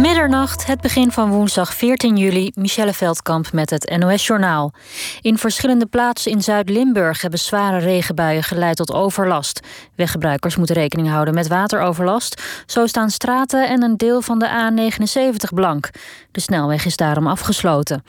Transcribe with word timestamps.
Middernacht, 0.00 0.66
het 0.66 0.80
begin 0.80 1.12
van 1.12 1.30
woensdag 1.30 1.74
14 1.74 2.16
juli, 2.16 2.50
Michelle 2.54 2.92
Veldkamp 2.92 3.52
met 3.52 3.70
het 3.70 3.96
NOS-journaal. 3.98 4.72
In 5.20 5.38
verschillende 5.38 5.86
plaatsen 5.86 6.32
in 6.32 6.42
Zuid-Limburg 6.42 7.20
hebben 7.20 7.40
zware 7.40 7.78
regenbuien 7.78 8.42
geleid 8.42 8.76
tot 8.76 8.92
overlast. 8.92 9.60
Weggebruikers 9.94 10.56
moeten 10.56 10.74
rekening 10.74 11.08
houden 11.08 11.34
met 11.34 11.48
wateroverlast. 11.48 12.42
Zo 12.66 12.86
staan 12.86 13.10
straten 13.10 13.68
en 13.68 13.82
een 13.82 13.96
deel 13.96 14.22
van 14.22 14.38
de 14.38 14.48
A79 14.48 15.54
blank. 15.54 15.90
De 16.30 16.40
snelweg 16.40 16.84
is 16.84 16.96
daarom 16.96 17.26
afgesloten. 17.26 18.02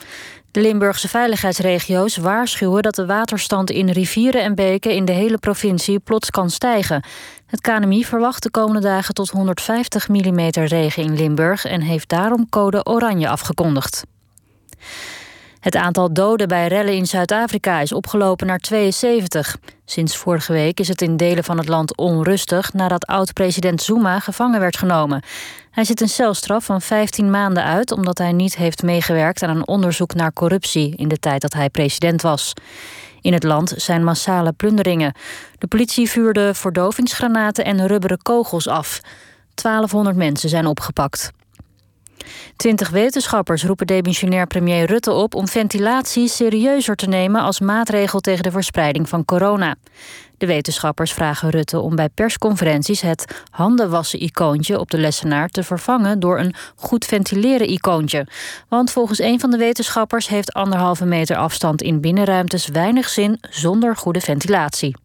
De 0.52 0.60
Limburgse 0.60 1.08
veiligheidsregio's 1.08 2.16
waarschuwen 2.16 2.82
dat 2.82 2.94
de 2.94 3.06
waterstand 3.06 3.70
in 3.70 3.90
rivieren 3.90 4.42
en 4.42 4.54
beken 4.54 4.94
in 4.94 5.04
de 5.04 5.12
hele 5.12 5.38
provincie 5.38 5.98
plots 5.98 6.30
kan 6.30 6.50
stijgen. 6.50 7.04
Het 7.52 7.60
KNMI 7.60 8.04
verwacht 8.04 8.42
de 8.42 8.50
komende 8.50 8.80
dagen 8.80 9.14
tot 9.14 9.30
150 9.30 10.08
mm 10.08 10.40
regen 10.50 11.02
in 11.02 11.14
Limburg 11.14 11.64
en 11.64 11.80
heeft 11.80 12.08
daarom 12.08 12.48
code 12.48 12.86
oranje 12.86 13.28
afgekondigd. 13.28 14.04
Het 15.60 15.76
aantal 15.76 16.12
doden 16.12 16.48
bij 16.48 16.68
rellen 16.68 16.94
in 16.94 17.06
Zuid-Afrika 17.06 17.80
is 17.80 17.92
opgelopen 17.92 18.46
naar 18.46 18.58
72. 18.58 19.56
Sinds 19.84 20.16
vorige 20.16 20.52
week 20.52 20.80
is 20.80 20.88
het 20.88 21.02
in 21.02 21.16
delen 21.16 21.44
van 21.44 21.58
het 21.58 21.68
land 21.68 21.96
onrustig 21.96 22.72
nadat 22.72 23.06
oud-president 23.06 23.82
Zuma 23.82 24.18
gevangen 24.18 24.60
werd 24.60 24.76
genomen. 24.76 25.22
Hij 25.70 25.84
zit 25.84 26.00
een 26.00 26.08
celstraf 26.08 26.64
van 26.64 26.80
15 26.80 27.30
maanden 27.30 27.64
uit 27.64 27.90
omdat 27.90 28.18
hij 28.18 28.32
niet 28.32 28.56
heeft 28.56 28.82
meegewerkt 28.82 29.42
aan 29.42 29.56
een 29.56 29.68
onderzoek 29.68 30.14
naar 30.14 30.32
corruptie 30.32 30.96
in 30.96 31.08
de 31.08 31.18
tijd 31.18 31.40
dat 31.40 31.52
hij 31.52 31.70
president 31.70 32.22
was. 32.22 32.52
In 33.22 33.32
het 33.32 33.42
land 33.42 33.72
zijn 33.76 34.04
massale 34.04 34.52
plunderingen. 34.52 35.14
De 35.58 35.66
politie 35.66 36.10
vuurde 36.10 36.54
verdovingsgranaten 36.54 37.64
en 37.64 37.86
rubberen 37.86 38.22
kogels 38.22 38.68
af. 38.68 39.00
1200 39.54 40.16
mensen 40.16 40.48
zijn 40.48 40.66
opgepakt. 40.66 41.30
Twintig 42.56 42.90
wetenschappers 42.90 43.64
roepen 43.64 43.86
demissionair 43.86 44.46
premier 44.46 44.86
Rutte 44.86 45.12
op 45.12 45.34
om 45.34 45.48
ventilatie 45.48 46.28
serieuzer 46.28 46.96
te 46.96 47.06
nemen 47.06 47.42
als 47.42 47.60
maatregel 47.60 48.20
tegen 48.20 48.42
de 48.42 48.50
verspreiding 48.50 49.08
van 49.08 49.24
corona. 49.24 49.74
De 50.38 50.46
wetenschappers 50.46 51.12
vragen 51.12 51.50
Rutte 51.50 51.80
om 51.80 51.96
bij 51.96 52.08
persconferenties 52.08 53.00
het 53.00 53.42
handenwassen-icoontje 53.50 54.78
op 54.78 54.90
de 54.90 54.98
lessenaar 54.98 55.48
te 55.48 55.62
vervangen 55.62 56.20
door 56.20 56.38
een 56.38 56.54
goed 56.76 57.04
ventileren-icoontje. 57.04 58.26
Want 58.68 58.90
volgens 58.90 59.18
een 59.18 59.40
van 59.40 59.50
de 59.50 59.56
wetenschappers 59.56 60.28
heeft 60.28 60.52
anderhalve 60.52 61.04
meter 61.04 61.36
afstand 61.36 61.82
in 61.82 62.00
binnenruimtes 62.00 62.66
weinig 62.66 63.08
zin 63.08 63.38
zonder 63.50 63.96
goede 63.96 64.20
ventilatie. 64.20 64.96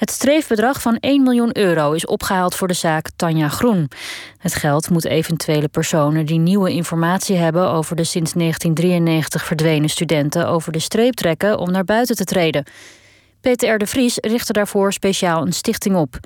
Het 0.00 0.10
streefbedrag 0.10 0.80
van 0.80 0.96
1 0.96 1.22
miljoen 1.22 1.56
euro 1.56 1.92
is 1.92 2.06
opgehaald 2.06 2.54
voor 2.54 2.68
de 2.68 2.74
zaak 2.74 3.08
Tanja 3.16 3.48
Groen. 3.48 3.90
Het 4.38 4.54
geld 4.54 4.90
moet 4.90 5.04
eventuele 5.04 5.68
personen 5.68 6.26
die 6.26 6.38
nieuwe 6.38 6.70
informatie 6.70 7.36
hebben 7.36 7.68
over 7.68 7.96
de 7.96 8.04
sinds 8.04 8.32
1993 8.32 9.44
verdwenen 9.44 9.88
studenten 9.88 10.48
over 10.48 10.72
de 10.72 10.78
streep 10.78 11.14
trekken 11.14 11.58
om 11.58 11.70
naar 11.70 11.84
buiten 11.84 12.16
te 12.16 12.24
treden. 12.24 12.64
Peter 13.40 13.78
de 13.78 13.86
Vries 13.86 14.16
richtte 14.16 14.52
daarvoor 14.52 14.92
speciaal 14.92 15.42
een 15.46 15.52
stichting 15.52 15.96
op. 15.96 16.18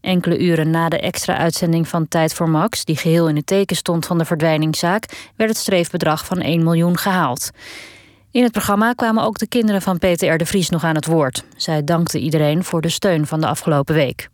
Enkele 0.00 0.38
uren 0.38 0.70
na 0.70 0.88
de 0.88 1.00
extra 1.00 1.36
uitzending 1.36 1.88
van 1.88 2.08
Tijd 2.08 2.34
voor 2.34 2.48
Max, 2.48 2.84
die 2.84 2.96
geheel 2.96 3.28
in 3.28 3.36
het 3.36 3.46
teken 3.46 3.76
stond 3.76 4.06
van 4.06 4.18
de 4.18 4.24
verdwijningszaak, 4.24 5.30
werd 5.36 5.50
het 5.50 5.58
streefbedrag 5.58 6.24
van 6.24 6.40
1 6.40 6.62
miljoen 6.62 6.98
gehaald. 6.98 7.50
In 8.34 8.42
het 8.42 8.52
programma 8.52 8.92
kwamen 8.92 9.24
ook 9.24 9.38
de 9.38 9.46
kinderen 9.46 9.82
van 9.82 9.98
Peter 9.98 10.34
R. 10.34 10.38
de 10.38 10.46
Vries 10.46 10.68
nog 10.68 10.84
aan 10.84 10.94
het 10.94 11.06
woord. 11.06 11.44
Zij 11.56 11.84
dankten 11.84 12.20
iedereen 12.20 12.64
voor 12.64 12.80
de 12.80 12.88
steun 12.88 13.26
van 13.26 13.40
de 13.40 13.46
afgelopen 13.46 13.94
week. 13.94 14.28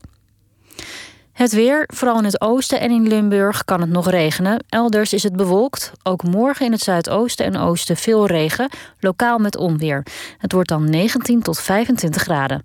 Het 1.33 1.53
weer, 1.53 1.84
vooral 1.95 2.19
in 2.19 2.25
het 2.25 2.41
oosten 2.41 2.81
en 2.81 2.91
in 2.91 3.09
Limburg, 3.09 3.65
kan 3.65 3.81
het 3.81 3.91
nog 3.91 4.11
regenen. 4.11 4.65
Elders 4.69 5.12
is 5.12 5.23
het 5.23 5.37
bewolkt. 5.37 5.92
Ook 6.03 6.23
morgen 6.23 6.67
in 6.67 6.73
het 6.73 6.81
zuidoosten 6.81 7.47
en 7.47 7.57
oosten 7.57 7.97
veel 7.97 8.27
regen, 8.27 8.70
lokaal 9.01 9.39
met 9.39 9.57
onweer. 9.57 10.07
Het 10.39 10.53
wordt 10.53 10.69
dan 10.69 10.91
19 10.91 11.42
tot 11.42 11.61
25 11.61 12.23
graden. 12.23 12.63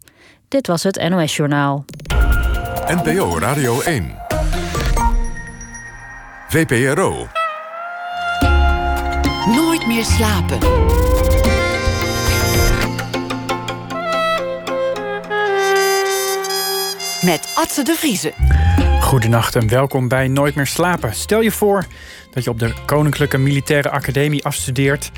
Dit 0.47 0.67
was 0.67 0.83
het 0.83 1.09
NOS 1.09 1.35
Journaal. 1.35 1.85
NPO 2.87 3.39
Radio 3.39 3.81
1. 3.81 4.15
VPRO. 6.47 7.27
Nooit 9.45 9.87
meer 9.87 10.03
slapen. 10.03 11.04
Met 17.25 17.53
Atze 17.55 17.83
de 17.83 17.95
Vriezen. 17.95 18.33
Goedenacht 19.01 19.55
en 19.55 19.67
welkom 19.67 20.07
bij 20.07 20.27
Nooit 20.27 20.55
meer 20.55 20.67
slapen. 20.67 21.13
Stel 21.13 21.41
je 21.41 21.51
voor 21.51 21.85
dat 22.31 22.43
je 22.43 22.49
op 22.49 22.59
de 22.59 22.73
Koninklijke 22.85 23.37
Militaire 23.37 23.89
Academie 23.89 24.43
afstudeert 24.43 25.11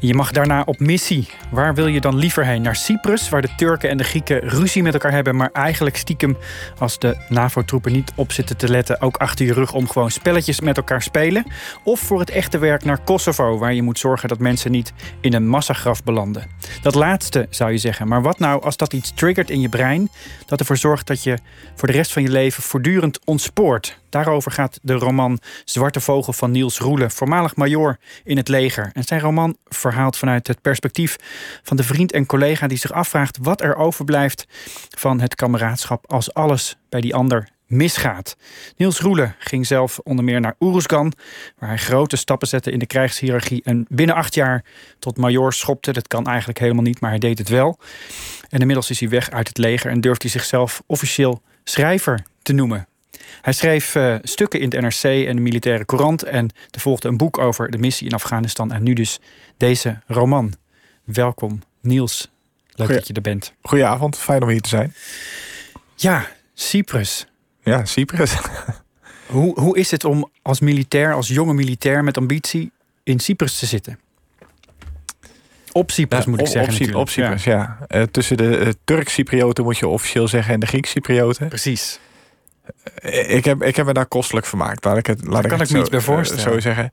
je 0.00 0.14
mag 0.14 0.32
daarna 0.32 0.62
op 0.66 0.78
missie. 0.78 1.28
Waar 1.50 1.74
wil 1.74 1.86
je 1.86 2.00
dan 2.00 2.16
liever 2.16 2.44
heen? 2.44 2.62
Naar 2.62 2.76
Cyprus, 2.76 3.28
waar 3.28 3.42
de 3.42 3.54
Turken 3.56 3.90
en 3.90 3.96
de 3.96 4.04
Grieken 4.04 4.40
ruzie 4.40 4.82
met 4.82 4.92
elkaar 4.92 5.12
hebben, 5.12 5.36
maar 5.36 5.50
eigenlijk 5.52 5.96
stiekem, 5.96 6.36
als 6.78 6.98
de 6.98 7.16
NAVO-troepen 7.28 7.92
niet 7.92 8.12
op 8.14 8.32
zitten 8.32 8.56
te 8.56 8.68
letten, 8.68 9.00
ook 9.00 9.16
achter 9.16 9.46
je 9.46 9.52
rug 9.52 9.72
om 9.72 9.88
gewoon 9.88 10.10
spelletjes 10.10 10.60
met 10.60 10.76
elkaar 10.76 11.02
spelen? 11.02 11.44
Of 11.84 12.00
voor 12.00 12.20
het 12.20 12.30
echte 12.30 12.58
werk 12.58 12.84
naar 12.84 12.98
Kosovo, 12.98 13.58
waar 13.58 13.74
je 13.74 13.82
moet 13.82 13.98
zorgen 13.98 14.28
dat 14.28 14.38
mensen 14.38 14.70
niet 14.70 14.92
in 15.20 15.34
een 15.34 15.48
massagraf 15.48 16.04
belanden? 16.04 16.46
Dat 16.82 16.94
laatste 16.94 17.46
zou 17.50 17.70
je 17.70 17.78
zeggen, 17.78 18.08
maar 18.08 18.22
wat 18.22 18.38
nou 18.38 18.62
als 18.62 18.76
dat 18.76 18.92
iets 18.92 19.12
triggert 19.14 19.50
in 19.50 19.60
je 19.60 19.68
brein, 19.68 20.10
dat 20.46 20.58
ervoor 20.58 20.76
zorgt 20.76 21.06
dat 21.06 21.22
je 21.22 21.38
voor 21.74 21.88
de 21.88 21.94
rest 21.94 22.12
van 22.12 22.22
je 22.22 22.30
leven 22.30 22.62
voortdurend 22.62 23.20
ontspoort? 23.24 23.98
Daarover 24.08 24.50
gaat 24.50 24.78
de 24.82 24.92
roman 24.92 25.38
Zwarte 25.64 26.00
Vogel 26.00 26.32
van 26.32 26.50
Niels 26.50 26.78
Roelen, 26.78 27.10
voormalig 27.10 27.56
major 27.56 27.98
in 28.24 28.36
het 28.36 28.48
leger. 28.48 28.90
En 28.92 29.04
zijn 29.04 29.20
roman 29.20 29.56
verhaalt 29.68 30.16
vanuit 30.16 30.46
het 30.46 30.60
perspectief 30.60 31.16
van 31.62 31.76
de 31.76 31.82
vriend 31.84 32.12
en 32.12 32.26
collega 32.26 32.66
die 32.66 32.78
zich 32.78 32.92
afvraagt 32.92 33.38
wat 33.42 33.60
er 33.60 33.76
overblijft 33.76 34.46
van 34.88 35.20
het 35.20 35.34
kameraadschap 35.34 36.12
als 36.12 36.34
alles 36.34 36.76
bij 36.88 37.00
die 37.00 37.14
ander 37.14 37.48
misgaat. 37.68 38.36
Niels 38.76 39.00
Roelen 39.00 39.34
ging 39.38 39.66
zelf 39.66 39.98
onder 39.98 40.24
meer 40.24 40.40
naar 40.40 40.54
Oeruzgan, 40.60 41.12
waar 41.58 41.68
hij 41.68 41.78
grote 41.78 42.16
stappen 42.16 42.48
zette 42.48 42.70
in 42.70 42.78
de 42.78 42.86
krijgshierarchie 42.86 43.62
en 43.64 43.86
binnen 43.88 44.16
acht 44.16 44.34
jaar 44.34 44.64
tot 44.98 45.16
major 45.16 45.52
schopte. 45.52 45.92
Dat 45.92 46.08
kan 46.08 46.26
eigenlijk 46.26 46.58
helemaal 46.58 46.82
niet, 46.82 47.00
maar 47.00 47.10
hij 47.10 47.18
deed 47.18 47.38
het 47.38 47.48
wel. 47.48 47.78
En 48.48 48.60
inmiddels 48.60 48.90
is 48.90 49.00
hij 49.00 49.08
weg 49.08 49.30
uit 49.30 49.48
het 49.48 49.58
leger 49.58 49.90
en 49.90 50.00
durft 50.00 50.22
hij 50.22 50.30
zichzelf 50.30 50.82
officieel 50.86 51.42
schrijver 51.64 52.22
te 52.42 52.52
noemen. 52.52 52.86
Hij 53.40 53.52
schreef 53.52 53.94
uh, 53.94 54.16
stukken 54.22 54.60
in 54.60 54.70
het 54.70 54.80
NRC 54.80 55.26
en 55.26 55.36
de 55.36 55.42
Militaire 55.42 55.84
Courant. 55.84 56.22
En 56.22 56.50
er 56.70 56.80
volgde 56.80 57.08
een 57.08 57.16
boek 57.16 57.38
over 57.38 57.70
de 57.70 57.78
missie 57.78 58.06
in 58.06 58.14
Afghanistan. 58.14 58.72
En 58.72 58.82
nu 58.82 58.92
dus 58.92 59.20
deze 59.56 60.00
roman. 60.06 60.54
Welkom, 61.04 61.62
Niels. 61.80 62.30
Leuk 62.66 62.86
Goeie, 62.86 62.98
dat 62.98 63.06
je 63.06 63.14
er 63.14 63.20
bent. 63.20 63.52
Goedenavond, 63.62 64.18
fijn 64.18 64.42
om 64.42 64.48
hier 64.48 64.60
te 64.60 64.68
zijn. 64.68 64.94
Ja, 65.96 66.26
Cyprus. 66.54 67.26
Ja, 67.62 67.84
Cyprus. 67.84 68.36
hoe, 69.26 69.60
hoe 69.60 69.78
is 69.78 69.90
het 69.90 70.04
om 70.04 70.30
als 70.42 70.60
militair, 70.60 71.14
als 71.14 71.28
jonge 71.28 71.54
militair 71.54 72.04
met 72.04 72.16
ambitie 72.16 72.70
in 73.02 73.20
Cyprus 73.20 73.58
te 73.58 73.66
zitten? 73.66 73.98
Op 75.72 75.90
Cyprus 75.90 76.24
moet 76.24 76.40
ik 76.40 76.46
zeggen. 76.46 76.88
Op, 76.88 76.94
op 76.94 77.08
Cyprus, 77.08 77.44
ja. 77.44 77.78
ja. 77.88 77.98
Uh, 77.98 78.02
tussen 78.02 78.36
de 78.36 78.58
uh, 78.58 78.68
Turk-Cyprioten 78.84 79.64
moet 79.64 79.78
je 79.78 79.88
officieel 79.88 80.28
zeggen 80.28 80.54
en 80.54 80.60
de 80.60 80.66
Griek-Cyprioten. 80.66 81.48
Precies. 81.48 81.98
Ik 83.28 83.44
heb, 83.44 83.62
ik 83.62 83.76
heb 83.76 83.86
me 83.86 83.92
daar 83.92 84.06
kostelijk 84.06 84.46
vermaakt. 84.46 84.84
Laat 84.84 84.96
ik 84.96 85.06
het, 85.06 85.24
laat 85.24 85.32
daar 85.32 85.42
ik 85.42 85.48
kan 85.48 85.58
het 85.58 85.68
ik 85.68 85.74
me 85.74 85.80
iets 85.80 85.90
bij 85.90 86.00
voorstellen. 86.00 86.44
Uh, 86.44 86.52
zo 86.52 86.60
zeggen. 86.60 86.92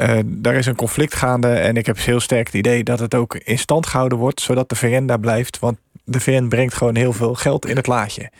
Uh, 0.00 0.18
daar 0.24 0.54
is 0.54 0.66
een 0.66 0.76
conflict 0.76 1.14
gaande 1.14 1.48
en 1.48 1.76
ik 1.76 1.86
heb 1.86 1.98
heel 1.98 2.20
sterk 2.20 2.46
het 2.46 2.54
idee 2.54 2.84
dat 2.84 2.98
het 2.98 3.14
ook 3.14 3.34
in 3.34 3.58
stand 3.58 3.86
gehouden 3.86 4.18
wordt, 4.18 4.40
zodat 4.40 4.68
de 4.68 4.76
VN 4.76 5.06
daar 5.06 5.20
blijft. 5.20 5.58
Want 5.58 5.76
de 6.04 6.20
VN 6.20 6.48
brengt 6.48 6.74
gewoon 6.74 6.96
heel 6.96 7.12
veel 7.12 7.34
geld 7.34 7.66
in 7.66 7.76
het 7.76 7.86
laadje. 7.86 8.30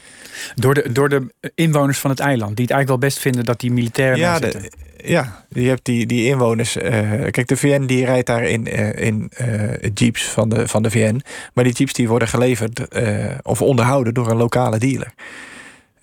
Door 0.55 0.75
de, 0.75 0.93
door 0.93 1.09
de 1.09 1.33
inwoners 1.55 1.99
van 1.99 2.11
het 2.11 2.21
eiland, 2.21 2.56
die 2.56 2.65
het 2.65 2.75
eigenlijk 2.75 2.89
wel 2.89 3.11
best 3.11 3.19
vinden 3.19 3.44
dat 3.44 3.61
die 3.61 3.73
militairen 3.73 4.19
ja, 4.19 4.39
daar 4.39 4.53
zitten. 4.53 4.71
De, 4.71 5.08
ja, 5.11 5.44
je 5.49 5.69
hebt 5.69 5.85
die, 5.85 6.06
die 6.06 6.26
inwoners. 6.26 6.76
Uh, 6.76 6.82
kijk, 7.31 7.49
de 7.49 7.56
VN 7.56 7.85
die 7.85 8.05
rijdt 8.05 8.26
daar 8.26 8.44
in, 8.44 8.67
uh, 8.69 8.97
in 8.97 9.31
jeeps 9.94 10.25
van 10.25 10.49
de, 10.49 10.69
van 10.69 10.82
de 10.82 10.91
VN. 10.91 11.23
Maar 11.55 11.65
die 11.65 11.73
jeeps 11.73 11.93
die 11.93 12.08
worden 12.08 12.29
geleverd 12.29 12.81
of 13.43 13.62
onderhouden 13.62 14.15
door 14.15 14.31
een 14.31 14.37
lokale 14.37 14.79
dealer. 14.79 15.12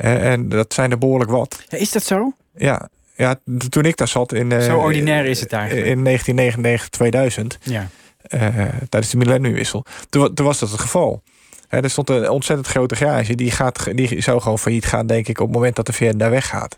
En 0.06 0.50
dat 0.50 0.74
zijn 0.74 0.92
er 0.92 0.98
behoorlijk 0.98 1.32
wat. 1.32 1.64
Is 1.70 1.92
dat 1.92 2.04
zo? 2.04 2.34
Ja, 2.56 2.90
ja, 3.16 3.40
toen 3.70 3.86
ik 3.86 3.98
daar 3.98 4.08
zat 4.08 4.34
in. 4.34 4.52
Uh, 4.52 4.62
Zo 4.62 4.78
ordinair 4.78 5.26
is 5.26 5.40
het 5.40 5.54
eigenlijk. 5.54 5.88
In 5.88 6.04
1999, 6.04 6.90
2000. 6.90 7.58
Ja. 7.62 7.88
Uh, 8.30 8.66
tijdens 8.90 9.12
de 9.12 9.18
millenniumwissel. 9.18 9.86
Toen, 10.10 10.34
toen, 10.34 10.46
was 10.46 10.60
dat 10.60 10.72
het 10.72 10.80
geval. 10.80 11.22
He, 11.68 11.82
er 11.82 11.90
stond 11.90 12.10
een 12.10 12.30
ontzettend 12.30 12.68
grote 12.68 12.96
garage. 12.96 13.36
Die, 13.36 13.52
gaat, 13.52 13.96
die 13.96 14.22
zou 14.22 14.42
gewoon 14.42 14.60
failliet 14.60 14.86
gaan, 14.86 15.08
denk 15.08 15.28
ik, 15.28 15.40
op 15.40 15.46
het 15.46 15.56
moment 15.56 15.76
dat 15.76 15.86
de 15.86 15.94
VN 15.94 16.18
daar 16.18 16.30
weggaat. 16.30 16.78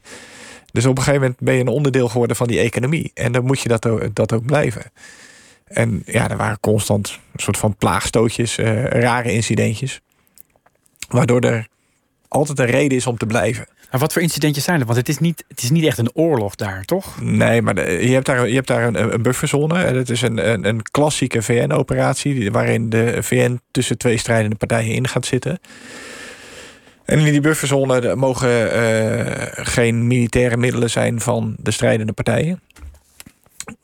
Dus 0.71 0.85
op 0.85 0.97
een 0.97 1.03
gegeven 1.03 1.21
moment 1.21 1.39
ben 1.39 1.53
je 1.53 1.59
een 1.59 1.67
onderdeel 1.67 2.07
geworden 2.07 2.35
van 2.35 2.47
die 2.47 2.59
economie. 2.59 3.11
En 3.13 3.31
dan 3.31 3.45
moet 3.45 3.59
je 3.59 3.69
dat 3.69 3.87
ook, 3.87 4.15
dat 4.15 4.33
ook 4.33 4.45
blijven. 4.45 4.91
En 5.63 6.03
ja, 6.05 6.29
er 6.29 6.37
waren 6.37 6.59
constant 6.59 7.19
een 7.33 7.39
soort 7.39 7.57
van 7.57 7.75
plaagstootjes, 7.75 8.57
uh, 8.57 8.83
rare 8.83 9.31
incidentjes. 9.31 10.01
Waardoor 11.09 11.41
er 11.41 11.67
altijd 12.31 12.59
een 12.59 12.65
reden 12.65 12.97
is 12.97 13.07
om 13.07 13.17
te 13.17 13.25
blijven. 13.25 13.65
En 13.89 13.99
wat 13.99 14.13
voor 14.13 14.21
incidentjes 14.21 14.63
zijn 14.63 14.79
er? 14.79 14.85
Want 14.85 14.97
het 14.97 15.09
is 15.09 15.17
niet, 15.17 15.43
het 15.47 15.63
is 15.63 15.69
niet 15.69 15.85
echt 15.85 15.97
een 15.97 16.11
oorlog 16.13 16.55
daar, 16.55 16.83
toch? 16.85 17.21
Nee, 17.21 17.61
maar 17.61 17.75
de- 17.75 17.81
je 18.07 18.13
hebt 18.13 18.25
daar, 18.25 18.47
je 18.47 18.53
hebt 18.55 18.67
daar 18.67 18.87
een, 18.87 19.13
een 19.13 19.21
bufferzone. 19.21 19.83
En 19.83 19.95
het 19.95 20.09
is 20.09 20.21
een, 20.21 20.49
een, 20.51 20.65
een 20.67 20.81
klassieke 20.91 21.41
VN-operatie... 21.41 22.51
waarin 22.51 22.89
de 22.89 23.17
VN 23.23 23.59
tussen 23.71 23.97
twee 23.97 24.17
strijdende 24.17 24.55
partijen 24.55 24.93
in 24.93 25.07
gaat 25.07 25.25
zitten. 25.25 25.59
En 27.05 27.19
in 27.19 27.31
die 27.31 27.41
bufferzone 27.41 28.15
mogen 28.15 28.71
eh, 28.71 29.47
geen 29.65 30.07
militaire 30.07 30.57
middelen 30.57 30.89
zijn 30.89 31.19
van 31.21 31.55
de 31.59 31.71
strijdende 31.71 32.13
partijen. 32.13 32.61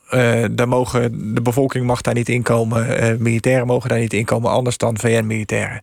Eh, 0.10 0.44
daar 0.52 0.68
mogen, 0.68 1.34
de 1.36 1.42
bevolking 1.42 1.86
mag 1.86 2.02
daar 2.02 2.14
niet 2.14 2.30
inkomen. 2.30 2.98
eh 2.98 3.18
militairen 3.18 3.68
mogen 3.68 3.90
daar 3.90 4.00
niet 4.00 4.14
inkomen, 4.14 4.52
anders 4.52 4.78
dan 4.78 4.98
VN-militairen. 5.00 5.82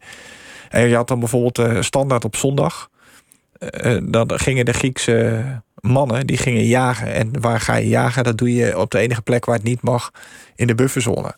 En 0.74 0.88
je 0.88 0.94
had 0.94 1.08
dan 1.08 1.18
bijvoorbeeld 1.18 1.58
eh, 1.58 1.80
standaard 1.82 2.24
op 2.24 2.36
zondag. 2.36 2.88
eh, 3.58 3.96
dan 4.02 4.30
gingen 4.38 4.64
de 4.64 4.72
Griekse 4.72 5.44
mannen 5.80 6.26
die 6.26 6.36
gingen 6.36 6.64
jagen. 6.66 7.12
En 7.12 7.40
waar 7.40 7.60
ga 7.60 7.74
je 7.76 7.88
jagen? 7.88 8.24
Dat 8.24 8.38
doe 8.38 8.54
je 8.54 8.78
op 8.78 8.90
de 8.90 8.98
enige 8.98 9.22
plek 9.22 9.44
waar 9.44 9.54
het 9.54 9.64
niet 9.64 9.82
mag, 9.82 10.10
in 10.56 10.66
de 10.66 10.74
bufferzone. 10.74 11.34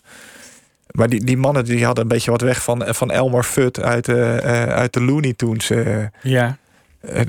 Maar 0.90 1.08
die, 1.08 1.24
die 1.24 1.36
mannen 1.36 1.64
die 1.64 1.84
hadden 1.84 2.02
een 2.04 2.10
beetje 2.10 2.30
wat 2.30 2.40
weg 2.40 2.62
van, 2.62 2.82
van 2.86 3.10
Elmer 3.10 3.42
Fudd 3.42 3.80
uit 3.82 4.04
de, 4.04 4.22
eh, 4.22 4.62
uit 4.66 4.92
de 4.92 5.02
Looney 5.02 5.32
Tunes. 5.32 5.70
eh. 5.70 6.04
Ja. 6.22 6.58
Eh, 7.00 7.20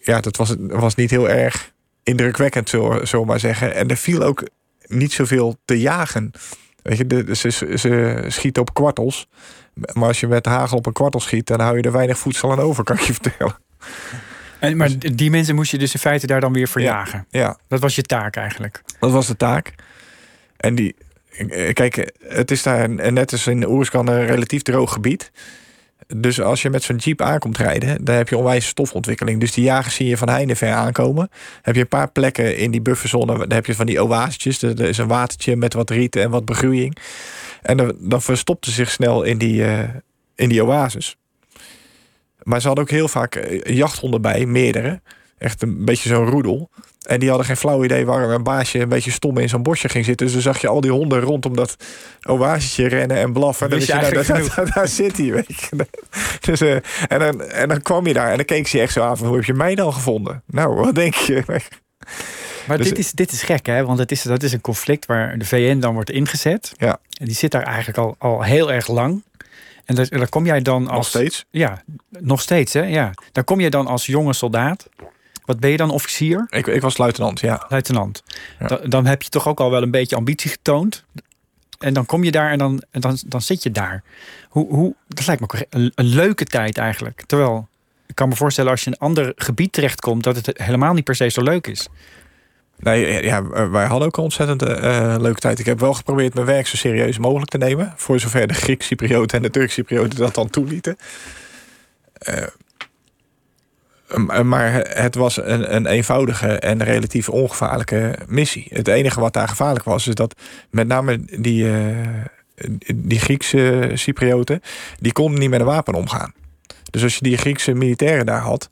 ja, 0.00 0.20
dat 0.20 0.36
was, 0.36 0.54
was 0.58 0.94
niet 0.94 1.10
heel 1.10 1.28
erg 1.28 1.72
indrukwekkend, 2.02 2.68
zullen 2.68 3.08
zullen 3.08 3.24
we 3.24 3.30
maar 3.30 3.40
zeggen. 3.40 3.74
En 3.74 3.88
er 3.88 3.96
viel 3.96 4.22
ook 4.22 4.42
niet 4.86 5.12
zoveel 5.12 5.56
te 5.64 5.80
jagen. 5.80 6.30
Weet 6.82 6.98
je, 6.98 7.06
de, 7.06 7.34
ze- 7.34 7.50
ze 7.78 8.24
schieten 8.28 8.62
op 8.62 8.74
kwartels. 8.74 9.28
Maar 9.74 10.08
als 10.08 10.20
je 10.20 10.26
met 10.26 10.46
hagel 10.46 10.76
op 10.76 10.86
een 10.86 10.92
kwartel 10.92 11.20
schiet, 11.20 11.46
dan 11.46 11.60
hou 11.60 11.76
je 11.76 11.82
er 11.82 11.92
weinig 11.92 12.18
voedsel 12.18 12.52
aan 12.52 12.60
over, 12.60 12.84
kan 12.84 12.96
ik 12.96 13.02
je 13.02 13.12
vertellen. 13.22 13.56
En, 14.58 14.76
maar 14.76 14.90
die 14.98 15.30
mensen 15.30 15.54
moest 15.54 15.70
je 15.70 15.78
dus 15.78 15.94
in 15.94 16.00
feite 16.00 16.26
daar 16.26 16.40
dan 16.40 16.52
weer 16.52 16.68
verjagen. 16.68 17.26
Ja, 17.30 17.58
Dat 17.68 17.80
was 17.80 17.94
je 17.94 18.02
taak 18.02 18.36
eigenlijk. 18.36 18.82
dat 18.98 19.10
was 19.10 19.26
de 19.26 19.36
taak. 19.36 19.74
En 20.56 20.74
die, 20.74 20.94
kijk, 21.72 22.12
het 22.28 22.50
is 22.50 22.62
daar 22.62 23.12
net 23.12 23.32
als 23.32 23.46
in 23.46 23.68
Oerskan 23.68 24.06
een 24.08 24.26
relatief 24.26 24.62
droog 24.62 24.92
gebied. 24.92 25.30
Dus 26.16 26.40
als 26.40 26.62
je 26.62 26.70
met 26.70 26.82
zo'n 26.82 26.96
jeep 26.96 27.20
aankomt 27.20 27.58
rijden, 27.58 28.04
dan 28.04 28.14
heb 28.14 28.28
je 28.28 28.36
onwijs 28.36 28.66
stofontwikkeling. 28.66 29.40
Dus 29.40 29.52
die 29.52 29.64
jagers 29.64 29.94
zie 29.94 30.08
je 30.08 30.16
van 30.16 30.28
heinde 30.28 30.56
ver 30.56 30.72
aankomen. 30.72 31.30
Heb 31.62 31.74
je 31.74 31.80
een 31.80 31.88
paar 31.88 32.10
plekken 32.10 32.56
in 32.56 32.70
die 32.70 32.82
bufferzone, 32.82 33.38
dan 33.38 33.52
heb 33.52 33.66
je 33.66 33.74
van 33.74 33.86
die 33.86 34.02
oasetjes. 34.04 34.62
Er 34.62 34.80
er 34.80 34.88
is 34.88 34.98
een 34.98 35.08
watertje 35.08 35.56
met 35.56 35.74
wat 35.74 35.90
riet 35.90 36.16
en 36.16 36.30
wat 36.30 36.44
begroeiing. 36.44 36.96
En 37.62 37.76
dan, 37.76 37.94
dan 37.98 38.22
verstopt 38.22 38.64
ze 38.64 38.70
zich 38.70 38.90
snel 38.90 39.22
in 39.22 39.38
die, 39.38 39.64
eh, 39.64 39.88
in 40.34 40.48
die 40.48 40.64
oases. 40.64 41.16
Maar 42.42 42.60
ze 42.60 42.66
hadden 42.66 42.84
ook 42.84 42.90
heel 42.90 43.08
vaak 43.08 43.34
eh, 43.34 43.76
jachthonden 43.76 44.22
bij, 44.22 44.46
meerdere. 44.46 45.00
Echt 45.38 45.62
een 45.62 45.84
beetje 45.84 46.08
zo'n 46.08 46.26
roedel. 46.26 46.70
En 47.02 47.20
die 47.20 47.28
hadden 47.28 47.46
geen 47.46 47.56
flauw 47.56 47.84
idee 47.84 48.06
waar 48.06 48.30
een 48.30 48.42
baasje 48.42 48.78
een 48.78 48.88
beetje 48.88 49.10
stom 49.10 49.38
in 49.38 49.48
zo'n 49.48 49.62
bosje 49.62 49.88
ging 49.88 50.04
zitten. 50.04 50.26
Dus 50.26 50.34
dan 50.34 50.42
zag 50.42 50.60
je 50.60 50.68
al 50.68 50.80
die 50.80 50.90
honden 50.90 51.20
rondom 51.20 51.56
dat 51.56 51.76
oasetje 52.22 52.88
rennen 52.88 53.16
en 53.16 53.32
blaffen. 53.32 53.64
En 53.64 53.70
dan 53.70 53.80
je, 53.80 53.86
nou, 53.86 54.00
daar, 54.00 54.12
eigenlijk 54.12 54.54
daar, 54.56 54.70
daar 54.74 54.88
zit 54.88 55.16
hij, 55.16 55.32
weet 55.32 55.60
je. 55.60 55.86
Dus, 56.40 56.60
eh, 56.60 56.74
en, 57.08 57.18
dan, 57.18 57.42
en 57.42 57.68
dan 57.68 57.82
kwam 57.82 58.06
je 58.06 58.12
daar 58.12 58.30
en 58.30 58.36
dan 58.36 58.44
keek 58.44 58.68
ze 58.68 58.76
je 58.76 58.82
echt 58.82 58.92
zo 58.92 59.02
aan 59.02 59.16
van... 59.16 59.26
hoe 59.26 59.36
heb 59.36 59.44
je 59.44 59.54
mij 59.54 59.74
dan 59.74 59.92
gevonden? 59.92 60.42
Nou, 60.46 60.74
wat 60.74 60.94
denk 60.94 61.14
je? 61.14 61.42
Maar 62.66 62.76
Dus- 62.78 62.88
dit, 62.88 62.98
is, 62.98 63.12
dit 63.12 63.32
is 63.32 63.42
gek, 63.42 63.66
hè? 63.66 63.84
Want 63.84 63.98
het 63.98 64.10
is, 64.10 64.22
dat 64.22 64.42
is 64.42 64.52
een 64.52 64.60
conflict 64.60 65.06
waar 65.06 65.38
de 65.38 65.44
VN 65.44 65.78
dan 65.78 65.94
wordt 65.94 66.10
ingezet. 66.10 66.72
Ja. 66.76 66.98
En 67.18 67.26
die 67.26 67.34
zit 67.34 67.50
daar 67.50 67.62
eigenlijk 67.62 67.98
al, 67.98 68.14
al 68.18 68.42
heel 68.42 68.72
erg 68.72 68.88
lang. 68.88 69.22
En 69.84 69.94
daar, 69.94 70.08
daar 70.08 70.28
kom 70.28 70.46
jij 70.46 70.60
dan 70.62 70.82
als... 70.88 70.96
Nog 70.96 71.06
steeds? 71.06 71.44
Ja, 71.50 71.82
nog 72.08 72.40
steeds, 72.40 72.72
hè? 72.72 72.82
Ja. 72.82 73.10
Daar 73.32 73.44
kom 73.44 73.60
je 73.60 73.70
dan 73.70 73.86
als 73.86 74.06
jonge 74.06 74.32
soldaat. 74.32 74.88
Wat 75.44 75.60
ben 75.60 75.70
je 75.70 75.76
dan, 75.76 75.90
officier? 75.90 76.46
Ik, 76.50 76.66
ik 76.66 76.80
was 76.80 76.98
luitenant, 76.98 77.40
ja. 77.40 77.66
Luitenant. 77.68 78.22
Ja. 78.58 78.66
Da- 78.66 78.80
dan 78.84 79.06
heb 79.06 79.22
je 79.22 79.28
toch 79.28 79.48
ook 79.48 79.60
al 79.60 79.70
wel 79.70 79.82
een 79.82 79.90
beetje 79.90 80.16
ambitie 80.16 80.50
getoond. 80.50 81.04
En 81.78 81.94
dan 81.94 82.06
kom 82.06 82.24
je 82.24 82.30
daar 82.30 82.50
en 82.50 82.58
dan, 82.58 82.82
en 82.90 83.00
dan, 83.00 83.18
dan 83.26 83.42
zit 83.42 83.62
je 83.62 83.70
daar. 83.70 84.02
Hoe, 84.48 84.74
hoe, 84.74 84.94
dat 85.08 85.26
lijkt 85.26 85.40
me 85.40 85.46
ook 85.46 85.66
een, 85.70 85.92
een 85.94 86.04
leuke 86.04 86.44
tijd 86.44 86.78
eigenlijk. 86.78 87.22
Terwijl, 87.26 87.68
ik 88.06 88.14
kan 88.14 88.28
me 88.28 88.36
voorstellen 88.36 88.70
als 88.70 88.80
je 88.80 88.86
in 88.86 88.92
een 88.92 89.06
ander 89.06 89.32
gebied 89.36 89.72
terechtkomt... 89.72 90.22
dat 90.22 90.36
het 90.36 90.50
helemaal 90.58 90.92
niet 90.94 91.04
per 91.04 91.14
se 91.14 91.28
zo 91.28 91.42
leuk 91.42 91.66
is. 91.66 91.88
Nee, 92.82 93.24
ja, 93.24 93.68
wij 93.70 93.86
hadden 93.86 94.08
ook 94.08 94.16
een 94.16 94.22
ontzettend 94.22 94.62
eh, 94.62 95.14
leuke 95.18 95.40
tijd. 95.40 95.58
Ik 95.58 95.66
heb 95.66 95.80
wel 95.80 95.94
geprobeerd 95.94 96.34
mijn 96.34 96.46
werk 96.46 96.66
zo 96.66 96.76
serieus 96.76 97.18
mogelijk 97.18 97.50
te 97.50 97.58
nemen. 97.58 97.92
Voor 97.96 98.20
zover 98.20 98.46
de 98.46 98.54
Griek-Cyprioten 98.54 99.36
en 99.36 99.42
de 99.42 99.50
Turk-Cyprioten 99.50 100.18
dat 100.18 100.34
dan 100.34 100.50
toelieten. 100.50 100.96
Eh, 102.12 102.46
maar 104.42 104.72
het 104.88 105.14
was 105.14 105.36
een, 105.36 105.74
een 105.74 105.86
eenvoudige 105.86 106.46
en 106.46 106.82
relatief 106.82 107.28
ongevaarlijke 107.28 108.18
missie. 108.26 108.66
Het 108.68 108.88
enige 108.88 109.20
wat 109.20 109.32
daar 109.32 109.48
gevaarlijk 109.48 109.84
was, 109.84 110.06
is 110.06 110.14
dat 110.14 110.34
met 110.70 110.86
name 110.86 111.20
die, 111.40 111.70
eh, 111.70 112.70
die 112.94 113.20
Griekse 113.20 113.90
Cyprioten, 113.94 114.62
die 114.98 115.12
konden 115.12 115.40
niet 115.40 115.50
met 115.50 115.60
een 115.60 115.66
wapen 115.66 115.94
omgaan. 115.94 116.32
Dus 116.90 117.02
als 117.02 117.14
je 117.14 117.22
die 117.22 117.36
Griekse 117.36 117.72
militairen 117.72 118.26
daar 118.26 118.40
had, 118.40 118.68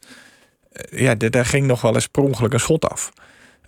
eh, 0.73 1.01
ja, 1.01 1.15
daar 1.15 1.47
ging 1.47 1.67
nog 1.67 1.81
wel 1.81 1.95
eens 1.95 2.07
per 2.07 2.23
ongeluk 2.23 2.53
een 2.53 2.61
schot 2.61 2.89
af. 2.89 3.13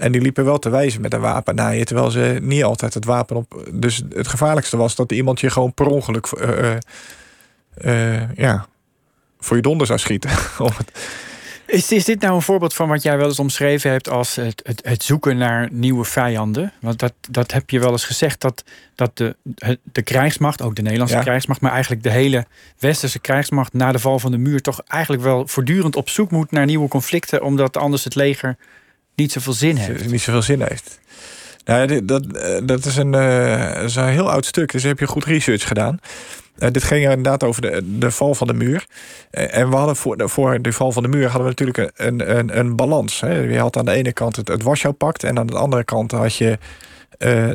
En 0.02 0.12
die 0.12 0.20
liepen 0.20 0.44
wel 0.44 0.58
te 0.58 0.70
wijzen 0.70 1.00
met 1.00 1.12
een 1.12 1.20
wapen 1.20 1.54
naar 1.54 1.76
je, 1.76 1.84
terwijl 1.84 2.10
ze 2.10 2.38
niet 2.42 2.64
altijd 2.64 2.94
het 2.94 3.04
wapen 3.04 3.36
op. 3.36 3.70
Dus 3.72 4.02
het 4.14 4.28
gevaarlijkste 4.28 4.76
was 4.76 4.94
dat 4.94 5.12
iemand 5.12 5.40
je 5.40 5.50
gewoon 5.50 5.74
per 5.74 5.86
ongeluk 5.86 6.26
eh, 6.26 6.72
eh, 6.72 6.78
eh, 7.74 8.28
ja, 8.36 8.66
voor 9.40 9.56
je 9.56 9.62
donder 9.62 9.86
zou 9.86 9.98
schieten. 9.98 10.30
Is, 11.66 11.92
is 11.92 12.04
dit 12.04 12.20
nou 12.20 12.34
een 12.34 12.42
voorbeeld 12.42 12.74
van 12.74 12.88
wat 12.88 13.02
jij 13.02 13.16
wel 13.16 13.26
eens 13.26 13.38
omschreven 13.38 13.90
hebt 13.90 14.08
als 14.08 14.34
het, 14.34 14.60
het, 14.64 14.80
het 14.84 15.02
zoeken 15.02 15.36
naar 15.36 15.68
nieuwe 15.70 16.04
vijanden? 16.04 16.72
Want 16.80 16.98
dat, 16.98 17.12
dat 17.30 17.52
heb 17.52 17.70
je 17.70 17.78
wel 17.78 17.90
eens 17.90 18.04
gezegd 18.04 18.40
dat, 18.40 18.64
dat 18.94 19.16
de, 19.16 19.36
de 19.82 20.02
krijgsmacht, 20.02 20.62
ook 20.62 20.74
de 20.74 20.82
Nederlandse 20.82 21.16
Ja. 21.16 21.22
krijgsmacht, 21.22 21.60
maar 21.60 21.72
eigenlijk 21.72 22.02
de 22.02 22.10
hele 22.10 22.46
westerse 22.78 23.18
krijgsmacht 23.18 23.72
na 23.72 23.92
de 23.92 23.98
val 23.98 24.18
van 24.18 24.30
de 24.30 24.38
muur 24.38 24.60
toch 24.60 24.82
eigenlijk 24.86 25.22
wel 25.22 25.46
voortdurend 25.48 25.96
op 25.96 26.08
zoek 26.08 26.30
moet 26.30 26.50
naar 26.50 26.66
nieuwe 26.66 26.88
conflicten, 26.88 27.42
omdat 27.42 27.76
anders 27.76 28.04
het 28.04 28.14
leger 28.14 28.56
niet 29.14 29.32
zoveel 29.32 29.52
zin 29.52 29.76
heeft. 29.76 30.10
niet 30.10 30.20
zoveel 30.20 30.42
zin 30.42 30.62
heeft. 30.62 31.00
Nou, 31.64 32.04
dat, 32.04 32.26
eh, 32.26 32.56
dat, 32.64 32.84
is 32.84 32.96
een, 32.96 33.14
eh, 33.14 33.74
dat 33.74 33.84
is 33.84 33.96
een 33.96 34.08
heel 34.08 34.30
oud 34.30 34.44
stuk, 34.44 34.72
dus 34.72 34.82
heb 34.82 34.98
je 34.98 35.06
goed 35.06 35.24
research 35.24 35.66
gedaan. 35.66 35.98
Eh, 36.58 36.70
dit 36.70 36.84
ging 36.84 37.02
inderdaad 37.02 37.44
over 37.44 37.62
de, 37.62 37.98
de 37.98 38.10
val 38.10 38.34
van 38.34 38.46
de 38.46 38.54
muur. 38.54 38.86
En 39.30 39.70
we 39.70 39.76
hadden 39.76 39.96
voor 39.96 40.16
de, 40.16 40.28
voor 40.28 40.62
de 40.62 40.72
val 40.72 40.92
van 40.92 41.02
de 41.02 41.08
muur 41.08 41.28
hadden 41.28 41.42
we 41.42 41.48
natuurlijk 41.48 41.92
een, 41.96 42.38
een, 42.38 42.58
een 42.58 42.76
balans. 42.76 43.20
Hè. 43.20 43.38
Je 43.38 43.58
had 43.58 43.76
aan 43.76 43.84
de 43.84 43.92
ene 43.92 44.12
kant 44.12 44.36
het, 44.36 44.48
het 44.48 44.62
Warschau-pact 44.62 45.24
en 45.24 45.38
aan 45.38 45.46
de 45.46 45.56
andere 45.56 45.84
kant 45.84 46.10
had 46.10 46.36
je 46.36 46.58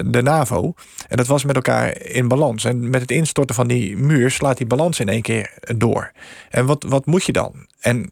de 0.06 0.22
NAVO. 0.24 0.74
En 1.08 1.18
dat 1.18 1.28
was 1.28 1.44
met 1.44 1.56
elkaar 1.56 2.02
in 2.02 2.28
balans. 2.28 2.64
En 2.64 2.90
met 2.90 3.02
het 3.02 3.12
instorten 3.12 3.56
van 3.56 3.68
die 3.68 3.98
muur 3.98 4.32
slaat 4.32 4.58
die 4.58 4.68
balans 4.68 5.00
in 5.00 5.10
één 5.10 5.22
keer 5.22 5.52
door. 5.78 6.12
En 6.50 6.66
wat, 6.66 6.86
wat 6.88 7.06
moet 7.06 7.24
je 7.24 7.32
dan? 7.32 7.68
En 7.80 8.12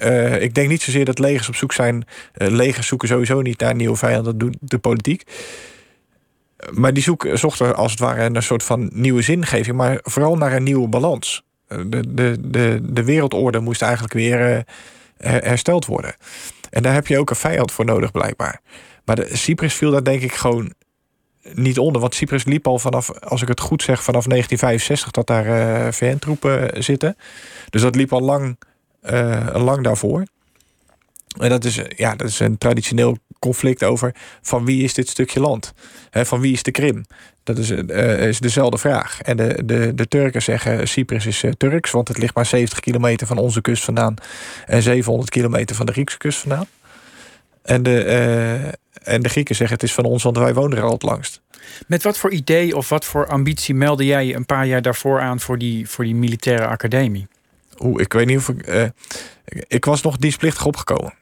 eh, 0.00 0.42
ik 0.42 0.54
denk 0.54 0.68
niet 0.68 0.82
zozeer 0.82 1.04
dat 1.04 1.18
legers 1.18 1.48
op 1.48 1.54
zoek 1.54 1.72
zijn. 1.72 2.04
Eh, 2.32 2.48
legers 2.48 2.86
zoeken 2.86 3.08
sowieso 3.08 3.40
niet 3.40 3.60
naar 3.60 3.74
nieuwe 3.74 3.96
vijanden, 3.96 4.38
dat 4.38 4.40
doet 4.48 4.56
de 4.60 4.78
politiek. 4.78 5.22
Maar 6.70 6.92
die 6.92 7.02
zoeken, 7.02 7.38
zochten 7.38 7.76
als 7.76 7.90
het 7.90 8.00
ware 8.00 8.22
een 8.34 8.42
soort 8.42 8.62
van 8.62 8.90
nieuwe 8.92 9.22
zingeving, 9.22 9.76
maar 9.76 9.98
vooral 10.02 10.36
naar 10.36 10.52
een 10.52 10.62
nieuwe 10.62 10.88
balans. 10.88 11.42
Eh, 11.66 11.78
De, 11.86 12.14
de, 12.14 12.36
de, 12.40 12.80
de 12.82 13.04
wereldorde 13.04 13.60
moest 13.60 13.82
eigenlijk 13.82 14.12
weer 14.12 14.38
her- 15.16 15.44
hersteld 15.44 15.86
worden. 15.86 16.14
En 16.70 16.82
daar 16.82 16.94
heb 16.94 17.06
je 17.06 17.18
ook 17.18 17.30
een 17.30 17.36
vijand 17.36 17.72
voor 17.72 17.84
nodig, 17.84 18.10
blijkbaar. 18.10 18.60
Maar 19.04 19.16
de, 19.16 19.28
Cyprus 19.36 19.74
viel 19.74 19.90
daar 19.90 20.04
denk 20.04 20.22
ik 20.22 20.34
gewoon 20.34 20.72
niet 21.54 21.78
onder. 21.78 22.00
Want 22.00 22.14
Cyprus 22.14 22.44
liep 22.44 22.66
al 22.66 22.78
vanaf, 22.78 23.10
als 23.20 23.42
ik 23.42 23.48
het 23.48 23.60
goed 23.60 23.82
zeg, 23.82 24.02
vanaf 24.02 24.24
1965 24.24 25.10
dat 25.10 25.26
daar 25.26 25.94
VN-troepen 25.94 26.82
zitten. 26.82 27.16
Dus 27.70 27.82
dat 27.82 27.94
liep 27.96 28.12
al 28.12 28.20
lang, 28.20 28.58
lang 29.52 29.84
daarvoor. 29.84 30.24
En 31.38 31.48
dat 31.48 31.64
is, 31.64 31.76
eh, 31.76 31.84
ja, 31.96 32.16
dat 32.16 32.28
is 32.28 32.40
een 32.40 32.58
traditioneel 32.58 33.18
conflict 33.38 33.84
over 33.84 34.14
van 34.42 34.64
wie 34.64 34.82
is 34.82 34.94
dit 34.94 35.08
stukje 35.08 35.40
land? 35.40 35.72
Hè, 36.10 36.26
van 36.26 36.40
wie 36.40 36.52
is 36.52 36.62
de 36.62 36.70
Krim? 36.70 37.04
Dat 37.42 37.58
is, 37.58 37.70
eh, 37.70 38.26
is 38.28 38.40
dezelfde 38.40 38.78
vraag. 38.78 39.20
En 39.20 39.36
de, 39.36 39.62
de, 39.64 39.94
de 39.94 40.08
Turken 40.08 40.42
zeggen 40.42 40.88
Cyprus 40.88 41.26
is 41.26 41.42
eh, 41.42 41.50
Turks, 41.50 41.90
want 41.90 42.08
het 42.08 42.18
ligt 42.18 42.34
maar 42.34 42.46
70 42.46 42.80
kilometer 42.80 43.26
van 43.26 43.38
onze 43.38 43.60
kust 43.60 43.84
vandaan 43.84 44.14
en 44.66 44.82
700 44.82 45.30
kilometer 45.30 45.76
van 45.76 45.86
de 45.86 45.92
Griekse 45.92 46.18
kust 46.18 46.38
vandaan. 46.38 46.66
En 47.62 47.82
de, 47.82 48.04
eh, 48.04 49.12
en 49.14 49.22
de 49.22 49.28
Grieken 49.28 49.54
zeggen 49.54 49.76
het 49.76 49.84
is 49.84 49.94
van 49.94 50.04
ons, 50.04 50.22
want 50.22 50.36
wij 50.36 50.54
wonen 50.54 50.78
er 50.78 50.84
al 50.84 50.92
het 50.92 51.02
langst. 51.02 51.40
Met 51.86 52.02
wat 52.02 52.18
voor 52.18 52.30
idee 52.30 52.76
of 52.76 52.88
wat 52.88 53.04
voor 53.04 53.26
ambitie 53.26 53.74
meldde 53.74 54.04
jij 54.04 54.26
je 54.26 54.34
een 54.34 54.46
paar 54.46 54.66
jaar 54.66 54.82
daarvoor 54.82 55.20
aan 55.20 55.40
voor 55.40 55.58
die, 55.58 55.88
voor 55.88 56.04
die 56.04 56.14
militaire 56.14 56.66
academie? 56.66 57.26
Oeh, 57.80 58.00
ik 58.02 58.12
weet 58.12 58.26
niet 58.26 58.36
of 58.38 58.48
ik. 58.48 58.62
eh, 58.66 58.84
ik- 59.68 59.84
was 59.84 60.02
nog 60.02 60.16
dienstplichtig 60.16 60.66
opgekomen. 60.66 61.12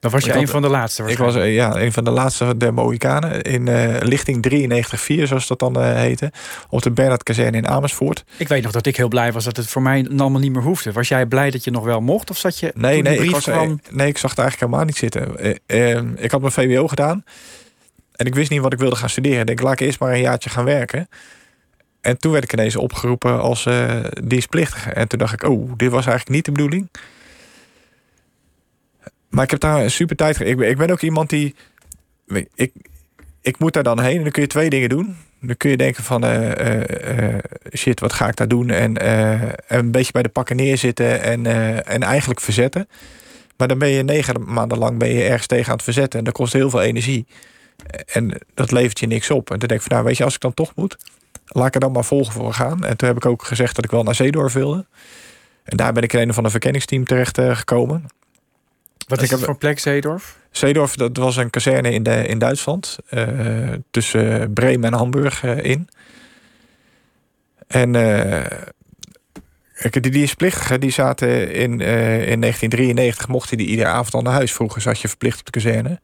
Dan 0.00 0.10
was 0.10 0.22
je 0.24 0.28
Ik 0.28 0.34
een 0.34 0.40
had- 0.42 0.50
van 0.50 0.62
de 0.62 0.68
laatste 0.68 1.02
Ik 1.02 1.18
was 1.18 1.34
eh, 1.36 1.54
ja, 1.54 1.80
een 1.80 1.92
van 1.92 2.04
de 2.04 2.10
laatste 2.10 2.56
der 2.56 2.74
Mohikanen 2.74 3.42
in 3.42 3.68
eh, 3.68 3.96
lichting 4.00 4.42
93-4, 4.42 5.26
zoals 5.26 5.46
dat 5.46 5.58
dan 5.58 5.80
eh, 5.80 5.94
heette. 5.94 6.32
Op 6.68 6.82
de 6.82 6.90
Bernhard 6.90 7.22
Kazerne 7.22 7.56
in 7.56 7.68
Amersfoort. 7.68 8.24
Ik 8.36 8.48
weet 8.48 8.62
nog 8.62 8.72
dat 8.72 8.86
ik 8.86 8.96
heel 8.96 9.08
blij 9.08 9.32
was 9.32 9.44
dat 9.44 9.56
het 9.56 9.66
voor 9.68 9.82
mij 9.82 10.06
allemaal 10.18 10.40
niet 10.40 10.52
meer 10.52 10.62
hoefde. 10.62 10.92
Was 10.92 11.08
jij 11.08 11.26
blij 11.26 11.50
dat 11.50 11.64
je 11.64 11.70
nog 11.70 11.84
wel 11.84 12.00
mocht? 12.00 12.30
Of 12.30 12.36
zat 12.38 12.58
je 12.58 12.72
Nee, 12.74 13.02
nee, 13.02 13.18
ik 13.18 13.30
was, 13.30 13.42
kwam... 13.44 13.80
nee, 13.90 14.08
ik 14.08 14.18
zag 14.18 14.30
het 14.30 14.38
eigenlijk 14.38 14.60
helemaal 14.72 14.84
niet 14.84 14.96
zitten. 14.96 16.22
Ik 16.22 16.30
had 16.30 16.40
mijn 16.40 16.52
VWO 16.52 16.88
gedaan. 16.88 17.24
En 18.12 18.26
ik 18.26 18.34
wist 18.34 18.50
niet 18.50 18.60
wat 18.60 18.72
ik 18.72 18.78
wilde 18.78 18.96
gaan 18.96 19.08
studeren. 19.10 19.40
Ik 19.40 19.46
denk, 19.46 19.60
laat 19.60 19.72
ik 19.72 19.80
eerst 19.80 20.00
maar 20.00 20.12
een 20.12 20.20
jaartje 20.20 20.50
gaan 20.50 20.64
werken. 20.64 21.08
En 22.06 22.18
toen 22.18 22.32
werd 22.32 22.44
ik 22.44 22.52
ineens 22.52 22.76
opgeroepen 22.76 23.40
als 23.40 23.66
eh 23.66 24.04
dienstplichtige. 24.24 24.90
En 24.90 25.08
toen 25.08 25.18
dacht 25.18 25.32
ik, 25.32 25.42
oh, 25.42 25.72
dit 25.76 25.90
was 25.90 26.06
eigenlijk 26.06 26.36
niet 26.36 26.44
de 26.44 26.52
bedoeling. 26.52 26.88
Maar 29.28 29.44
ik 29.44 29.50
heb 29.50 29.60
daar 29.60 29.82
een 29.82 29.90
super 29.90 30.16
tijd... 30.16 30.40
Ik 30.40 30.56
ben, 30.56 30.68
ik 30.68 30.76
ben 30.76 30.90
ook 30.90 31.00
iemand 31.00 31.30
die... 31.30 31.54
Ik, 32.54 32.72
ik 33.40 33.58
moet 33.58 33.72
daar 33.72 33.82
dan 33.82 34.00
heen 34.00 34.16
en 34.16 34.22
dan 34.22 34.30
kun 34.30 34.42
je 34.42 34.48
twee 34.48 34.70
dingen 34.70 34.88
doen. 34.88 35.16
Dan 35.40 35.56
kun 35.56 35.70
je 35.70 35.76
denken 35.76 36.04
van, 36.04 36.24
eh, 36.24 37.34
eh, 37.34 37.38
shit, 37.72 38.00
wat 38.00 38.12
ga 38.12 38.28
ik 38.28 38.36
daar 38.36 38.48
doen? 38.48 38.70
En, 38.70 38.96
en 38.96 39.54
een 39.66 39.90
beetje 39.90 40.12
bij 40.12 40.22
de 40.22 40.28
pakken 40.28 40.56
neerzitten 40.56 41.22
en, 41.22 41.46
en 41.86 42.02
eigenlijk 42.02 42.40
verzetten. 42.40 42.88
Maar 43.56 43.68
dan 43.68 43.78
ben 43.78 43.88
je 43.88 44.02
negen 44.02 44.52
maanden 44.52 44.78
lang 44.78 44.98
ben 44.98 45.08
je 45.08 45.24
ergens 45.24 45.46
tegen 45.46 45.68
aan 45.68 45.74
het 45.74 45.84
verzetten. 45.84 46.18
En 46.18 46.24
dat 46.24 46.34
kost 46.34 46.52
heel 46.52 46.70
veel 46.70 46.82
energie. 46.82 47.26
En 48.06 48.40
dat 48.54 48.70
levert 48.70 48.98
je 48.98 49.06
niks 49.06 49.30
op. 49.30 49.50
En 49.50 49.58
toen 49.58 49.68
denk 49.68 49.80
ik 49.80 49.86
van, 49.86 49.96
nou 49.96 50.04
weet 50.08 50.16
je, 50.16 50.24
als 50.24 50.34
ik 50.34 50.40
dan 50.40 50.54
toch 50.54 50.74
moet... 50.74 50.96
laat 51.46 51.66
ik 51.66 51.74
er 51.74 51.80
dan 51.80 51.92
maar 51.92 52.04
volgen 52.04 52.32
voor 52.32 52.52
gaan. 52.52 52.84
En 52.84 52.96
toen 52.96 53.08
heb 53.08 53.16
ik 53.16 53.26
ook 53.26 53.44
gezegd 53.44 53.76
dat 53.76 53.84
ik 53.84 53.90
wel 53.90 54.02
naar 54.02 54.14
Zeedorf 54.14 54.52
wilde. 54.52 54.86
En 55.64 55.76
daar 55.76 55.92
ben 55.92 56.02
ik 56.02 56.12
in 56.12 56.28
een 56.28 56.34
van 56.34 56.44
een 56.44 56.50
verkenningsteam 56.50 57.04
terecht 57.04 57.38
eh, 57.38 57.56
gekomen. 57.56 58.04
Wat 59.06 59.18
ik 59.18 59.24
is 59.24 59.30
het 59.30 59.40
voor 59.44 59.56
plek, 59.56 59.78
Zeedorf? 59.78 60.36
Zeedorf, 60.50 60.96
dat 60.96 61.16
was 61.16 61.36
een 61.36 61.50
kazerne 61.50 61.90
in, 61.90 62.02
de, 62.02 62.26
in 62.26 62.38
Duitsland. 62.38 62.98
eh, 63.08 63.72
tussen 63.90 64.52
Bremen 64.52 64.92
en 64.92 64.98
Hamburg 64.98 65.44
eh, 65.44 65.64
in. 65.64 65.88
En 67.66 67.92
die 69.90 70.10
dienstplichtigen 70.10 70.80
die 70.80 70.90
zaten 70.90 71.52
in, 71.52 71.80
in 71.80 72.40
1993... 72.40 73.28
mochten 73.28 73.56
die 73.56 73.66
iedere 73.66 73.88
avond 73.88 74.14
al 74.14 74.22
naar 74.22 74.32
huis. 74.32 74.52
Vroeger 74.52 74.80
zat 74.80 75.00
je 75.00 75.08
verplicht 75.08 75.38
op 75.38 75.44
de 75.44 75.50
kazerne. 75.50 76.00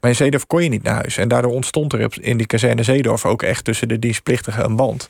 Maar 0.00 0.10
in 0.10 0.16
Zeedorf 0.16 0.46
kon 0.46 0.62
je 0.62 0.68
niet 0.68 0.82
naar 0.82 0.94
huis. 0.94 1.16
En 1.16 1.28
daardoor 1.28 1.52
ontstond 1.52 1.92
er 1.92 2.16
in 2.20 2.36
die 2.36 2.46
kazerne 2.46 2.82
Zeedorf... 2.82 3.24
ook 3.24 3.42
echt 3.42 3.64
tussen 3.64 3.88
de 3.88 3.98
dienstplichtigen 3.98 4.64
een 4.64 4.76
band. 4.76 5.06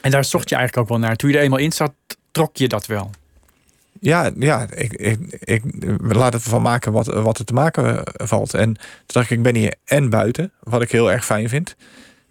En 0.00 0.10
daar 0.10 0.24
zocht 0.24 0.48
je 0.48 0.56
eigenlijk 0.56 0.90
ook 0.90 0.98
wel 0.98 1.08
naar. 1.08 1.16
Toen 1.16 1.30
je 1.30 1.36
er 1.36 1.42
eenmaal 1.42 1.58
in 1.58 1.72
zat, 1.72 1.92
trok 2.30 2.56
je 2.56 2.68
dat 2.68 2.86
wel. 2.86 3.10
Ja, 4.00 4.30
ja 4.38 4.66
ik, 4.74 4.92
ik, 4.92 5.18
ik 5.40 5.62
laat 5.98 6.32
het 6.32 6.42
ervan 6.42 6.62
maken 6.62 6.92
wat, 6.92 7.06
wat 7.06 7.38
er 7.38 7.44
te 7.44 7.52
maken 7.52 8.04
eh, 8.04 8.26
valt. 8.26 8.54
En 8.54 8.74
toen 8.74 8.84
dacht 9.06 9.30
ik, 9.30 9.36
ik 9.36 9.42
ben 9.42 9.54
hier 9.54 9.74
en 9.84 10.10
buiten, 10.10 10.52
wat 10.60 10.82
ik 10.82 10.90
heel 10.90 11.12
erg 11.12 11.24
fijn 11.24 11.48
vind. 11.48 11.76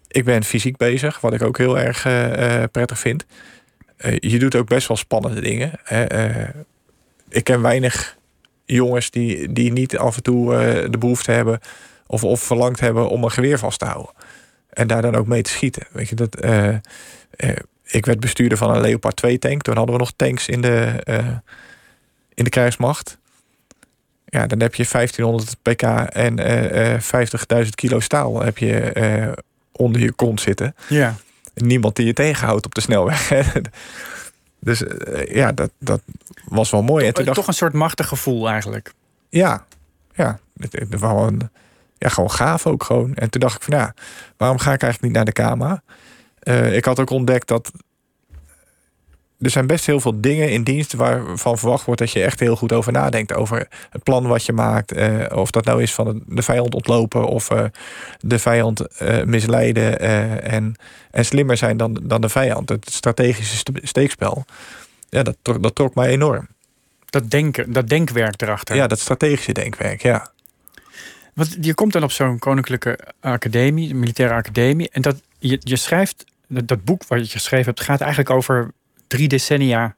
Ik 0.08 0.24
ben 0.24 0.44
fysiek 0.44 0.76
bezig, 0.76 1.20
wat 1.20 1.34
ik 1.34 1.42
ook 1.42 1.58
heel 1.58 1.78
erg 1.78 2.04
eh, 2.04 2.62
eh, 2.62 2.70
prettig 2.70 2.98
vind. 2.98 3.26
Je 4.18 4.38
doet 4.38 4.54
ook 4.54 4.68
best 4.68 4.88
wel 4.88 4.96
spannende 4.96 5.40
dingen. 5.40 5.72
ik 7.28 7.44
ken 7.44 7.60
weinig 7.62 8.16
jongens 8.66 9.10
die, 9.10 9.52
die 9.52 9.72
niet 9.72 9.98
af 9.98 10.16
en 10.16 10.22
toe 10.22 10.54
eh, 10.54 10.90
de 10.90 10.98
behoefte 10.98 11.30
hebben... 11.30 11.60
Of, 12.08 12.24
of 12.24 12.40
verlangd 12.40 12.80
hebben 12.80 13.08
om 13.08 13.24
een 13.24 13.30
geweer 13.30 13.58
vast 13.58 13.78
te 13.78 13.84
houden. 13.84 14.12
En 14.70 14.86
daar 14.86 15.02
dan 15.02 15.14
ook 15.14 15.26
mee 15.26 15.42
te 15.42 15.50
schieten. 15.50 15.86
Weet 15.92 16.08
je, 16.08 16.14
dat, 16.14 16.34
eh, 16.34 16.68
eh, 16.68 16.80
ik 17.84 18.06
werd 18.06 18.20
bestuurder 18.20 18.58
van 18.58 18.74
een 18.74 18.80
Leopard 18.80 19.16
2 19.16 19.38
tank. 19.38 19.62
Toen 19.62 19.76
hadden 19.76 19.94
we 19.94 20.00
nog 20.00 20.12
tanks 20.16 20.48
in 20.48 20.60
de, 20.60 20.92
in 22.34 22.44
de 22.44 22.50
krijgsmacht. 22.50 23.18
Ja, 24.26 24.46
dan 24.46 24.60
heb 24.60 24.74
je 24.74 24.86
1500 24.90 25.56
pk 25.62 25.82
en 26.12 26.38
eh, 26.38 26.94
eh, 26.94 27.64
50.000 27.64 27.70
kilo 27.74 28.00
staal 28.00 28.42
heb 28.42 28.58
je 28.58 29.34
onder 29.72 30.00
je 30.00 30.12
kont 30.12 30.40
zitten. 30.40 30.74
Ja. 30.88 31.14
Niemand 31.54 31.96
die 31.96 32.06
je 32.06 32.12
tegenhoudt 32.12 32.66
op 32.66 32.74
de 32.74 32.80
snelweg. 32.80 33.32
Dus 34.66 34.84
eh, 34.86 35.34
ja, 35.34 35.52
dat, 35.52 35.70
dat 35.78 36.00
was 36.44 36.70
wel 36.70 36.82
mooi. 36.82 37.06
En 37.06 37.14
toen 37.14 37.24
dacht 37.24 37.36
Toch 37.36 37.46
een 37.46 37.54
soort 37.54 37.72
machtig 37.72 38.08
gevoel 38.08 38.48
eigenlijk. 38.48 38.92
ja, 39.28 39.64
ja, 40.14 40.38
het, 40.56 40.72
het 40.72 41.02
een, 41.02 41.50
ja, 41.98 42.08
gewoon 42.08 42.30
gaaf 42.30 42.66
ook 42.66 42.84
gewoon. 42.84 43.14
En 43.14 43.30
toen 43.30 43.40
dacht 43.40 43.56
ik 43.56 43.62
van 43.62 43.78
ja, 43.78 43.94
waarom 44.36 44.58
ga 44.58 44.72
ik 44.72 44.82
eigenlijk 44.82 45.02
niet 45.02 45.12
naar 45.12 45.34
de 45.34 45.54
KMA? 45.54 45.82
Eh, 46.38 46.76
ik 46.76 46.84
had 46.84 47.00
ook 47.00 47.10
ontdekt 47.10 47.48
dat 47.48 47.70
er 49.40 49.50
zijn 49.50 49.66
best 49.66 49.86
heel 49.86 50.00
veel 50.00 50.20
dingen 50.20 50.50
in 50.50 50.62
dienst 50.62 50.92
waarvan 50.92 51.58
verwacht 51.58 51.84
wordt 51.84 52.00
dat 52.00 52.10
je 52.10 52.22
echt 52.22 52.40
heel 52.40 52.56
goed 52.56 52.72
over 52.72 52.92
nadenkt. 52.92 53.34
Over 53.34 53.68
het 53.90 54.02
plan 54.02 54.26
wat 54.26 54.44
je 54.46 54.52
maakt. 54.52 54.92
eh, 54.92 55.36
of 55.38 55.50
dat 55.50 55.64
nou 55.64 55.82
is 55.82 55.94
van 55.94 56.22
de- 56.26 56.42
vijand 56.42 56.74
ontlopen 56.74 57.26
of 57.26 57.50
eh, 57.50 57.64
de 58.18 58.38
vijand 58.38 58.80
eh, 58.98 59.22
misleiden 59.24 60.00
en, 60.42 60.74
en 61.10 61.24
slimmer 61.24 61.56
zijn 61.56 61.76
dan, 61.76 62.00
dan 62.02 62.20
de 62.20 62.28
vijand. 62.28 62.68
Het 62.68 62.90
strategische 62.90 63.56
ste- 63.56 63.80
steekspel. 63.82 64.44
Ja, 65.08 65.22
dat, 65.22 65.36
trok- 65.42 65.62
dat 65.62 65.74
trok 65.74 65.94
mij 65.94 66.08
enorm. 66.08 66.48
Dat, 67.06 67.30
denken, 67.30 67.72
dat 67.72 67.88
denkwerk 67.88 68.42
erachter. 68.42 68.76
Ja, 68.76 68.86
dat 68.86 69.00
strategische 69.00 69.52
denkwerk, 69.52 70.02
ja. 70.02 70.30
Want 71.34 71.56
je 71.60 71.74
komt 71.74 71.92
dan 71.92 72.02
op 72.02 72.10
zo'n 72.12 72.38
koninklijke 72.38 72.98
academie, 73.20 73.94
militaire 73.94 74.34
academie. 74.34 74.88
En 74.92 75.02
dat, 75.02 75.16
je, 75.38 75.56
je 75.60 75.76
schrijft, 75.76 76.24
dat, 76.48 76.68
dat 76.68 76.84
boek 76.84 77.04
wat 77.08 77.24
je 77.26 77.32
geschreven 77.38 77.66
hebt, 77.66 77.80
gaat 77.80 78.00
eigenlijk 78.00 78.30
over 78.30 78.70
drie 79.06 79.28
decennia 79.28 79.96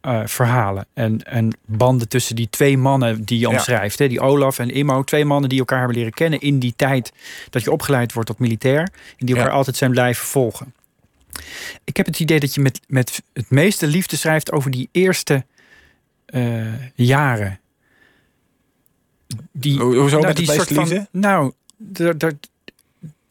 eh, 0.00 0.20
verhalen. 0.26 0.86
En, 0.94 1.22
en 1.22 1.56
banden 1.66 2.08
tussen 2.08 2.36
die 2.36 2.48
twee 2.50 2.78
mannen 2.78 3.24
die 3.24 3.38
je 3.38 3.46
Ja. 3.48 3.52
omschrijft. 3.52 3.98
Hè? 3.98 4.08
Die 4.08 4.20
Olaf 4.20 4.58
en 4.58 4.70
Immo, 4.70 5.02
twee 5.02 5.24
mannen 5.24 5.48
die 5.48 5.58
elkaar 5.58 5.78
hebben 5.78 5.96
leren 5.96 6.12
kennen 6.12 6.40
in 6.40 6.58
die 6.58 6.72
tijd 6.76 7.12
dat 7.50 7.62
je 7.62 7.72
opgeleid 7.72 8.12
wordt 8.12 8.28
tot 8.28 8.38
militair. 8.38 8.80
En 9.18 9.26
die 9.26 9.34
elkaar 9.34 9.50
Ja. 9.50 9.56
altijd 9.56 9.76
zijn 9.76 9.90
blijven 9.90 10.26
volgen. 10.26 10.74
Ik 11.84 11.96
heb 11.96 12.06
het 12.06 12.20
idee 12.20 12.40
dat 12.40 12.54
je 12.54 12.60
met, 12.60 12.80
met 12.88 13.22
het 13.32 13.50
meeste 13.50 13.86
liefde 13.86 14.16
schrijft 14.16 14.52
over 14.52 14.70
die 14.70 14.88
eerste 14.92 15.44
eh, 16.26 16.90
jaren. 16.94 17.60
Die, 19.52 19.78
Ho- 19.78 19.94
Hoezo 19.94 20.14
nou, 20.16 20.26
met 20.26 20.36
die 20.36 20.50
soort 20.52 20.72
van? 20.72 21.06
Nou, 21.10 21.52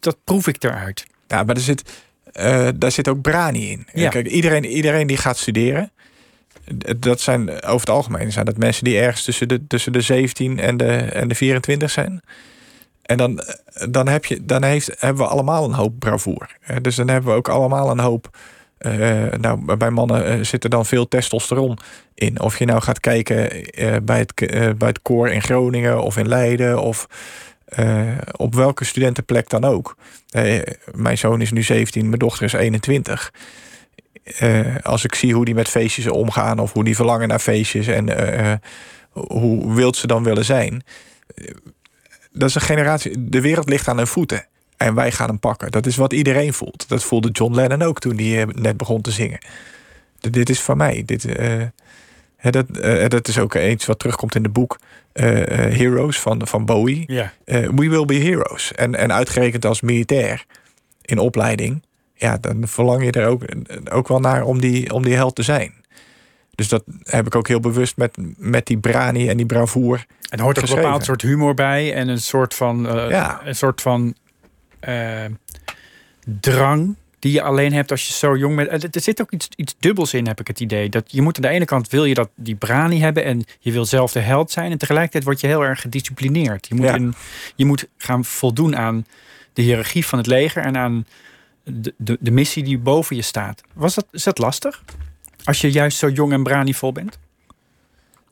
dat 0.00 0.16
proef 0.24 0.46
ik 0.46 0.62
eruit. 0.64 1.06
Ja, 1.28 1.42
maar 1.42 1.54
er 1.54 1.60
zit, 1.60 2.02
eh, 2.34 2.68
daar 2.76 2.92
zit 2.92 3.08
ook 3.08 3.20
brani 3.20 3.70
in. 3.70 3.86
Ja. 3.92 4.08
Kijk, 4.08 4.26
iedereen, 4.26 4.64
iedereen 4.66 5.06
die 5.06 5.16
gaat 5.16 5.36
studeren, 5.38 5.90
dat 6.98 7.20
zijn 7.20 7.50
over 7.50 7.80
het 7.80 7.90
algemeen 7.90 8.32
zijn 8.32 8.44
dat 8.44 8.56
mensen 8.56 8.84
die 8.84 8.98
ergens 8.98 9.24
tussen 9.24 9.48
de, 9.48 9.66
tussen 9.66 9.92
de 9.92 10.00
17 10.00 10.58
en 10.60 10.76
de, 10.76 10.86
en 10.96 11.28
de 11.28 11.34
24 11.34 11.90
zijn. 11.90 12.22
En 13.02 13.16
dan, 13.16 13.38
eh, 13.40 13.86
dan, 13.90 14.08
heb 14.08 14.24
je, 14.24 14.44
dan 14.44 14.62
heeft, 14.64 14.90
hebben 14.98 15.22
we 15.24 15.28
allemaal 15.30 15.64
een 15.64 15.72
hoop 15.74 15.98
bravoer. 15.98 16.56
Eh, 16.60 16.76
Dus 16.82 16.96
dan 16.96 17.08
hebben 17.08 17.30
we 17.30 17.36
ook 17.36 17.48
allemaal 17.48 17.90
een 17.90 17.98
hoop. 18.00 18.36
eh, 18.78 19.24
nou, 19.40 19.76
bij 19.76 19.90
mannen 19.90 20.24
eh, 20.26 20.38
zit 20.44 20.64
er 20.64 20.70
dan 20.70 20.86
veel 20.86 21.08
testosteron 21.08 21.78
in. 22.14 22.40
Of 22.40 22.58
je 22.58 22.64
nou 22.64 22.80
gaat 22.82 23.00
kijken 23.00 23.50
eh, 23.64 23.96
bij, 24.02 24.18
het, 24.18 24.32
eh, 24.34 24.68
bij 24.78 24.88
het 24.88 25.02
koor 25.02 25.28
in 25.28 25.42
Groningen 25.42 26.02
of 26.02 26.16
in 26.16 26.28
Leiden 26.28 26.80
of 26.82 27.06
eh, 27.74 28.16
op 28.36 28.54
welke 28.54 28.84
studentenplek 28.84 29.48
dan 29.48 29.64
ook. 29.64 29.96
Eh, 30.30 30.62
mijn 30.94 31.18
zoon 31.18 31.40
is 31.40 31.52
nu 31.52 31.62
17, 31.62 32.06
mijn 32.06 32.18
dochter 32.18 32.44
is 32.44 32.52
21. 32.52 33.32
Eh, 34.24 34.76
als 34.82 35.04
ik 35.04 35.14
zie 35.14 35.34
hoe 35.34 35.44
die 35.44 35.54
met 35.54 35.68
feestjes 35.68 36.06
omgaan 36.06 36.58
of 36.58 36.72
hoe 36.72 36.84
die 36.84 36.96
verlangen 36.96 37.28
naar 37.28 37.38
feestjes 37.38 37.86
en 37.86 38.60
hoe 39.10 39.74
wild 39.74 39.96
ze 39.96 40.06
dan 40.06 40.22
willen 40.22 40.44
zijn. 40.44 40.82
Dat 42.32 42.48
is 42.48 42.54
een 42.54 42.60
generatie. 42.60 43.28
De 43.28 43.40
wereld 43.40 43.68
ligt 43.68 43.88
aan 43.88 43.96
hun 43.96 44.06
voeten. 44.06 44.46
En 44.76 44.94
wij 44.94 45.12
gaan 45.12 45.28
hem 45.28 45.38
pakken. 45.38 45.70
Dat 45.70 45.86
is 45.86 45.96
wat 45.96 46.12
iedereen 46.12 46.52
voelt. 46.52 46.88
Dat 46.88 47.04
voelde 47.04 47.28
John 47.30 47.54
Lennon 47.54 47.82
ook 47.82 48.00
toen 48.00 48.16
hij 48.18 48.44
net 48.52 48.76
begon 48.76 49.00
te 49.00 49.10
zingen. 49.10 49.38
Dit 50.20 50.50
is 50.50 50.60
van 50.60 50.76
mij. 50.76 51.02
Dit, 51.06 51.24
dat, 52.50 52.78
eh, 52.78 53.08
dat 53.08 53.28
is 53.28 53.38
ook 53.38 53.54
iets 53.54 53.86
wat 53.86 53.98
terugkomt 53.98 54.34
in 54.34 54.42
het 54.42 54.52
boek 54.52 54.78
eh, 55.12 55.40
eh, 55.40 55.76
Heroes 55.76 56.20
van, 56.20 56.46
van 56.46 56.64
Bowie. 56.64 57.04
Ja. 57.06 57.32
We 57.44 57.88
will 57.88 58.04
be 58.04 58.14
heroes. 58.14 58.72
En, 58.72 58.94
en 58.94 59.12
uitgerekend 59.12 59.64
als 59.64 59.80
militair 59.80 60.44
in 61.02 61.18
opleiding, 61.18 61.82
ja, 62.14 62.36
dan 62.36 62.68
verlang 62.68 63.04
je 63.04 63.10
er 63.10 63.26
ook, 63.26 63.44
ook 63.90 64.08
wel 64.08 64.20
naar 64.20 64.42
om 64.42 64.60
die, 64.60 64.92
om 64.92 65.02
die 65.02 65.14
held 65.14 65.34
te 65.34 65.42
zijn. 65.42 65.72
Dus 66.54 66.68
dat 66.68 66.84
heb 67.02 67.26
ik 67.26 67.34
ook 67.34 67.48
heel 67.48 67.60
bewust 67.60 67.96
met, 67.96 68.16
met 68.36 68.66
die 68.66 68.78
brani 68.78 69.28
en 69.28 69.36
die 69.36 69.46
bravoer. 69.46 70.04
En 70.28 70.38
er 70.38 70.44
hoort 70.44 70.58
ook 70.58 70.68
een 70.68 70.74
bepaald 70.74 71.04
soort 71.04 71.22
humor 71.22 71.54
bij 71.54 71.94
en 71.94 72.08
een 72.08 72.20
soort 72.20 72.54
van, 72.54 72.82
Ja. 73.08 73.40
een 73.44 73.56
soort 73.56 73.80
van 73.80 74.14
drang 76.40 76.96
die 77.24 77.32
je 77.32 77.42
alleen 77.42 77.72
hebt 77.72 77.90
als 77.90 78.06
je 78.06 78.12
zo 78.12 78.36
jong 78.36 78.56
bent. 78.56 78.94
Er 78.94 79.00
zit 79.02 79.20
ook 79.20 79.30
iets, 79.30 79.48
iets 79.56 79.74
dubbels 79.78 80.14
in, 80.14 80.26
heb 80.26 80.40
ik 80.40 80.46
het 80.46 80.60
idee. 80.60 80.88
Dat 80.88 81.12
je 81.12 81.22
moet 81.22 81.36
aan 81.36 81.42
de 81.42 81.48
ene 81.48 81.64
kant 81.64 81.88
wil 81.88 82.04
je 82.04 82.14
dat 82.14 82.28
die 82.34 82.54
brani 82.54 83.00
hebben 83.00 83.24
en 83.24 83.44
je 83.60 83.72
wil 83.72 83.84
zelf 83.84 84.12
de 84.12 84.20
held 84.20 84.50
zijn. 84.50 84.70
En 84.70 84.78
tegelijkertijd 84.78 85.24
word 85.24 85.40
je 85.40 85.46
heel 85.46 85.64
erg 85.64 85.80
gedisciplineerd. 85.80 86.68
Je 86.68 86.74
moet, 86.74 86.84
Ja. 86.84 86.94
in, 86.94 87.14
je 87.56 87.64
moet 87.64 87.86
gaan 87.96 88.24
voldoen 88.24 88.76
aan 88.76 89.06
de 89.52 89.62
hiërarchie 89.62 90.06
van 90.06 90.18
het 90.18 90.26
leger 90.26 90.62
en 90.62 90.76
aan 90.76 91.06
de, 91.64 91.94
de, 91.96 92.18
de 92.20 92.30
missie 92.30 92.62
die 92.64 92.78
boven 92.78 93.16
je 93.16 93.22
staat. 93.22 93.62
Was 93.72 93.94
dat, 93.94 94.06
is 94.10 94.22
dat 94.24 94.38
lastig? 94.38 94.82
Als 95.44 95.60
je 95.60 95.70
juist 95.70 95.98
zo 95.98 96.08
jong 96.08 96.32
en 96.32 96.42
branivol 96.42 96.92
bent? 96.92 97.18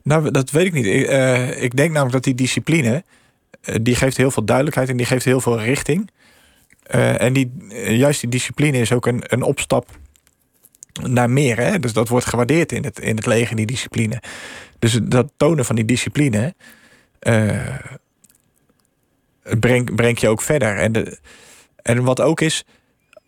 Nou, 0.03 0.31
dat 0.31 0.51
weet 0.51 0.67
ik 0.67 0.73
niet. 0.73 0.87
Ik, 0.87 1.07
eh, 1.07 1.63
ik 1.63 1.77
denk 1.77 1.89
namelijk 1.91 2.13
dat 2.13 2.25
die 2.25 2.35
discipline... 2.35 3.05
eh, 3.61 3.75
die 3.83 3.95
geeft 3.95 4.17
heel 4.17 4.31
veel 4.31 4.45
duidelijkheid 4.45 4.89
en 4.89 4.97
die 4.97 5.07
geeft 5.07 5.25
heel 5.25 5.41
veel 5.41 5.61
richting. 5.61 6.11
Eh, 6.93 7.21
en 7.21 7.33
die, 7.33 7.53
eh, 7.69 7.97
juist 7.97 8.21
die 8.21 8.31
discipline 8.31 8.79
is 8.79 8.93
ook 8.93 9.07
een, 9.07 9.23
een 9.27 9.43
opstap 9.43 9.91
naar 11.03 11.31
meer. 11.31 11.57
Hè? 11.57 11.79
Dus 11.79 11.93
dat 11.93 12.09
wordt 12.09 12.27
gewaardeerd 12.27 12.73
in 12.73 12.85
het, 12.85 13.01
in 13.01 13.17
het 13.17 13.27
leger, 13.27 13.57
die 13.57 13.67
discipline. 13.67 14.23
Dus 14.79 14.99
dat 15.03 15.33
tonen 15.37 15.65
van 15.65 15.77
die 15.77 15.85
discipline... 15.85 16.55
eh 17.19 17.77
brengt 19.61 19.95
breng 19.95 20.19
je 20.19 20.29
ook 20.29 20.43
verder. 20.43 20.77
En, 20.77 20.93
de, 20.93 21.19
en 21.77 22.03
wat 22.05 22.21
ook 22.21 22.41
is... 22.41 22.65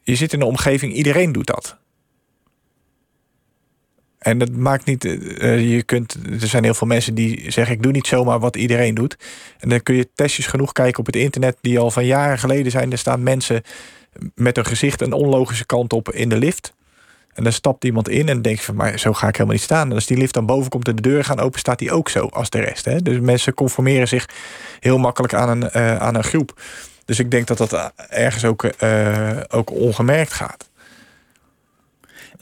je 0.02 0.16
zit 0.16 0.32
in 0.32 0.40
een 0.40 0.46
omgeving, 0.46 0.92
iedereen 0.92 1.32
doet 1.32 1.46
dat. 1.46 1.78
En 4.24 4.38
dat 4.38 4.50
maakt 4.50 4.84
niet. 4.84 5.04
eh, 5.04 5.70
je 5.70 5.82
kunt, 5.82 6.16
er 6.40 6.46
zijn 6.48 6.64
heel 6.64 6.74
veel 6.74 6.86
mensen 6.86 7.14
die 7.14 7.50
zeggen: 7.50 7.74
Ik 7.74 7.82
doe 7.82 7.92
niet 7.92 8.06
zomaar 8.06 8.38
wat 8.38 8.56
iedereen 8.56 8.94
doet. 8.94 9.16
En 9.58 9.68
dan 9.68 9.82
kun 9.82 9.94
je 9.94 10.08
testjes 10.14 10.46
genoeg 10.46 10.72
kijken 10.72 10.98
op 10.98 11.06
het 11.06 11.16
internet, 11.16 11.56
die 11.60 11.78
al 11.78 11.90
van 11.90 12.06
jaren 12.06 12.38
geleden 12.38 12.70
zijn. 12.70 12.92
Er 12.92 12.98
staan 12.98 13.22
mensen 13.22 13.62
met 14.34 14.56
hun 14.56 14.66
gezicht 14.66 15.00
een 15.00 15.12
onlogische 15.12 15.66
kant 15.66 15.92
op 15.92 16.10
in 16.10 16.28
de 16.28 16.36
lift. 16.36 16.74
En 17.34 17.42
dan 17.42 17.52
stapt 17.52 17.84
iemand 17.84 18.08
in 18.08 18.20
en 18.20 18.26
dan 18.26 18.42
denk 18.42 18.58
je 18.58 18.64
van, 18.64 18.74
maar 18.74 18.98
zo 18.98 19.12
ga 19.12 19.28
ik 19.28 19.34
helemaal 19.34 19.54
niet 19.54 19.64
staan. 19.64 19.88
En 19.88 19.94
als 19.94 20.06
die 20.06 20.16
lift 20.16 20.34
dan 20.34 20.46
boven 20.46 20.70
komt 20.70 20.88
en 20.88 20.96
de 20.96 21.02
deur 21.02 21.24
gaan 21.24 21.40
open, 21.40 21.58
staat 21.58 21.78
die 21.78 21.92
ook 21.92 22.08
zo 22.08 22.26
als 22.26 22.50
de 22.50 22.60
rest. 22.60 22.84
Hè? 22.84 23.02
Dus 23.02 23.20
mensen 23.20 23.54
conformeren 23.54 24.08
zich 24.08 24.28
heel 24.80 24.98
makkelijk 24.98 25.34
aan 25.34 25.48
een, 25.48 25.70
eh, 25.70 25.96
aan 25.96 26.14
een 26.14 26.24
groep. 26.24 26.60
Dus 27.04 27.18
ik 27.18 27.30
denk 27.30 27.46
dat 27.46 27.58
dat 27.58 27.92
ergens 28.08 28.44
ook, 28.44 28.64
eh, 28.64 29.36
ook 29.48 29.70
ongemerkt 29.70 30.32
gaat. 30.32 30.68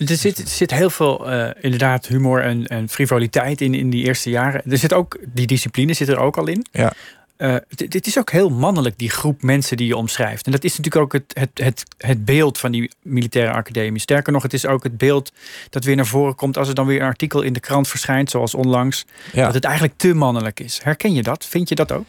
Er 0.09 0.17
zit, 0.17 0.39
er 0.39 0.49
zit 0.49 0.71
heel 0.71 0.91
veel 0.91 1.31
eh, 1.31 1.51
inderdaad 1.61 2.07
humor 2.07 2.43
en, 2.43 2.67
en 2.67 2.89
frivoliteit 2.89 3.61
in, 3.61 3.75
in 3.75 3.91
die 3.91 4.05
eerste 4.05 4.31
jaren. 4.31 4.63
Er 4.71 4.79
zit 4.79 4.93
ook, 4.93 5.19
die 5.27 5.47
discipline 5.47 5.95
zit 5.95 6.09
er 6.09 6.19
ook 6.19 6.37
al 6.37 6.47
in. 6.47 6.67
Ja. 6.71 6.93
Eh, 7.37 7.57
dit 7.69 7.91
dit 7.91 8.07
is 8.07 8.19
ook 8.19 8.31
heel 8.31 8.51
mannelijk, 8.51 8.99
die 8.99 9.11
groep 9.11 9.43
mensen 9.43 9.77
die 9.77 9.87
je 9.87 9.97
omschrijft. 9.97 10.47
En 10.47 10.53
dat 10.53 10.65
is 10.65 10.77
natuurlijk 10.77 11.05
ook 11.05 11.13
het, 11.13 11.39
het, 11.39 11.65
het, 11.65 11.85
het 11.99 12.25
beeld 12.25 12.59
van 12.59 12.73
die 12.73 12.91
militaire 13.03 13.53
academie. 13.53 14.01
Sterker 14.01 14.33
nog, 14.33 14.43
het 14.43 14.53
is 14.53 14.67
ook 14.67 14.83
het 14.83 14.99
beeld 14.99 15.33
dat 15.71 15.85
weer 15.85 15.97
naar 15.97 16.07
voren 16.07 16.35
komt 16.35 16.57
als 16.57 16.69
er 16.69 16.75
dan 16.75 16.87
weer 16.87 17.01
een 17.01 17.07
artikel 17.07 17.43
in 17.43 17.53
de 17.53 17.61
krant 17.61 17.89
verschijnt, 17.89 18.31
zoals 18.31 18.55
onlangs. 18.55 19.05
Ja. 19.33 19.45
Dat 19.45 19.55
het 19.55 19.65
eigenlijk 19.65 19.95
te 19.97 20.15
mannelijk 20.15 20.61
is. 20.61 20.81
Herken 20.83 21.13
je 21.13 21.23
dat? 21.23 21.47
Vind 21.47 21.69
je 21.69 21.75
dat 21.75 21.93
ook? 21.93 22.07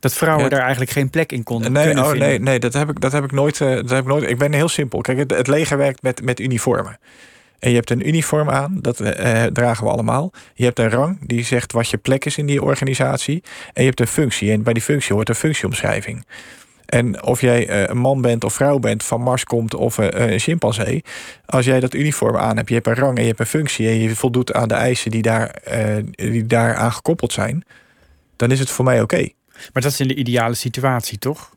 Dat 0.00 0.14
vrouwen 0.14 0.44
Ja. 0.44 0.50
daar 0.50 0.60
eigenlijk 0.60 0.90
geen 0.90 1.10
plek 1.10 1.32
in 1.32 1.42
konden 1.42 1.72
Nee, 1.72 1.96
oh, 1.98 2.08
vinden. 2.08 2.28
nee, 2.28 2.38
nee 2.40 2.58
dat, 2.58 2.72
heb 2.72 2.90
ik, 2.90 3.00
dat 3.00 3.12
heb 3.12 3.24
ik 3.24 3.32
nooit. 3.32 3.60
eh, 3.60 3.68
dat 3.74 3.90
heb 3.90 3.98
ik 4.00 4.06
nooit. 4.06 4.30
Ik 4.30 4.38
ben 4.38 4.52
heel 4.52 4.68
simpel. 4.68 5.00
Kijk, 5.00 5.18
het, 5.18 5.30
het 5.30 5.46
leger 5.46 5.76
werkt 5.78 6.02
met, 6.02 6.22
met 6.24 6.40
uniformen. 6.40 6.98
En 7.58 7.70
je 7.70 7.76
hebt 7.76 7.90
een 7.90 8.08
uniform 8.08 8.50
aan, 8.50 8.78
dat 8.80 9.00
eh, 9.00 9.42
dragen 9.44 9.84
we 9.84 9.90
allemaal. 9.90 10.32
Je 10.54 10.64
hebt 10.64 10.78
een 10.78 10.90
rang 10.90 11.18
die 11.26 11.44
zegt 11.44 11.72
wat 11.72 11.88
je 11.88 11.96
plek 11.96 12.24
is 12.24 12.38
in 12.38 12.46
die 12.46 12.62
organisatie. 12.62 13.42
En 13.72 13.82
je 13.82 13.88
hebt 13.88 14.00
een 14.00 14.06
functie. 14.06 14.52
En 14.52 14.62
bij 14.62 14.72
die 14.72 14.82
functie 14.82 15.14
hoort 15.14 15.28
een 15.28 15.34
functieomschrijving. 15.34 16.26
En 16.86 17.22
of 17.22 17.40
jij 17.40 17.68
eh, 17.68 17.82
een 17.86 17.98
man 17.98 18.20
bent 18.20 18.44
of 18.44 18.52
vrouw 18.54 18.78
bent, 18.78 19.02
van 19.04 19.20
Mars 19.20 19.44
komt 19.44 19.74
of 19.74 19.98
eh, 19.98 20.30
een 20.32 20.38
chimpansee. 20.38 21.04
Als 21.46 21.64
jij 21.64 21.80
dat 21.80 21.94
uniform 21.94 22.36
aan 22.36 22.56
hebt, 22.56 22.68
je 22.68 22.74
hebt 22.74 22.86
een 22.86 22.94
rang 22.94 23.16
en 23.16 23.22
je 23.22 23.28
hebt 23.28 23.40
een 23.40 23.46
functie. 23.46 23.88
en 23.88 23.98
je 23.98 24.16
voldoet 24.16 24.52
aan 24.52 24.68
de 24.68 24.74
eisen 24.74 25.10
die 25.10 25.22
daar, 25.22 25.48
eh, 25.50 25.96
die 26.10 26.46
daar 26.46 26.74
aan 26.74 26.92
gekoppeld 26.92 27.32
zijn. 27.32 27.64
dan 28.36 28.50
is 28.50 28.58
het 28.58 28.70
voor 28.70 28.84
mij 28.84 29.00
oké. 29.02 29.28
Maar 29.72 29.82
dat 29.82 29.92
is 29.92 30.00
in 30.00 30.08
de 30.08 30.14
ideale 30.14 30.54
situatie, 30.54 31.18
toch? 31.18 31.54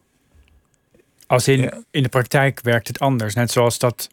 Als 1.28 1.48
in, 1.48 1.62
Ja. 1.62 1.82
in 1.92 2.04
de 2.04 2.10
praktijk 2.10 2.60
werkt 2.62 2.88
het 2.88 3.00
anders. 3.00 3.34
Net 3.34 3.52
zoals 3.52 3.80
dat 3.80 4.10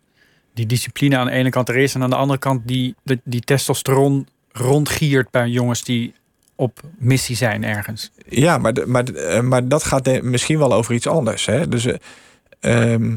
die 0.54 0.66
discipline 0.66 1.16
aan 1.16 1.26
de 1.26 1.32
ene 1.32 1.50
kant 1.50 1.68
er 1.68 1.76
is... 1.76 1.94
en 1.94 2.02
aan 2.02 2.10
de 2.10 2.16
andere 2.16 2.38
kant 2.38 2.68
die, 2.68 2.94
die, 3.04 3.20
die 3.24 3.40
testosteron 3.40 4.28
rondgiert 4.52 5.30
bij 5.30 5.48
jongens 5.48 5.84
die 5.84 6.14
op 6.54 6.80
missie 6.98 7.36
zijn 7.36 7.64
ergens. 7.64 8.10
Ja, 8.28 8.58
maar, 8.58 8.72
de- 8.74 8.86
maar, 8.86 9.04
de- 9.04 9.20
eh, 9.20 9.40
maar 9.40 9.68
dat 9.68 9.84
gaat 9.84 10.04
de- 10.04 10.22
misschien 10.22 10.58
wel 10.58 10.72
over 10.72 10.94
iets 10.94 11.06
anders. 11.06 11.46
Hè? 11.46 11.68
Dus, 11.68 11.84
eh, 11.86 11.94
ehm, 12.60 13.16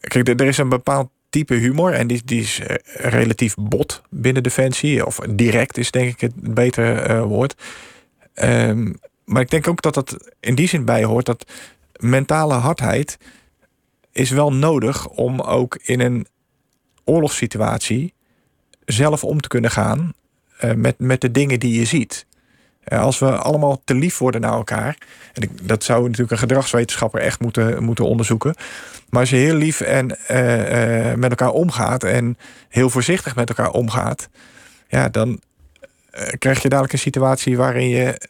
kijk, 0.00 0.28
er 0.28 0.46
is 0.46 0.58
een 0.58 0.68
bepaald 0.68 1.10
type 1.30 1.54
humor 1.54 1.92
en 1.92 2.06
die, 2.06 2.22
die 2.24 2.40
is 2.40 2.58
eh, 2.60 2.76
relatief 3.10 3.54
bot 3.58 4.02
binnen 4.10 4.42
Defensie. 4.42 5.06
Of 5.06 5.18
direct 5.30 5.78
is 5.78 5.90
denk 5.90 6.12
ik 6.12 6.20
het 6.20 6.54
betere 6.54 7.24
woord. 7.24 7.54
Ehm, 8.34 8.92
maar 9.24 9.42
ik 9.42 9.50
denk 9.50 9.68
ook 9.68 9.82
dat 9.82 9.94
dat 9.94 10.34
in 10.40 10.54
die 10.54 10.68
zin 10.68 10.84
bij 10.84 11.04
hoort 11.04 11.26
dat 11.26 11.52
mentale 11.96 12.54
hardheid 12.54 13.18
is 14.12 14.30
wel 14.30 14.52
nodig 14.52 15.08
om 15.08 15.40
ook 15.40 15.78
in 15.82 16.00
een 16.00 16.26
oorlogssituatie 17.04 18.14
zelf 18.84 19.24
om 19.24 19.40
te 19.40 19.48
kunnen 19.48 19.70
gaan 19.70 20.12
eh, 20.58 20.72
met, 20.72 20.98
met 20.98 21.20
de 21.20 21.30
dingen 21.30 21.60
die 21.60 21.78
je 21.78 21.84
ziet. 21.84 22.26
Eh, 22.84 23.02
als 23.02 23.18
we 23.18 23.36
allemaal 23.36 23.80
te 23.84 23.94
lief 23.94 24.18
worden 24.18 24.40
naar 24.40 24.52
elkaar. 24.52 24.98
En 25.32 25.42
ik, 25.42 25.68
dat 25.68 25.84
zou 25.84 26.02
natuurlijk 26.02 26.30
een 26.30 26.38
gedragswetenschapper 26.38 27.20
echt 27.20 27.40
moeten, 27.40 27.84
moeten 27.84 28.04
onderzoeken. 28.04 28.54
Maar 29.08 29.20
als 29.20 29.30
je 29.30 29.36
heel 29.36 29.54
lief 29.54 29.80
en 29.80 30.26
eh, 30.26 31.14
met 31.14 31.30
elkaar 31.30 31.50
omgaat. 31.50 32.04
en 32.04 32.38
heel 32.68 32.90
voorzichtig 32.90 33.34
met 33.34 33.48
elkaar 33.48 33.70
omgaat. 33.70 34.28
ja, 34.88 35.08
dan 35.08 35.40
krijg 36.38 36.62
je 36.62 36.68
dadelijk 36.68 36.92
een 36.92 36.98
situatie 36.98 37.56
waarin 37.56 37.88
je 37.88 38.28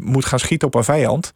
moet 0.00 0.24
gaan 0.24 0.38
schieten 0.38 0.68
op 0.68 0.74
een 0.74 0.84
vijand. 0.84 1.32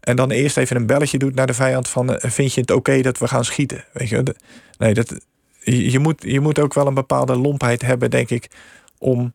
En 0.00 0.16
dan 0.16 0.30
eerst 0.30 0.56
even 0.56 0.76
een 0.76 0.86
belletje 0.86 1.18
doet 1.18 1.34
naar 1.34 1.46
de 1.46 1.54
vijand 1.54 1.88
van... 1.88 2.16
eh, 2.16 2.30
vind 2.30 2.54
je 2.54 2.60
het 2.60 2.70
oké 2.70 3.02
dat 3.02 3.18
we 3.18 3.28
gaan 3.28 3.44
schieten? 3.44 3.84
Weet 3.92 4.08
je, 4.08 4.34
nee, 4.78 4.94
dat, 4.94 5.14
je, 5.60 5.98
moet, 5.98 6.22
je 6.26 6.40
moet 6.40 6.58
ook 6.58 6.74
wel 6.74 6.86
een 6.86 6.94
bepaalde 6.94 7.36
lompheid 7.36 7.82
hebben, 7.82 8.10
denk 8.10 8.30
ik... 8.30 8.50
om, 8.98 9.32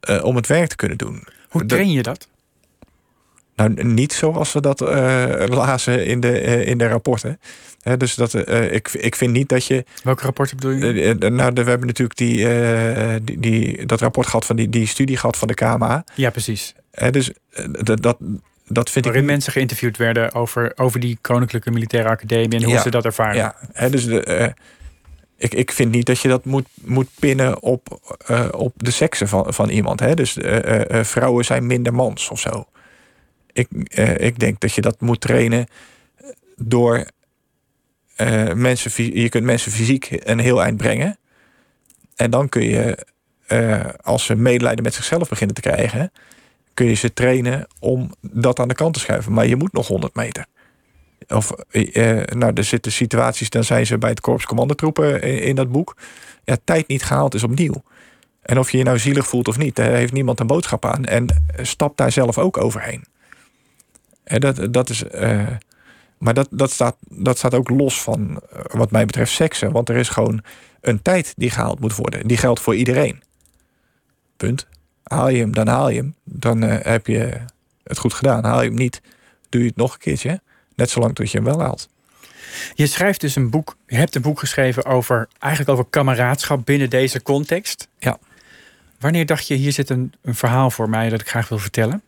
eh, 0.00 0.24
om 0.24 0.36
het 0.36 0.46
werk 0.46 0.68
te 0.68 0.76
kunnen 0.76 0.98
doen. 0.98 1.26
Hoe 1.48 1.66
train 1.66 1.90
je 1.90 2.02
dat? 2.02 2.28
Nou, 3.56 3.84
niet 3.84 4.12
zoals 4.12 4.52
we 4.52 4.60
dat 4.60 4.80
eh, 4.80 5.44
lazen 5.46 6.06
in 6.06 6.20
de, 6.20 6.38
eh, 6.38 6.66
in 6.66 6.78
de 6.78 6.88
rapporten. 6.88 7.40
Dus 7.94 8.14
dat, 8.14 8.34
eh, 8.34 8.72
ik, 8.72 8.88
ik 8.92 9.16
vind 9.16 9.32
niet 9.32 9.48
dat 9.48 9.66
je... 9.66 9.84
Welke 10.02 10.24
rapporten 10.24 10.56
bedoel 10.56 10.72
je? 10.72 11.02
eh, 11.02 11.10
eh, 11.10 11.32
nou, 11.32 11.52
we 11.54 11.62
hebben 11.62 11.86
natuurlijk 11.86 12.18
die, 12.18 12.46
die, 13.22 13.40
die, 13.40 13.86
dat 13.86 14.00
rapport 14.00 14.26
gehad 14.26 14.44
van 14.44 14.56
die, 14.56 14.68
die 14.68 14.86
studie 14.86 15.16
gehad 15.16 15.36
van 15.36 15.48
de 15.48 15.54
KMA. 15.54 16.04
Ja, 16.14 16.30
precies. 16.30 16.74
Hè, 16.90 17.10
dus 17.10 17.30
dat, 17.70 18.02
dat, 18.02 18.16
dat 18.68 18.90
vind 18.90 19.04
Waarin 19.04 19.22
ik... 19.22 19.28
mensen 19.30 19.52
geïnterviewd 19.52 19.96
werden 19.96 20.32
over, 20.34 20.72
over 20.76 21.00
die 21.00 21.18
Koninklijke 21.20 21.70
Militaire 21.70 22.08
Academie... 22.08 22.58
en 22.58 22.64
hoe 22.64 22.72
Ja. 22.72 22.82
ze 22.82 22.90
dat 22.90 23.04
ervaren. 23.04 23.54
Ja, 23.74 23.88
dus 23.88 24.04
de, 24.04 24.54
ik, 25.36 25.54
ik 25.54 25.72
vind 25.72 25.90
niet 25.92 26.06
dat 26.06 26.20
je 26.20 26.28
dat 26.28 26.44
moet, 26.44 26.66
moet 26.84 27.08
pinnen 27.18 27.62
op, 27.62 28.14
op 28.50 28.72
de 28.76 28.90
seksen 28.90 29.28
van, 29.28 29.54
van 29.54 29.68
iemand. 29.68 30.16
Dus 30.16 30.36
vrouwen 30.90 31.44
zijn 31.44 31.66
minder 31.66 31.94
mans 31.94 32.28
of 32.28 32.40
zo. 32.40 32.66
Ik, 33.52 33.68
ik 34.16 34.38
denk 34.38 34.60
dat 34.60 34.72
je 34.72 34.80
dat 34.80 35.00
moet 35.00 35.20
trainen 35.20 35.66
door 36.56 37.06
eh, 38.16 38.52
mensen. 38.52 39.20
Je 39.20 39.28
kunt 39.28 39.44
mensen 39.44 39.72
fysiek 39.72 40.08
een 40.10 40.38
heel 40.38 40.62
eind 40.62 40.76
brengen. 40.76 41.18
En 42.14 42.30
dan 42.30 42.48
kun 42.48 42.62
je, 42.62 43.06
eh, 43.46 43.84
als 44.02 44.24
ze 44.24 44.34
medelijden 44.34 44.84
met 44.84 44.94
zichzelf 44.94 45.28
beginnen 45.28 45.54
te 45.54 45.60
krijgen, 45.60 46.12
kun 46.74 46.86
je 46.86 46.94
ze 46.94 47.12
trainen 47.12 47.66
om 47.78 48.14
dat 48.20 48.58
aan 48.58 48.68
de 48.68 48.74
kant 48.74 48.94
te 48.94 49.00
schuiven. 49.00 49.32
Maar 49.32 49.46
je 49.46 49.56
moet 49.56 49.72
nog 49.72 49.86
100 49.86 50.14
meter. 50.14 50.46
Of, 51.28 51.50
eh, 51.50 52.22
nou, 52.22 52.52
er 52.54 52.64
zitten 52.64 52.92
situaties, 52.92 53.50
dan 53.50 53.64
zijn 53.64 53.86
ze 53.86 53.98
bij 53.98 54.10
het 54.10 54.20
korps 54.20 54.44
commandotroepen 54.44 55.22
in, 55.22 55.54
dat 55.54 55.72
boek. 55.72 55.96
Ja, 56.44 56.56
tijd 56.64 56.88
niet 56.88 57.02
gehaald 57.02 57.34
is 57.34 57.42
opnieuw. 57.42 57.82
En 58.42 58.58
of 58.58 58.70
je 58.70 58.78
je 58.78 58.84
nou 58.84 58.98
zielig 58.98 59.26
voelt 59.26 59.48
of 59.48 59.58
niet, 59.58 59.76
daar 59.76 59.90
heeft 59.90 60.12
niemand 60.12 60.40
een 60.40 60.46
boodschap 60.46 60.84
aan. 60.84 61.04
En 61.04 61.26
stap 61.62 61.96
daar 61.96 62.12
zelf 62.12 62.38
ook 62.38 62.56
overheen. 62.56 63.04
En 64.24 64.40
dat, 64.40 64.72
dat 64.72 64.90
is, 64.90 65.04
maar 66.18 66.34
dat, 66.34 66.48
dat, 66.50 66.70
staat, 66.70 66.96
dat 67.00 67.38
staat 67.38 67.54
ook 67.54 67.68
los 67.68 68.02
van, 68.02 68.42
eh, 68.52 68.60
wat 68.68 68.90
mij 68.90 69.04
betreft, 69.06 69.32
seksen. 69.32 69.72
Want 69.72 69.88
er 69.88 69.96
is 69.96 70.08
gewoon 70.08 70.42
een 70.80 71.02
tijd 71.02 71.32
die 71.36 71.50
gehaald 71.50 71.80
moet 71.80 71.96
worden. 71.96 72.26
Die 72.26 72.36
geldt 72.36 72.60
voor 72.60 72.74
iedereen. 72.74 73.22
Punt. 74.36 74.66
Haal 75.02 75.28
je 75.28 75.38
hem, 75.38 75.54
dan 75.54 75.66
haal 75.66 75.88
je 75.88 75.96
hem. 75.96 76.14
Dan 76.24 76.62
eh, 76.62 76.84
heb 76.84 77.06
je 77.06 77.40
het 77.82 77.98
goed 77.98 78.14
gedaan. 78.14 78.44
Haal 78.44 78.62
je 78.62 78.68
hem 78.68 78.78
niet, 78.78 79.00
doe 79.48 79.60
je 79.60 79.68
het 79.68 79.76
nog 79.76 79.92
een 79.92 79.98
keertje. 79.98 80.40
Net 80.74 80.90
zolang 80.90 81.14
tot 81.14 81.30
je 81.30 81.36
hem 81.36 81.46
wel 81.46 81.60
haalt. 81.60 81.88
Je 82.74 82.86
schrijft 82.86 83.20
dus 83.20 83.36
een 83.36 83.50
boek, 83.50 83.76
je 83.86 83.96
hebt 83.96 84.14
een 84.14 84.22
boek 84.22 84.38
geschreven 84.38 84.84
over 84.84 85.28
eigenlijk 85.38 85.72
over 85.72 85.90
kameraadschap 85.90 86.66
binnen 86.66 86.90
deze 86.90 87.22
context. 87.22 87.88
Ja. 87.98 88.18
Wanneer 88.98 89.26
dacht 89.26 89.46
je, 89.46 89.54
hier 89.54 89.72
zit 89.72 89.90
een, 89.90 90.12
een 90.22 90.34
verhaal 90.34 90.70
voor 90.70 90.88
mij 90.88 91.08
dat 91.08 91.20
ik 91.20 91.28
graag 91.28 91.48
wil 91.48 91.58
vertellen? 91.58 92.02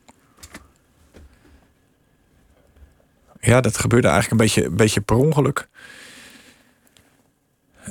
Ja, 3.40 3.60
dat 3.60 3.78
gebeurde 3.78 4.08
eigenlijk 4.08 4.40
een 4.40 4.46
beetje, 4.46 4.64
een 4.64 4.76
beetje 4.76 5.00
per 5.00 5.16
ongeluk. 5.16 5.68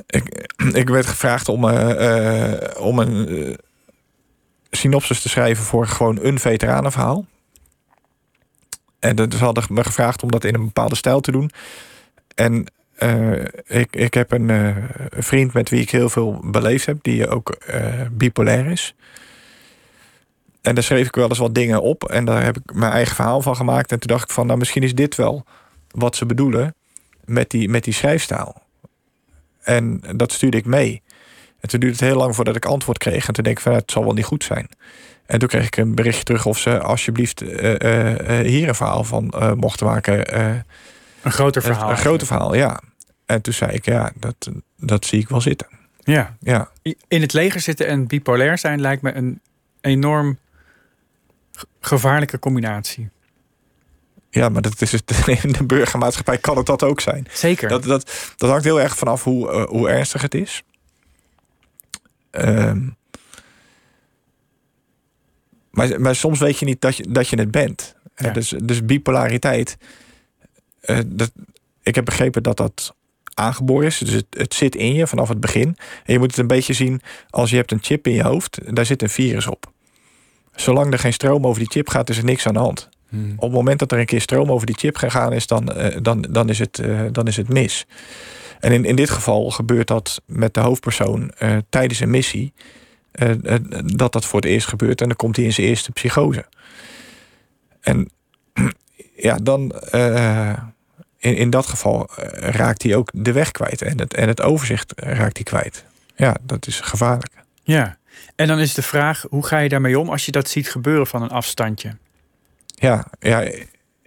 Ik, 0.08 0.54
ik 0.74 0.90
werd 0.90 1.06
gevraagd 1.06 1.50
om, 1.50 1.70
eh, 1.70 2.82
om 2.82 3.00
een 3.00 3.28
eh, 3.28 3.54
synopsis 4.72 5.22
te 5.22 5.30
schrijven 5.30 5.64
voor 5.64 5.88
gewoon 5.88 6.20
een 6.22 6.40
veteranenverhaal. 6.40 7.26
En 9.00 9.32
ze 9.32 9.38
hadden 9.38 9.64
me 9.70 9.84
gevraagd 9.84 10.24
om 10.24 10.32
dat 10.32 10.44
in 10.44 10.56
een 10.56 10.66
bepaalde 10.66 10.96
stijl 10.96 11.20
te 11.20 11.32
doen. 11.32 11.52
En 12.36 12.66
ik, 13.68 13.96
ik 13.96 14.14
heb 14.14 14.32
een 14.32 14.76
vriend 15.10 15.54
met 15.54 15.70
wie 15.70 15.82
ik 15.82 15.90
heel 15.90 16.10
veel 16.10 16.40
beleefd 16.44 16.86
heb, 16.86 16.98
die 17.02 17.28
ook 17.28 17.58
bipolair 18.12 18.66
is. 18.66 18.96
En 20.68 20.76
daar 20.76 20.84
schreef 20.84 21.08
ik 21.08 21.16
wel 21.16 21.30
eens 21.30 21.38
wat 21.38 21.56
dingen 21.56 21.82
op 21.82 22.04
en 22.04 22.26
daar 22.26 22.44
heb 22.44 22.58
ik 22.58 22.74
mijn 22.74 22.92
eigen 22.92 23.16
verhaal 23.16 23.42
van 23.42 23.56
gemaakt. 23.56 23.92
En 23.92 24.00
toen 24.00 24.10
dacht 24.10 24.24
ik 24.24 24.32
van, 24.32 24.48
nou 24.48 24.60
misschien 24.60 24.84
is 24.84 24.96
dit 24.96 25.16
wel 25.16 25.46
wat 25.92 26.16
ze 26.16 26.26
bedoelen 26.26 26.76
met 27.26 27.50
die, 27.50 27.70
met 27.70 27.84
die 27.84 27.94
schrijfstaal. 27.94 28.64
En 29.62 30.02
dat 30.16 30.32
stuurde 30.32 30.58
ik 30.58 30.66
mee. 30.66 31.02
En 31.60 31.70
toen 31.70 31.80
duurde 31.80 31.96
het 31.96 32.06
heel 32.06 32.18
lang 32.18 32.36
voordat 32.36 32.56
ik 32.56 32.66
antwoord 32.66 32.98
kreeg. 32.98 33.28
En 33.28 33.34
toen 33.34 33.44
denk 33.44 33.58
ik 33.58 33.62
van, 33.64 33.72
nou, 33.72 33.84
het 33.84 33.94
zal 33.94 34.04
wel 34.04 34.14
niet 34.14 34.26
goed 34.26 34.44
zijn. 34.44 34.70
En 35.26 35.40
toen 35.40 35.48
kreeg 35.48 35.66
ik 35.66 35.78
een 35.78 35.96
berichtje 35.96 36.24
terug 36.24 36.46
of 36.46 36.58
ze 36.58 36.80
alsjeblieft 36.80 37.40
hier 37.40 38.68
een 38.68 38.76
verhaal 38.76 39.04
van 39.04 39.34
mochten 39.58 39.86
maken. 39.86 40.38
een 41.22 41.32
groter 41.32 41.62
verhaal. 41.62 41.84
Een, 41.84 41.90
een 41.90 41.98
groter 41.98 42.28
verhaal, 42.28 42.56
ja. 42.56 42.82
En 43.26 43.42
toen 43.42 43.54
zei 43.54 43.72
ik, 43.72 43.86
ja, 43.86 44.12
dat, 44.16 44.50
dat 44.78 45.06
zie 45.06 45.20
ik 45.20 45.30
wel 45.30 45.42
zitten. 45.42 45.68
Ja. 46.04 46.38
ja. 46.40 46.70
In 47.08 47.22
het 47.22 47.34
leger 47.34 47.62
zitten 47.62 47.88
en 47.88 48.08
bipolair 48.08 48.58
zijn 48.58 48.82
lijkt 48.82 49.02
me 49.02 49.14
een 49.14 49.42
enorm 49.82 50.38
gevaarlijke 51.80 52.40
combinatie. 52.40 53.10
Ja, 54.30 54.50
maar 54.50 54.62
dat 54.62 54.82
is 54.82 54.92
het, 54.92 55.28
in 55.44 55.52
de 55.52 55.66
burgermaatschappij 55.66 56.38
kan 56.38 56.58
het 56.58 56.66
dat 56.66 56.84
ook 56.84 57.02
zijn. 57.02 57.28
Zeker. 57.32 57.70
Dat, 57.70 57.84
dat, 57.84 58.34
dat 58.36 58.50
hangt 58.50 58.64
heel 58.64 58.82
erg 58.82 58.98
vanaf 58.98 59.24
hoe, 59.24 59.52
uh, 59.52 59.64
hoe 59.64 59.90
ernstig 59.90 60.22
het 60.22 60.36
is. 60.36 60.64
Um, 62.32 62.96
maar, 65.72 66.02
maar 66.02 66.16
soms 66.16 66.40
weet 66.40 66.60
je 66.60 66.66
niet 66.66 66.82
dat 66.82 66.98
je, 66.98 67.06
dat 67.10 67.28
je 67.28 67.40
het 67.40 67.52
bent. 67.52 67.96
Ja. 68.16 68.32
Dus, 68.32 68.54
dus 68.64 68.86
bipolariteit. 68.86 69.78
Uh, 70.86 71.00
dat, 71.06 71.32
ik 71.84 71.96
heb 71.96 72.06
begrepen 72.06 72.44
dat 72.44 72.58
dat 72.58 72.96
aangeboren 73.34 73.88
is. 73.88 73.98
Dus 73.98 74.14
het, 74.14 74.26
het, 74.30 74.54
zit 74.54 74.76
in 74.76 74.94
je 74.94 75.08
vanaf 75.08 75.30
het 75.30 75.40
begin. 75.40 75.78
En 76.04 76.14
je 76.14 76.20
moet 76.20 76.30
het 76.30 76.40
een 76.40 76.48
beetje 76.48 76.74
zien 76.74 77.02
als 77.30 77.50
je 77.50 77.56
hebt 77.56 77.72
een 77.72 77.84
chip 77.84 78.08
in 78.08 78.14
je 78.14 78.24
hoofd. 78.24 78.76
Daar 78.76 78.86
zit 78.86 79.02
een 79.02 79.10
virus 79.10 79.48
op. 79.48 79.72
Zolang 80.60 80.94
er 80.94 81.00
geen 81.00 81.14
stroom 81.14 81.48
over 81.48 81.60
die 81.60 81.72
chip 81.72 81.90
gaat, 81.90 82.10
is 82.10 82.18
er 82.18 82.24
niks 82.24 82.48
aan 82.48 82.54
de 82.54 82.60
hand. 82.60 82.90
Hmm. 83.10 83.34
Op 83.36 83.42
het 83.42 83.52
moment 83.52 83.80
dat 83.80 83.92
er 83.92 84.00
een 84.00 84.06
keer 84.06 84.22
stroom 84.22 84.52
over 84.52 84.66
die 84.66 84.76
chip 84.76 84.96
gegaan 84.96 85.34
is, 85.34 85.48
dan, 85.48 85.78
uh, 85.78 85.98
dan, 86.02 86.22
dan, 86.30 86.50
is, 86.50 86.60
het, 86.60 86.78
uh, 86.78 87.02
dan 87.12 87.28
is 87.28 87.38
het 87.38 87.50
mis. 87.50 87.86
En 88.60 88.72
in, 88.72 88.86
in 88.86 88.96
dit 88.96 89.10
geval 89.10 89.50
gebeurt 89.50 89.88
dat 89.88 90.22
met 90.26 90.54
de 90.54 90.60
hoofdpersoon 90.60 91.32
uh, 91.40 91.58
tijdens 91.70 92.00
een 92.00 92.10
missie. 92.10 92.54
dat 93.96 94.12
dat 94.12 94.26
voor 94.26 94.40
het 94.40 94.50
eerst 94.50 94.68
gebeurt 94.68 95.02
en 95.02 95.08
dan 95.08 95.16
komt 95.16 95.36
hij 95.36 95.46
in 95.46 95.54
zijn 95.54 95.68
eerste 95.68 95.92
psychose. 95.92 96.46
En 97.82 98.10
ja, 99.16 99.36
dan 99.36 99.72
in, 101.18 101.36
in 101.36 101.50
dat 101.50 101.66
geval 101.66 102.10
raakt 102.40 102.84
hij 102.84 102.96
ook 102.96 103.10
de 103.14 103.32
weg 103.32 103.52
kwijt 103.52 103.82
en 103.82 104.00
het, 104.00 104.14
en 104.14 104.28
het 104.28 104.42
overzicht 104.42 104.94
raakt 104.96 105.36
hij 105.36 105.44
kwijt. 105.44 105.86
Ja, 106.16 106.38
dat 106.42 106.68
is 106.68 106.80
gevaarlijk. 106.80 107.34
Ja, 107.64 107.98
en 108.36 108.48
dan 108.48 108.60
is 108.60 108.74
de 108.74 108.82
vraag, 108.82 109.26
hoe 109.30 109.46
ga 109.46 109.60
je 109.60 109.70
daarmee 109.70 110.00
om 110.00 110.10
als 110.10 110.26
je 110.26 110.32
dat 110.32 110.50
ziet 110.50 110.70
gebeuren 110.70 111.08
van 111.08 111.22
een 111.22 111.30
afstandje? 111.30 111.98
Ja, 112.66 113.06
ja 113.20 113.52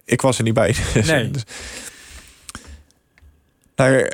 ik 0.05 0.21
was 0.21 0.37
er 0.37 0.43
niet 0.43 0.53
bij. 0.53 0.75
Nee. 1.05 1.31
dus, 1.31 1.43
nou, 3.75 4.07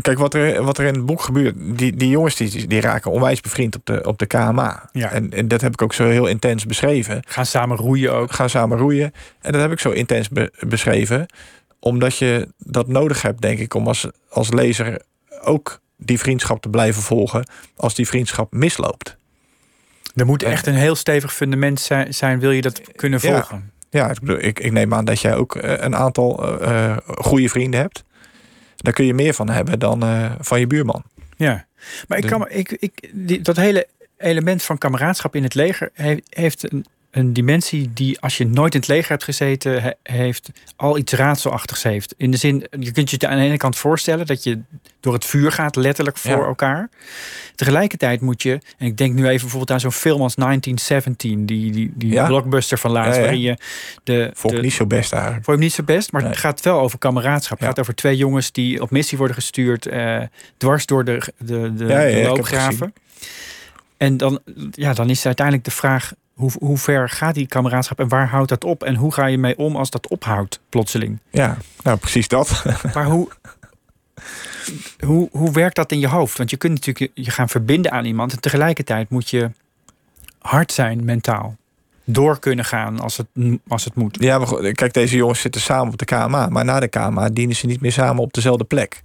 kijk, 0.00 0.18
wat 0.18 0.34
er, 0.34 0.62
wat 0.62 0.78
er 0.78 0.86
in 0.86 0.94
het 0.94 1.06
boek 1.06 1.22
gebeurt, 1.22 1.54
die, 1.58 1.96
die 1.96 2.08
jongens 2.08 2.36
die, 2.36 2.66
die 2.66 2.80
raken 2.80 3.10
onwijs 3.10 3.40
bevriend 3.40 3.76
op 3.76 3.86
de, 3.86 4.04
op 4.04 4.18
de 4.18 4.26
KMA. 4.26 4.88
Ja. 4.92 5.10
En, 5.10 5.30
en 5.30 5.48
dat 5.48 5.60
heb 5.60 5.72
ik 5.72 5.82
ook 5.82 5.94
zo 5.94 6.08
heel 6.08 6.26
intens 6.26 6.66
beschreven. 6.66 7.22
Gaan 7.26 7.46
samen 7.46 7.76
roeien 7.76 8.12
ook. 8.12 8.32
Gaan 8.32 8.50
samen 8.50 8.78
roeien. 8.78 9.12
En 9.40 9.52
dat 9.52 9.60
heb 9.60 9.72
ik 9.72 9.80
zo 9.80 9.90
intens 9.90 10.28
be, 10.28 10.52
beschreven, 10.58 11.26
omdat 11.78 12.16
je 12.16 12.48
dat 12.58 12.88
nodig 12.88 13.22
hebt, 13.22 13.40
denk 13.40 13.58
ik, 13.58 13.74
om 13.74 13.86
als, 13.86 14.08
als 14.28 14.52
lezer 14.52 15.02
ook 15.40 15.80
die 15.98 16.18
vriendschap 16.18 16.62
te 16.62 16.68
blijven 16.68 17.02
volgen 17.02 17.48
als 17.76 17.94
die 17.94 18.06
vriendschap 18.06 18.52
misloopt. 18.52 19.16
Er 20.14 20.26
moet 20.26 20.42
echt 20.42 20.66
een 20.66 20.74
heel 20.74 20.94
stevig 20.94 21.34
fundament 21.34 21.80
zijn, 22.08 22.40
wil 22.40 22.50
je 22.50 22.62
dat 22.62 22.80
kunnen 22.92 23.20
volgen. 23.20 23.72
Ja, 23.90 24.00
ja 24.00 24.10
ik, 24.10 24.20
bedoel, 24.20 24.42
ik, 24.42 24.60
ik 24.60 24.72
neem 24.72 24.94
aan 24.94 25.04
dat 25.04 25.20
jij 25.20 25.34
ook 25.34 25.54
een 25.54 25.96
aantal 25.96 26.60
uh, 26.62 26.96
goede 27.06 27.48
vrienden 27.48 27.80
hebt. 27.80 28.04
Daar 28.76 28.92
kun 28.92 29.04
je 29.04 29.14
meer 29.14 29.34
van 29.34 29.48
hebben 29.48 29.78
dan 29.78 30.04
uh, 30.04 30.32
van 30.40 30.60
je 30.60 30.66
buurman. 30.66 31.02
Ja, 31.36 31.66
maar 32.08 32.18
ik 32.18 32.26
kan, 32.26 32.48
ik, 32.48 32.70
ik, 32.70 33.10
die, 33.12 33.40
dat 33.40 33.56
hele 33.56 33.86
element 34.18 34.62
van 34.62 34.78
kameraadschap 34.78 35.34
in 35.34 35.42
het 35.42 35.54
leger 35.54 35.90
heeft, 35.92 36.22
heeft 36.28 36.72
een, 36.72 36.86
een 37.10 37.32
dimensie 37.32 37.90
die, 37.94 38.20
als 38.20 38.36
je 38.36 38.46
nooit 38.46 38.74
in 38.74 38.80
het 38.80 38.88
leger 38.88 39.08
hebt 39.10 39.24
gezeten, 39.24 39.82
he, 39.82 39.90
heeft 40.02 40.50
al 40.76 40.98
iets 40.98 41.12
raadselachtigs 41.12 41.82
heeft. 41.82 42.14
In 42.16 42.30
de 42.30 42.36
zin, 42.36 42.66
je 42.78 42.92
kunt 42.92 43.10
je 43.10 43.16
het 43.16 43.24
aan 43.24 43.38
de 43.38 43.44
ene 43.44 43.56
kant 43.56 43.76
voorstellen 43.76 44.26
dat 44.26 44.42
je 44.42 44.60
door 45.00 45.12
het 45.12 45.24
vuur 45.24 45.52
gaat, 45.52 45.76
letterlijk 45.76 46.16
voor 46.16 46.30
ja. 46.30 46.46
elkaar. 46.46 46.88
Tegelijkertijd 47.54 48.20
moet 48.20 48.42
je, 48.42 48.60
en 48.78 48.86
ik 48.86 48.96
denk 48.96 49.14
nu 49.14 49.26
even 49.26 49.40
bijvoorbeeld 49.40 49.70
aan 49.70 49.80
zo'n 49.80 49.92
film 49.92 50.22
als 50.22 50.34
1917, 50.34 51.46
die, 51.46 51.72
die, 51.72 51.92
die 51.94 52.12
ja. 52.12 52.26
blockbuster 52.26 52.78
van 52.78 52.90
laatst, 52.90 53.14
Ja, 53.16 53.20
waarin 53.20 53.40
je 53.40 53.56
de. 54.04 54.30
Vond 54.34 54.52
ik 54.52 54.58
de- 54.58 54.64
niet 54.64 54.74
zo 54.74 54.86
best 54.86 55.12
eigenlijk. 55.12 55.44
Vond 55.44 55.56
hem 55.56 55.66
niet 55.66 55.74
zo 55.74 55.82
best, 55.82 56.12
maar 56.12 56.22
Nee. 56.22 56.30
het 56.30 56.40
gaat 56.40 56.60
wel 56.60 56.80
over 56.80 56.98
kameraadschap. 56.98 57.58
Het 57.58 57.68
gaat 57.68 57.78
over 57.78 57.94
twee 57.94 58.16
jongens 58.16 58.52
die 58.52 58.82
op 58.82 58.90
missie 58.90 59.18
worden 59.18 59.36
gestuurd, 59.36 59.86
eh, 59.86 60.22
dwars 60.56 60.86
door 60.86 61.04
de, 61.04 61.22
de, 61.38 61.74
de, 61.74 61.86
de 61.86 62.10
ik 62.10 62.26
loopgraven. 62.26 62.92
En 63.96 64.16
dan, 64.16 64.40
ja, 64.70 64.92
dan 64.92 65.10
is 65.10 65.26
uiteindelijk 65.26 65.64
de 65.66 65.70
vraag: 65.70 66.12
hoe, 66.38 66.50
hoe 66.58 66.78
ver 66.78 67.08
gaat 67.08 67.34
die 67.34 67.46
kameraadschap 67.46 68.00
en 68.00 68.08
waar 68.08 68.28
houdt 68.28 68.48
dat 68.48 68.64
op? 68.64 68.82
En 68.82 68.94
hoe 68.94 69.12
ga 69.12 69.26
je 69.26 69.38
mee 69.38 69.58
om 69.58 69.76
als 69.76 69.90
dat 69.90 70.08
ophoudt, 70.08 70.60
plotseling? 70.68 71.18
Ja, 71.30 71.56
nou 71.82 71.98
precies 71.98 72.28
dat. 72.28 72.64
Maar 72.94 73.04
hoe, 73.04 73.28
hoe, 75.06 75.28
hoe 75.32 75.52
werkt 75.52 75.76
dat 75.76 75.92
in 75.92 75.98
je 75.98 76.08
hoofd? 76.08 76.38
Want 76.38 76.50
je 76.50 76.56
kunt 76.56 76.74
natuurlijk 76.74 77.12
je 77.14 77.30
gaan 77.30 77.48
verbinden 77.48 77.92
aan 77.92 78.04
iemand 78.04 78.32
en 78.32 78.40
tegelijkertijd 78.40 79.10
moet 79.10 79.30
je 79.30 79.50
hard 80.38 80.72
zijn 80.72 81.04
mentaal. 81.04 81.56
Door 82.04 82.38
kunnen 82.38 82.64
gaan 82.64 83.00
als 83.00 83.16
het, 83.16 83.26
als 83.68 83.84
het 83.84 83.94
moet. 83.94 84.16
Ja, 84.20 84.38
maar 84.38 84.46
goed, 84.46 84.72
kijk, 84.72 84.92
deze 84.92 85.16
jongens 85.16 85.40
zitten 85.40 85.60
samen 85.60 85.92
op 85.92 85.98
de 85.98 86.04
KMA. 86.04 86.46
Maar 86.46 86.64
na 86.64 86.80
de 86.80 86.88
KMA 86.88 87.28
dienen 87.28 87.56
ze 87.56 87.66
niet 87.66 87.80
meer 87.80 87.92
samen 87.92 88.22
op 88.22 88.32
dezelfde 88.32 88.64
plek. 88.64 89.02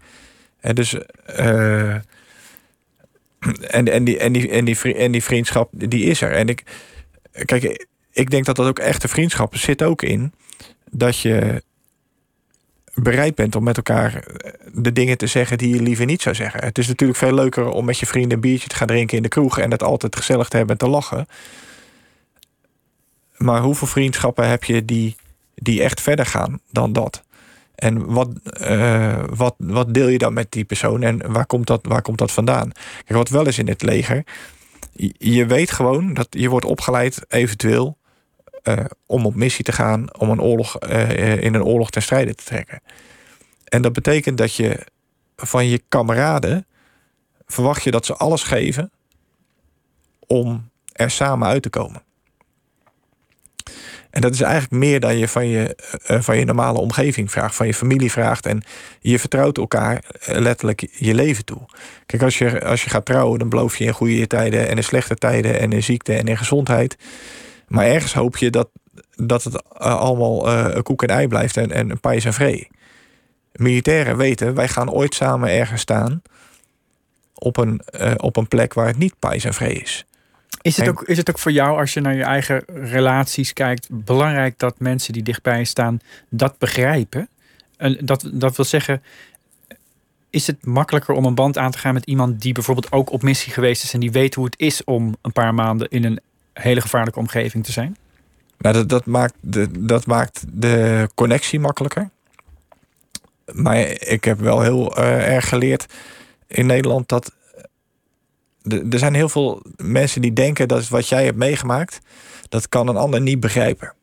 En 0.59 0.75
dus. 0.75 0.97
eh, 1.25 1.93
en, 3.77 3.87
en, 3.91 4.03
die, 4.03 4.17
en, 4.17 4.33
die, 4.33 4.49
en, 4.49 4.65
die, 4.65 4.95
en 4.95 5.11
die 5.11 5.23
vriendschap, 5.23 5.69
die 5.71 6.05
is 6.05 6.21
er. 6.21 6.31
En 6.31 6.47
ik. 6.47 6.63
Kijk, 7.45 7.87
ik 8.11 8.29
denk 8.29 8.45
dat 8.45 8.55
dat 8.55 8.67
ook 8.67 8.79
echte 8.79 9.07
vriendschap 9.07 9.55
zit 9.55 9.83
ook 9.83 10.01
in. 10.01 10.33
Dat 10.89 11.19
je 11.19 11.63
bereid 12.93 13.35
bent 13.35 13.55
om 13.55 13.63
met 13.63 13.77
elkaar 13.77 14.23
de 14.73 14.91
dingen 14.91 15.17
te 15.17 15.27
zeggen 15.27 15.57
die 15.57 15.75
je 15.75 15.81
liever 15.81 16.05
niet 16.05 16.21
zou 16.21 16.35
zeggen. 16.35 16.63
Het 16.63 16.77
is 16.77 16.87
natuurlijk 16.87 17.19
veel 17.19 17.33
leuker 17.33 17.69
om 17.69 17.85
met 17.85 17.99
je 17.99 18.05
vrienden 18.05 18.31
een 18.31 18.39
biertje 18.39 18.67
te 18.67 18.75
gaan 18.75 18.87
drinken 18.87 19.17
in 19.17 19.23
de 19.23 19.29
kroeg 19.29 19.59
en 19.59 19.71
het 19.71 19.83
altijd 19.83 20.15
gezellig 20.15 20.49
te 20.49 20.57
hebben 20.57 20.77
en 20.77 20.85
te 20.85 20.91
lachen. 20.91 21.27
Maar 23.37 23.61
hoeveel 23.61 23.87
vriendschappen 23.87 24.49
heb 24.49 24.63
je 24.63 24.85
die, 24.85 25.15
die 25.55 25.83
echt 25.83 26.01
verder 26.01 26.25
gaan 26.25 26.59
dan 26.71 26.93
dat? 26.93 27.23
En 27.75 28.05
wat, 28.05 28.29
eh, 28.43 29.23
wat, 29.29 29.55
wat 29.57 29.93
deel 29.93 30.07
je 30.07 30.17
dan 30.17 30.33
met 30.33 30.51
die 30.51 30.65
persoon 30.65 31.03
en 31.03 31.31
waar 31.31 31.45
komt 31.45 31.67
dat, 31.67 31.85
waar 31.87 32.01
komt 32.01 32.17
dat 32.17 32.31
vandaan? 32.31 32.71
Kijk, 33.05 33.17
wat 33.17 33.29
wel 33.29 33.47
is 33.47 33.57
in 33.57 33.67
het 33.67 33.81
leger, 33.81 34.23
je- 35.17 35.45
weet 35.45 35.71
gewoon 35.71 36.13
dat 36.13 36.27
je 36.29 36.49
wordt 36.49 36.65
opgeleid 36.65 37.25
eventueel 37.27 37.97
eh, 38.63 38.85
om 39.05 39.25
op 39.25 39.35
missie 39.35 39.63
te 39.63 39.71
gaan, 39.71 40.17
om 40.19 40.29
een 40.29 40.41
oorlog, 40.41 40.77
eh, 40.79 41.41
in 41.43 41.53
een 41.53 41.63
oorlog 41.63 41.89
ten 41.89 42.01
strijde 42.01 42.35
te 42.35 42.43
trekken. 42.43 42.81
En 43.63 43.81
dat 43.81 43.93
betekent 43.93 44.37
dat 44.37 44.55
je 44.55 44.85
van 45.35 45.67
je 45.67 45.81
kameraden 45.89 46.65
verwacht 47.45 47.83
je 47.83 47.91
dat 47.91 48.05
ze 48.05 48.15
alles 48.15 48.43
geven 48.43 48.91
om 50.27 50.69
er 50.91 51.11
samen 51.11 51.47
uit 51.47 51.61
te 51.63 51.69
komen. 51.69 52.01
En 54.13 54.21
dat 54.21 54.33
is 54.33 54.41
eigenlijk 54.41 54.71
meer 54.71 54.99
dan 54.99 55.17
je 55.17 55.27
van 55.27 55.47
je, 55.47 55.75
eh, 56.05 56.21
van 56.21 56.37
je 56.37 56.45
normale 56.45 56.79
omgeving 56.79 57.31
vraagt, 57.31 57.55
van 57.55 57.67
je 57.67 57.73
familie 57.73 58.11
vraagt. 58.11 58.45
En 58.45 58.63
je 58.99 59.19
vertrouwt 59.19 59.57
elkaar 59.57 60.03
eh, 60.19 60.39
letterlijk 60.39 60.87
je 60.91 61.13
leven 61.13 61.45
toe. 61.45 61.61
Kijk, 62.05 62.21
als 62.21 62.37
je, 62.37 62.65
als 62.65 62.83
je 62.83 62.89
gaat 62.89 63.05
trouwen, 63.05 63.39
dan 63.39 63.49
beloof 63.49 63.77
je 63.77 63.85
in 63.85 63.93
goede 63.93 64.27
tijden 64.27 64.69
en 64.69 64.77
in 64.77 64.83
slechte 64.83 65.15
tijden 65.15 65.59
en 65.59 65.71
in 65.71 65.83
ziekte 65.83 66.13
en 66.13 66.27
in 66.27 66.37
gezondheid. 66.37 66.97
Maar 67.67 67.85
ergens 67.85 68.13
hoop 68.13 68.37
je 68.37 68.49
dat, 68.49 68.69
dat 69.15 69.43
het 69.43 69.55
eh, 69.55 69.99
allemaal 69.99 70.51
eh, 70.51 70.81
koek 70.81 71.03
en 71.03 71.09
ei 71.09 71.27
blijft 71.27 71.57
en, 71.57 71.71
en 71.71 71.99
pijs 71.99 72.25
en 72.25 72.33
vree. 72.33 72.67
Militairen 73.53 74.17
weten, 74.17 74.53
wij 74.53 74.67
gaan 74.67 74.91
ooit 74.91 75.13
samen 75.13 75.49
ergens 75.49 75.81
staan 75.81 76.21
op 77.33 77.57
een, 77.57 77.81
op 78.17 78.37
een 78.37 78.47
plek 78.47 78.73
waar 78.73 78.87
het 78.87 78.97
niet 78.97 79.19
pijs 79.19 79.43
en 79.43 79.53
vree 79.53 79.73
is. 79.73 80.05
Is 80.63 80.77
het, 80.77 80.85
En- 80.85 80.91
ook, 80.91 81.01
is 81.01 81.17
het 81.17 81.29
ook 81.29 81.39
voor 81.39 81.51
jou, 81.51 81.79
als 81.79 81.93
je 81.93 82.01
naar 82.01 82.15
je 82.15 82.23
eigen 82.23 82.63
relaties 82.67 83.53
kijkt, 83.53 83.87
belangrijk 83.91 84.59
dat 84.59 84.79
mensen 84.79 85.13
die 85.13 85.23
dichtbij 85.23 85.63
staan 85.63 85.99
dat 86.29 86.57
begrijpen? 86.57 87.27
En 87.77 87.97
dat, 88.01 88.29
dat 88.33 88.55
wil 88.55 88.65
zeggen, 88.65 89.03
is 90.29 90.47
het 90.47 90.65
makkelijker 90.65 91.15
om 91.15 91.25
een 91.25 91.35
band 91.35 91.57
aan 91.57 91.71
te 91.71 91.77
gaan 91.77 91.93
met 91.93 92.05
iemand 92.05 92.41
die 92.41 92.53
bijvoorbeeld 92.53 92.91
ook 92.91 93.11
op 93.11 93.21
missie 93.21 93.53
geweest 93.53 93.83
is 93.83 93.93
en 93.93 93.99
die 93.99 94.11
weet 94.11 94.35
hoe 94.35 94.45
het 94.45 94.59
is 94.59 94.83
om 94.83 95.15
een 95.21 95.31
paar 95.31 95.53
maanden 95.53 95.89
in 95.89 96.03
een 96.03 96.19
hele 96.53 96.81
gevaarlijke 96.81 97.19
omgeving 97.19 97.63
te 97.63 97.71
zijn? 97.71 97.97
Nou, 98.57 98.75
dat, 98.75 98.89
dat, 98.89 99.05
maakt 99.05 99.33
de, 99.39 99.85
dat 99.85 100.05
maakt 100.05 100.43
de 100.47 101.09
connectie 101.15 101.59
makkelijker. 101.59 102.09
Maar 103.51 103.79
ik 103.87 104.23
heb 104.23 104.39
wel 104.39 104.61
heel 104.61 104.97
eh, 104.97 105.33
erg 105.33 105.49
geleerd 105.49 105.93
in 106.47 106.65
Nederland 106.65 107.09
dat. 107.09 107.31
Er 108.91 108.99
zijn 108.99 109.13
heel 109.13 109.29
veel 109.29 109.61
mensen 109.77 110.21
die 110.21 110.33
denken 110.33 110.67
dat 110.67 110.87
wat 110.87 111.07
jij 111.09 111.25
hebt 111.25 111.37
meegemaakt, 111.37 111.99
dat 112.49 112.69
kan 112.69 112.87
een 112.87 112.97
ander 112.97 113.21
niet 113.21 113.39
begrijpen. 113.39 113.93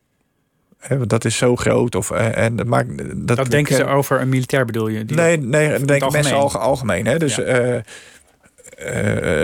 Dat 1.07 1.25
is 1.25 1.37
zo 1.37 1.55
groot. 1.55 1.95
Of, 1.95 2.11
eh, 2.11 2.37
en 2.37 2.55
dat 2.55 2.65
maakt, 2.67 2.97
dat, 3.27 3.37
Dat 3.37 3.51
denken 3.51 3.75
ze 3.75 3.85
over 3.85 4.21
een 4.21 4.29
militair 4.29 4.65
bedoel 4.65 4.87
je? 4.87 5.05
Die- 5.05 5.17
Nee, 5.17 5.37
nee 5.37 5.69
dat 5.69 5.77
denken 5.77 5.93
algemeen. 5.93 6.11
mensen 6.11 6.35
alge- 6.35 6.57
algemeen. 6.57 7.05
Hè? 7.05 7.17
Dus 7.17 7.35
Ja. 7.35 7.43
eh, 7.43 7.75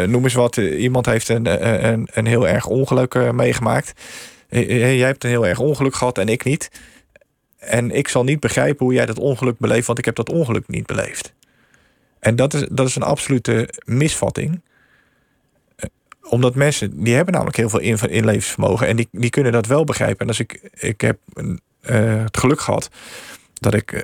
eh, 0.03 0.09
noem 0.09 0.23
eens 0.23 0.33
wat. 0.33 0.57
eh, 0.57 0.81
Iemand 0.81 1.05
heeft 1.05 1.29
een, 1.29 1.45
eh, 1.45 1.89
een, 1.91 2.07
een 2.13 2.25
heel 2.25 2.47
erg 2.47 2.65
ongeluk 2.67 3.13
eh, 3.15 3.31
meegemaakt. 3.31 3.93
Eh, 4.49 4.61
eh, 4.61 4.97
jij 4.97 5.07
hebt 5.07 5.23
een 5.23 5.29
heel 5.29 5.47
erg 5.47 5.59
ongeluk 5.59 5.95
gehad 5.95 6.17
en 6.17 6.27
ik 6.29 6.43
niet. 6.43 6.71
En 7.57 7.91
ik 7.91 8.07
zal 8.07 8.23
niet 8.23 8.39
begrijpen 8.39 8.85
hoe 8.85 8.93
jij 8.95 9.05
dat 9.05 9.19
ongeluk 9.19 9.57
beleeft, 9.59 9.87
want 9.87 9.99
ik 9.99 10.05
heb 10.05 10.15
dat 10.15 10.29
ongeluk 10.29 10.67
niet 10.67 10.85
beleefd. 10.85 11.33
En 12.19 12.35
dat 12.35 12.53
is, 12.53 12.67
dat 12.71 12.87
is 12.87 12.95
een 12.95 13.01
absolute 13.03 13.69
misvatting. 13.85 14.61
Omdat 16.29 16.55
mensen, 16.55 17.03
die 17.03 17.13
hebben 17.15 17.33
namelijk 17.33 17.57
heel 17.57 17.69
veel 17.69 17.79
in- 17.79 18.09
inlevensvermogen. 18.09 18.87
En 18.87 18.95
die, 18.95 19.07
die 19.11 19.29
kunnen 19.29 19.51
dat 19.51 19.65
wel 19.65 19.83
begrijpen. 19.83 20.19
En 20.19 20.27
als 20.27 20.39
ik, 20.39 20.69
ik 20.73 21.01
heb 21.01 21.17
eh, 21.81 22.23
het 22.23 22.37
geluk 22.37 22.59
gehad 22.59 22.89
dat 23.53 23.73
ik 23.73 23.91
eh, 23.91 24.01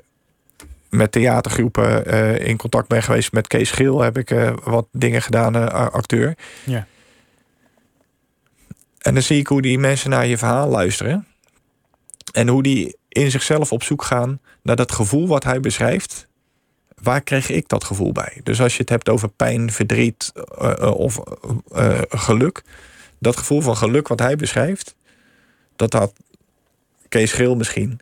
met 0.89 1.11
theatergroepen 1.11 2.05
eh, 2.05 2.47
in 2.47 2.57
contact 2.57 2.87
ben 2.87 3.03
geweest. 3.03 3.31
Met 3.31 3.47
Kees 3.47 3.71
Geel 3.71 4.01
heb 4.01 4.17
ik 4.17 4.53
wat 4.63 4.87
dingen 4.91 5.21
gedaan, 5.21 5.71
acteur. 5.91 6.37
Ja. 6.65 6.87
En 9.01 9.13
dan 9.13 9.23
zie 9.23 9.39
ik 9.39 9.47
hoe 9.47 9.61
die 9.61 9.79
mensen 9.79 10.09
naar 10.09 10.25
je 10.25 10.37
verhaal 10.37 10.69
luisteren. 10.69 11.27
En 12.31 12.47
hoe 12.47 12.63
die 12.63 12.97
in 13.09 13.31
zichzelf 13.31 13.71
op 13.71 13.83
zoek 13.83 14.03
gaan 14.03 14.39
naar 14.61 14.75
dat 14.75 14.91
gevoel 14.91 15.27
wat 15.27 15.43
hij 15.43 15.59
beschrijft. 15.59 16.27
Waar 17.03 17.21
kreeg 17.21 17.49
ik 17.49 17.67
dat 17.67 17.83
gevoel 17.83 18.11
bij? 18.11 18.41
Dus 18.43 18.61
als 18.61 18.73
je 18.73 18.79
het 18.79 18.89
hebt 18.89 19.09
over 19.09 19.29
pijn, 19.29 19.71
verdriet 19.71 20.31
eh, 20.57 20.71
eh, 20.71 20.91
of 20.91 21.19
eh, 21.71 22.01
geluk. 22.09 22.63
Dat 23.19 23.37
gevoel 23.37 23.61
van 23.61 23.77
geluk 23.77 24.07
wat 24.07 24.19
hij 24.19 24.35
beschrijft. 24.35 24.95
Dat 25.75 25.93
had 25.93 26.13
Kees 27.09 27.31
Geel 27.31 27.55
misschien 27.55 27.99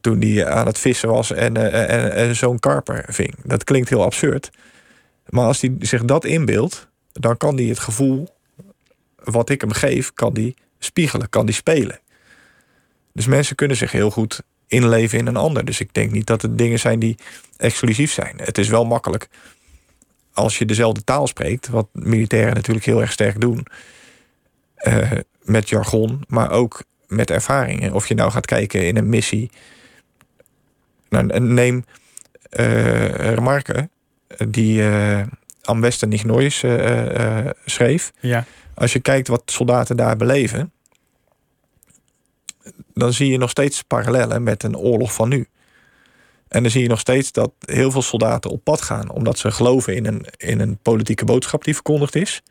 toen 0.00 0.20
hij 0.20 0.46
aan 0.46 0.66
het 0.66 0.78
vissen 0.78 1.08
was 1.08 1.30
en, 1.30 1.56
en, 1.72 2.12
en 2.12 2.36
zo'n 2.36 2.58
karper 2.58 3.04
ving. 3.08 3.34
Dat 3.44 3.64
klinkt 3.64 3.88
heel 3.88 4.04
absurd. 4.04 4.50
Maar 5.28 5.44
als 5.44 5.60
hij 5.60 5.74
zich 5.78 6.04
dat 6.04 6.24
inbeeldt, 6.24 6.88
dan 7.12 7.36
kan 7.36 7.56
hij 7.56 7.64
het 7.64 7.78
gevoel 7.78 8.28
wat 9.16 9.50
ik 9.50 9.60
hem 9.60 9.72
geef, 9.72 10.12
kan 10.12 10.34
die 10.34 10.54
spiegelen, 10.78 11.28
kan 11.28 11.46
die 11.46 11.54
spelen. 11.54 12.00
Dus 13.12 13.26
mensen 13.26 13.56
kunnen 13.56 13.76
zich 13.76 13.92
heel 13.92 14.10
goed 14.10 14.42
inleven 14.66 15.18
in 15.18 15.26
een 15.26 15.36
ander. 15.36 15.64
Dus 15.64 15.80
ik 15.80 15.94
denk 15.94 16.10
niet 16.10 16.26
dat 16.26 16.42
het 16.42 16.58
dingen 16.58 16.78
zijn 16.78 16.98
die 16.98 17.16
exclusief 17.60 18.12
zijn. 18.12 18.36
Het 18.36 18.58
is 18.58 18.68
wel 18.68 18.84
makkelijk 18.84 19.28
als 20.32 20.58
je 20.58 20.64
dezelfde 20.64 21.04
taal 21.04 21.26
spreekt, 21.26 21.68
wat 21.68 21.88
militairen 21.92 22.54
natuurlijk 22.54 22.86
heel 22.86 23.00
erg 23.00 23.12
sterk 23.12 23.40
doen, 23.40 23.66
eh, 24.74 25.10
met 25.42 25.68
jargon, 25.68 26.24
maar 26.28 26.50
ook 26.50 26.82
met 27.06 27.30
ervaringen. 27.30 27.92
Of 27.92 28.06
je 28.06 28.14
nou 28.14 28.30
gaat 28.30 28.46
kijken 28.46 28.86
in 28.86 28.96
een 28.96 29.08
missie. 29.08 29.50
Nou, 31.08 31.40
neem 31.40 31.84
eh 32.50 33.34
Remarque, 33.34 33.88
die 34.48 34.88
eh 34.88 35.22
Am 35.62 35.80
Westen 35.80 36.08
schreef. 37.64 38.12
Ja. 38.20 38.44
Als 38.74 38.92
je 38.92 39.00
kijkt 39.00 39.28
wat 39.28 39.42
soldaten 39.44 39.96
daar 39.96 40.16
beleven, 40.16 40.72
dan 42.94 43.12
zie 43.12 43.30
je 43.30 43.38
nog 43.38 43.50
steeds 43.50 43.82
parallellen 43.82 44.42
met 44.42 44.62
een 44.62 44.76
oorlog 44.76 45.12
van 45.12 45.28
nu. 45.28 45.48
En 46.50 46.62
dan 46.62 46.70
zie 46.70 46.82
je 46.82 46.88
nog 46.88 47.00
steeds 47.00 47.32
dat 47.32 47.52
heel 47.58 47.90
veel 47.90 48.02
soldaten 48.02 48.50
op 48.50 48.64
pad 48.64 48.82
gaan, 48.82 49.10
omdat 49.10 49.38
ze 49.38 49.50
geloven 49.50 49.94
in 49.94 50.06
een, 50.06 50.26
in 50.36 50.60
een 50.60 50.78
politieke 50.82 51.24
boodschap 51.24 51.64
die 51.64 51.74
verkondigd 51.74 52.14
is. 52.14 52.42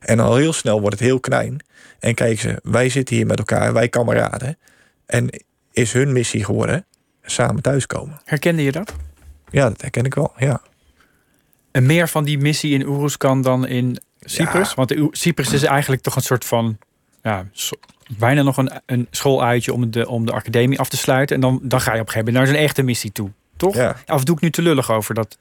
En 0.00 0.20
al 0.20 0.36
heel 0.36 0.52
snel 0.52 0.80
wordt 0.80 0.98
het 0.98 1.08
heel 1.08 1.20
klein. 1.20 1.64
En 1.98 2.14
kijken 2.14 2.38
ze, 2.38 2.60
wij 2.62 2.88
zitten 2.88 3.16
hier 3.16 3.26
met 3.26 3.38
elkaar, 3.38 3.72
wij 3.72 3.88
kameraden. 3.88 4.58
En 5.06 5.42
is 5.72 5.92
hun 5.92 6.12
missie 6.12 6.44
geworden 6.44 6.86
samen 7.22 7.62
thuiskomen. 7.62 8.20
Herkende 8.24 8.62
je 8.62 8.72
dat? 8.72 8.94
Ja, 9.50 9.68
dat 9.68 9.80
herken 9.80 10.04
ik 10.04 10.14
wel. 10.14 10.32
Ja. 10.36 10.62
En 11.70 11.86
meer 11.86 12.08
van 12.08 12.24
die 12.24 12.38
missie 12.38 12.72
in 12.72 12.86
Oeruzkan 12.86 13.42
dan 13.42 13.66
in 13.66 14.02
Cyprus? 14.20 14.68
Ja. 14.68 14.74
Want 14.74 14.94
Cyprus 15.10 15.52
is 15.52 15.62
eigenlijk 15.62 16.02
toch 16.02 16.16
een 16.16 16.22
soort 16.22 16.44
van... 16.44 16.78
Ja, 17.22 17.46
bijna 18.18 18.42
nog 18.42 18.56
een, 18.56 18.70
een 18.86 19.06
schooluitje 19.10 19.72
om 19.72 19.90
de, 19.90 20.08
om 20.08 20.26
de 20.26 20.32
academie 20.32 20.78
af 20.78 20.88
te 20.88 20.96
sluiten. 20.96 21.34
En 21.36 21.42
dan, 21.42 21.60
dan 21.62 21.80
ga 21.80 21.94
je 21.94 22.00
op 22.00 22.06
een 22.06 22.12
gegeven 22.12 22.32
moment 22.32 22.36
naar 22.50 22.54
zo'n 22.56 22.64
echte 22.66 22.82
missie 22.82 23.12
toe. 23.12 23.30
Toch? 23.56 23.74
Ja. 23.74 23.96
Of 24.06 24.24
doe 24.24 24.36
ik 24.36 24.42
nu 24.42 24.50
te 24.50 24.62
lullig 24.62 24.90
over 24.90 25.14
dat, 25.14 25.38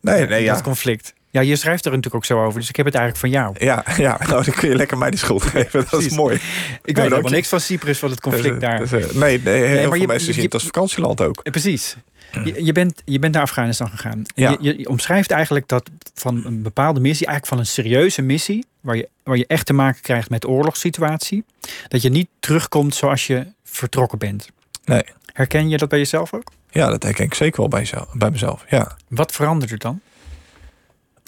Nee, 0.00 0.26
nee, 0.26 0.42
ja. 0.42 0.60
conflict? 0.60 1.14
Ja, 1.30 1.40
je 1.40 1.56
schrijft 1.56 1.84
er 1.84 1.90
natuurlijk 1.90 2.14
ook 2.14 2.24
zo 2.24 2.44
over. 2.44 2.60
Dus 2.60 2.68
ik 2.68 2.76
heb 2.76 2.86
het 2.86 2.94
eigenlijk 2.94 3.24
van 3.26 3.40
jou. 3.42 3.54
Ja, 3.58 3.84
ja, 3.96 4.18
nou 4.28 4.44
dan 4.44 4.54
kun 4.54 4.68
je 4.68 4.74
lekker 4.76 4.98
mij 4.98 5.10
de 5.10 5.16
schuld 5.16 5.42
geven. 5.42 5.70
Dat 5.80 5.88
Precies. 5.88 6.06
is 6.06 6.16
mooi. 6.16 6.38
Ik 6.84 6.96
weet 6.96 7.08
je. 7.10 7.30
niks 7.30 7.48
van 7.48 7.60
Cyprus, 7.60 7.98
van 7.98 8.10
het 8.10 8.20
conflict 8.20 8.60
daar. 8.60 8.78
Dus, 8.78 8.90
nee, 8.90 9.40
nee, 9.42 9.62
heel 9.62 9.80
maar 9.80 9.82
veel 9.90 10.00
je- 10.00 10.06
mensen 10.06 10.28
je- 10.28 10.34
zien 10.34 10.44
het 10.44 10.54
als 10.54 10.62
vakantieland 10.62 11.20
ook. 11.20 11.42
Precies. 11.50 11.96
Je, 12.44 12.64
je, 12.64 12.72
bent, 12.72 13.02
je 13.04 13.18
bent 13.18 13.32
naar 13.34 13.42
Afghanistan 13.42 13.88
gegaan. 13.88 14.22
Ja. 14.34 14.56
Je, 14.60 14.78
je 14.78 14.88
omschrijft 14.88 15.30
eigenlijk 15.30 15.68
dat 15.68 15.90
van 16.14 16.44
een 16.46 16.62
bepaalde 16.62 17.00
missie, 17.00 17.26
eigenlijk 17.26 17.56
van 17.56 17.58
een 17.58 17.72
serieuze 17.84 18.22
missie, 18.22 18.64
waar 18.80 18.96
je, 18.96 19.08
waar 19.22 19.36
je 19.36 19.46
echt 19.46 19.66
te 19.66 19.72
maken 19.72 20.02
krijgt 20.02 20.30
met 20.30 20.46
oorlogssituatie, 20.46 21.44
dat 21.88 22.02
je 22.02 22.08
niet 22.08 22.28
terugkomt 22.40 22.94
zoals 22.94 23.26
je 23.26 23.46
vertrokken 23.64 24.18
bent. 24.18 24.48
Nee. 24.84 25.02
Herken 25.32 25.68
je 25.68 25.76
dat 25.78 25.88
bij 25.88 25.98
jezelf 25.98 26.34
ook? 26.34 26.52
Ja, 26.70 26.88
dat 26.88 27.02
herken 27.02 27.24
ik 27.24 27.34
zeker 27.34 27.60
wel 27.60 27.68
bij, 27.68 27.84
zelf, 27.84 28.08
bij 28.12 28.30
mezelf. 28.30 28.64
Ja. 28.68 28.96
Wat 29.08 29.32
verandert 29.32 29.70
er 29.70 29.78
dan? 29.78 30.00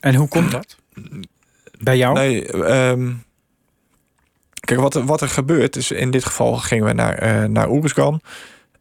En 0.00 0.14
hoe 0.14 0.28
komt 0.28 0.50
dat? 0.50 0.76
Bij 1.78 1.96
jou? 1.96 2.14
Nee, 2.14 2.46
ehm, 2.64 3.12
kijk, 4.60 4.80
wat, 4.80 4.94
er- 4.94 5.04
wat 5.04 5.20
er 5.20 5.28
gebeurt 5.28 5.76
is, 5.76 5.90
in 5.90 6.10
dit 6.10 6.24
geval 6.24 6.56
gingen 6.56 6.84
we 6.84 6.92
naar, 6.92 7.14
eh 7.14 7.44
naar. 7.44 7.68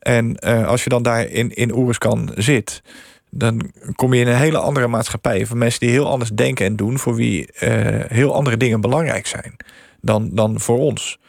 En 0.05 0.35
eh, 0.35 0.67
als 0.67 0.83
je 0.83 0.89
dan 0.89 1.03
daar 1.03 1.25
in, 1.25 1.55
in 1.55 1.75
Oeruzkan 1.75 2.31
zit, 2.35 2.81
dan 3.29 3.71
kom 3.95 4.13
je 4.13 4.21
in 4.21 4.27
een 4.27 4.35
hele 4.35 4.57
andere 4.57 4.87
maatschappij 4.87 5.45
van 5.45 5.57
mensen 5.57 5.79
die 5.79 5.89
heel 5.89 6.09
anders 6.09 6.29
denken 6.29 6.65
en 6.65 6.75
doen, 6.75 6.99
voor 6.99 7.15
wie 7.15 7.51
eh, 7.51 8.11
heel 8.11 8.33
andere 8.33 8.57
dingen 8.57 8.81
belangrijk 8.81 9.27
zijn 9.27 9.55
dan, 10.01 10.29
dan 10.33 10.59
voor 10.59 10.77
ons. 10.77 11.19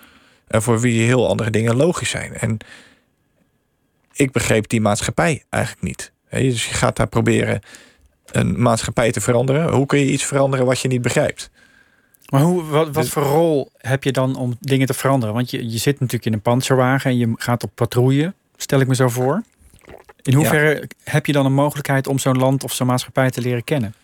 En 0.46 0.62
voor 0.62 0.80
wie 0.80 1.02
heel 1.02 1.28
andere 1.28 1.50
dingen 1.50 1.76
logisch 1.76 2.10
zijn. 2.10 2.34
En 2.34 2.58
ik 4.12 4.32
begreep 4.32 4.68
die 4.68 4.80
maatschappij 4.80 5.44
eigenlijk 5.50 5.84
niet. 5.84 6.12
Dus 6.30 6.66
je 6.66 6.74
gaat 6.74 6.96
daar 6.96 7.08
proberen 7.08 7.60
een 8.26 8.62
maatschappij 8.62 9.12
te 9.12 9.20
veranderen. 9.20 9.72
Hoe 9.72 9.86
kun 9.86 9.98
je 9.98 10.10
iets 10.10 10.24
veranderen 10.24 10.66
wat 10.66 10.80
je 10.80 10.88
niet 10.88 11.02
begrijpt? 11.02 11.50
Maar 12.28 12.40
hoe, 12.40 12.64
wat, 12.64 12.86
wat 12.86 12.94
Dus- 12.94 13.12
voor 13.12 13.22
rol 13.22 13.70
heb 13.76 14.04
je 14.04 14.12
dan 14.12 14.36
om 14.36 14.56
dingen 14.60 14.86
te 14.86 14.94
veranderen? 14.94 15.34
Want 15.34 15.50
je, 15.50 15.70
je 15.70 15.78
zit 15.78 16.00
natuurlijk 16.00 16.26
in 16.26 16.32
een 16.32 16.40
panzerwagen 16.40 17.10
en 17.10 17.16
je 17.16 17.32
gaat 17.36 17.62
op 17.62 17.70
patrouille, 17.74 18.34
stel 18.56 18.80
ik 18.80 18.86
me 18.86 18.94
zo 18.94 19.08
voor. 19.08 19.42
In 20.22 20.34
hoeverre 20.34 20.88
heb 21.04 21.26
je 21.26 21.32
dan 21.32 21.46
een 21.46 21.54
mogelijkheid 21.54 22.06
om 22.06 22.18
zo'n 22.18 22.38
land 22.38 22.64
of 22.64 22.72
zo'n 22.72 22.86
maatschappij 22.86 23.30
te 23.30 23.40
leren 23.40 23.64
kennen? 23.64 23.94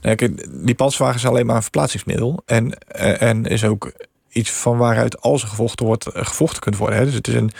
Nou, 0.00 0.34
die 0.50 0.74
panzerwagen 0.74 1.16
is 1.16 1.26
alleen 1.26 1.46
maar 1.46 1.56
een 1.56 1.62
verplaatsingsmiddel. 1.62 2.42
En, 2.46 2.78
eh, 2.78 3.22
en 3.22 3.44
is 3.44 3.64
ook 3.64 3.92
iets 4.28 4.50
van 4.50 4.76
waaruit 4.76 5.20
als 5.20 5.42
er 5.42 5.48
gevochten 5.48 5.86
wordt, 5.86 6.06
eh, 6.06 6.24
gevochten 6.24 6.60
kunt 6.60 6.76
worden. 6.76 7.04
Dus 7.04 7.14
het 7.14 7.28
is 7.28 7.34
een, 7.34 7.50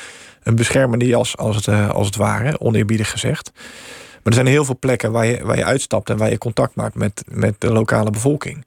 een 0.42 0.56
beschermende 0.56 1.06
jas, 1.06 1.37
als 1.37 1.56
het, 1.56 1.66
eh, 1.66 1.90
als 1.90 2.06
het 2.06 2.16
ware, 2.16 2.61
oneerbiedig 2.61 3.11
gezegd. 3.11 3.50
Maar 3.54 4.22
er 4.22 4.32
zijn 4.32 4.46
heel 4.46 4.64
veel 4.64 4.78
plekken 4.78 5.12
waar 5.12 5.26
je, 5.26 5.44
waar 5.44 5.56
je 5.56 5.64
uitstapt 5.64 6.11
en 6.11 6.16
waar 6.16 6.30
je 6.30 6.38
contact 6.38 6.74
maakt 6.74 6.94
met, 6.94 7.24
met 7.28 7.61
de 7.61 7.72
lokale 7.72 8.11
bevolking. 8.11 8.66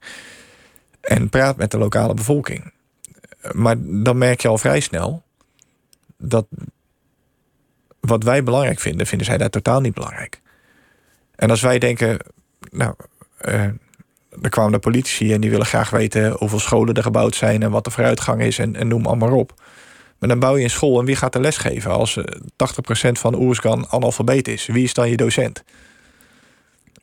En 1.00 1.28
praat 1.28 1.56
met 1.56 1.70
de 1.70 1.78
lokale 1.78 2.14
bevolking. 2.14 2.72
Maar 3.52 3.76
dan 3.78 4.18
merk 4.18 4.40
je 4.40 4.48
al 4.48 4.58
vrij 4.58 4.80
snel 4.80 5.22
dat 6.16 6.46
wat 8.06 8.22
wij 8.24 8.42
belangrijk 8.42 8.80
vinden, 8.80 9.06
vinden 9.06 9.26
zij 9.26 9.36
daar 9.36 9.50
totaal 9.50 9.80
niet 9.80 9.94
belangrijk. 9.94 10.40
En 11.36 11.50
als 11.50 11.60
wij 11.60 11.78
denken, 11.78 12.18
nou, 12.70 12.94
eh, 13.38 13.62
er 14.42 14.48
kwamen 14.48 14.72
de 14.72 14.78
politici 14.78 15.32
en 15.32 15.40
die 15.40 15.50
willen 15.50 15.66
graag 15.66 15.90
weten 15.90 16.30
hoeveel 16.38 16.58
scholen 16.58 16.94
er 16.94 17.02
gebouwd 17.02 17.34
zijn 17.34 17.62
en 17.62 17.70
wat 17.70 17.84
de 17.84 17.90
vooruitgang 17.90 18.42
is 18.42 18.58
en, 18.58 18.76
en 18.76 18.88
noem 18.88 19.06
allemaal 19.06 19.36
op. 19.38 19.54
Maar 20.18 20.28
dan 20.28 20.38
bouw 20.38 20.56
je 20.56 20.64
een 20.64 20.70
school 20.70 20.98
en 21.00 21.04
wie 21.04 21.16
gaat 21.16 21.34
er 21.34 21.40
lesgeven 21.40 21.90
als 21.90 22.16
eh, 22.16 22.24
80% 23.06 23.12
van 23.12 23.34
Oerskan 23.34 23.86
analfabeet 23.88 24.48
is? 24.48 24.66
Wie 24.66 24.84
is 24.84 24.94
dan 24.94 25.10
je 25.10 25.16
docent? 25.16 25.64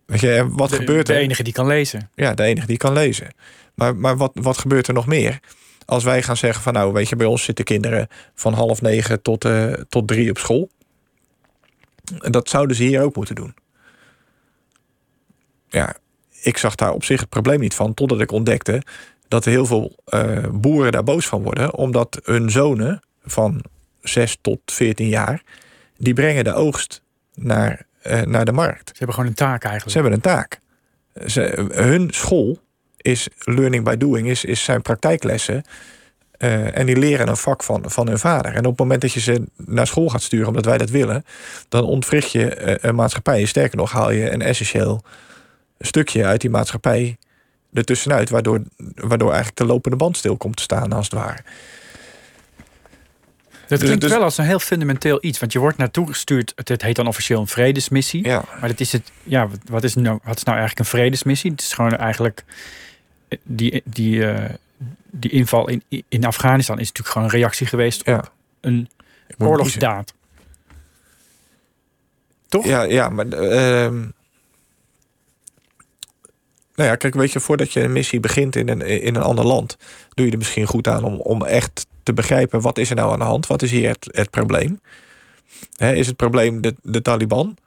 Weet 0.05 0.19
je, 0.19 0.47
wat 0.51 0.69
De- 0.69 0.75
gebeurt 0.75 1.07
De 1.07 1.13
er? 1.13 1.19
enige 1.19 1.43
die 1.43 1.53
kan 1.53 1.67
lezen. 1.67 2.09
Ja, 2.15 2.33
de 2.33 2.43
enige 2.43 2.67
die 2.67 2.77
kan 2.77 2.93
lezen. 2.93 3.27
Maar, 3.75 3.95
maar 3.95 4.17
wat, 4.17 4.31
wat 4.33 4.57
gebeurt 4.57 4.87
er 4.87 4.93
nog 4.93 5.07
meer? 5.07 5.39
Als 5.85 6.03
wij 6.03 6.21
gaan 6.23 6.37
zeggen 6.37 6.63
van 6.63 6.73
nou, 6.73 6.93
weet 6.93 7.09
je, 7.09 7.15
bij 7.15 7.27
ons 7.27 7.43
zitten 7.43 7.65
kinderen 7.65 8.07
van 8.35 8.53
half 8.53 8.81
negen 8.81 9.21
tot, 9.21 9.45
eh, 9.45 9.73
tot 9.89 10.07
drie 10.07 10.29
op 10.29 10.37
school. 10.37 10.69
En 12.19 12.31
dat 12.31 12.49
zouden 12.49 12.75
ze 12.75 12.83
hier 12.83 13.01
ook 13.01 13.15
moeten 13.15 13.35
doen. 13.35 13.55
Ja, 15.67 15.95
ik 16.41 16.57
zag 16.57 16.75
daar 16.75 16.93
op 16.93 17.03
zich 17.03 17.19
het 17.19 17.29
probleem 17.29 17.59
niet 17.59 17.73
van, 17.73 17.93
totdat 17.93 18.21
ik 18.21 18.31
ontdekte 18.31 18.81
dat 19.27 19.45
er 19.45 19.51
heel 19.51 19.65
veel 19.65 19.95
eh, 20.05 20.47
boeren 20.51 20.91
daar 20.91 21.03
boos 21.03 21.27
van 21.27 21.43
worden, 21.43 21.73
omdat 21.73 22.19
hun 22.23 22.49
zonen 22.49 23.01
van 23.23 23.63
6 24.01 24.37
tot 24.41 24.59
14 24.65 25.07
jaar, 25.07 25.43
die 25.97 26.13
brengen 26.13 26.43
de 26.43 26.53
oogst 26.53 27.01
naar 27.33 27.87
eh, 27.99 28.21
naar 28.21 28.45
de 28.45 28.51
markt. 28.51 28.87
Ze 28.87 28.95
hebben 28.97 29.15
gewoon 29.15 29.29
een 29.29 29.35
taak 29.35 29.63
eigenlijk. 29.63 29.91
Ze 29.91 30.01
hebben 30.01 30.13
een 30.13 30.21
taak. 30.21 30.59
Ze, 31.27 31.69
hun 31.73 32.07
school 32.11 32.59
is 32.97 33.27
learning 33.39 33.83
by 33.83 33.95
doing, 33.95 34.27
is, 34.27 34.45
is 34.45 34.63
zijn 34.63 34.81
praktijklessen. 34.81 35.63
Eh, 36.39 36.77
en 36.77 36.85
die 36.85 36.97
leren 36.97 37.27
een 37.27 37.37
vak 37.37 37.63
van, 37.63 37.83
van 37.91 38.07
hun 38.07 38.19
vader. 38.19 38.51
En 38.53 38.59
op 38.65 38.69
het 38.71 38.79
moment 38.79 39.01
dat 39.01 39.13
je 39.13 39.19
ze 39.19 39.43
naar 39.55 39.87
school 39.87 40.09
gaat 40.09 40.21
sturen, 40.21 40.47
omdat 40.47 40.65
wij 40.65 40.77
dat 40.77 40.89
willen, 40.89 41.25
dan 41.69 41.83
ontwricht 41.83 42.31
je 42.31 42.53
eh, 42.55 42.89
een 42.89 42.95
maatschappij. 42.95 43.45
Sterker 43.45 43.77
nog, 43.77 43.91
haal 43.91 44.11
je 44.11 44.31
een 44.31 44.41
essentieel 44.41 45.03
stukje 45.79 46.25
uit 46.25 46.41
die 46.41 46.49
maatschappij 46.49 47.17
ertussenuit, 47.73 48.29
waardoor, 48.29 48.61
waardoor 48.95 49.27
eigenlijk 49.27 49.57
de 49.57 49.65
lopende 49.65 49.97
band 49.97 50.17
stil 50.17 50.37
komt 50.37 50.55
te 50.55 50.63
staan, 50.63 50.93
als 50.93 51.05
het 51.05 51.13
ware. 51.13 51.37
Dat 53.67 53.79
Dus- 53.79 53.79
klinkt 53.79 54.01
dus- 54.01 54.11
wel 54.11 54.23
als 54.23 54.37
een 54.37 54.45
heel 54.45 54.59
fundamenteel 54.59 55.17
iets. 55.21 55.39
Want 55.39 55.53
je 55.53 55.59
wordt 55.59 55.77
naartoe 55.77 56.07
gestuurd. 56.07 56.51
Het, 56.55 56.81
heet 56.81 56.95
dan 56.95 57.07
officieel 57.07 57.39
een 57.39 57.47
vredesmissie. 57.47 58.27
Ja. 58.27 58.43
Maar 58.59 58.69
dat 58.69 58.79
is 58.79 58.91
het. 58.91 59.11
Ja, 59.23 59.47
wat- 59.69 59.83
is, 59.83 59.95
nou, 59.95 60.19
wat 60.23 60.37
is 60.37 60.43
nou 60.43 60.57
eigenlijk 60.57 60.79
een 60.79 60.97
vredesmissie? 60.99 61.51
Het 61.51 61.61
is 61.61 61.73
gewoon 61.73 61.95
eigenlijk. 61.95 62.43
eh, 63.27 63.37
Die, 63.43 63.81
die, 63.85 64.25
die 65.11 65.31
inval 65.31 65.69
in, 65.69 65.83
in 66.09 66.25
Afghanistan 66.25 66.79
is 66.79 66.87
natuurlijk 66.87 67.09
gewoon 67.13 67.27
een 67.27 67.33
reactie 67.39 67.67
geweest 67.67 68.05
Ja. 68.05 68.17
op 68.17 68.31
een 68.61 68.89
oorlogsdaad. 69.37 70.13
Toch? 72.47 72.65
Ja, 72.65 72.81
ja 72.83 73.09
maar. 73.09 73.27
ehm, 73.27 73.97
nou 76.75 76.89
ja, 76.89 76.95
kijk, 76.95 77.13
weet 77.13 77.31
je, 77.31 77.39
voordat 77.39 77.73
je 77.73 77.81
een 77.83 77.91
missie 77.91 78.19
begint 78.19 78.55
in 78.55 78.69
een, 78.69 78.81
in 78.81 79.15
een 79.15 79.21
ander 79.21 79.45
land, 79.45 79.77
doe 80.13 80.25
je 80.25 80.31
er 80.31 80.37
misschien 80.37 80.65
goed 80.65 80.87
aan 80.87 81.03
om, 81.03 81.19
om 81.19 81.45
echt 81.45 81.87
te 82.03 82.13
begrijpen 82.13 82.61
wat 82.61 82.77
is 82.77 82.89
er 82.89 82.95
nou 82.95 83.11
aan 83.11 83.19
de 83.19 83.25
hand, 83.25 83.47
wat 83.47 83.61
is 83.61 83.71
hier 83.71 83.89
het, 83.89 84.07
het 84.11 84.29
probleem. 84.29 84.81
Hè, 85.75 85.93
is 85.93 86.07
het 86.07 86.15
probleem 86.15 86.61
de, 86.61 86.75
de 86.81 87.01
Taliban, 87.01 87.57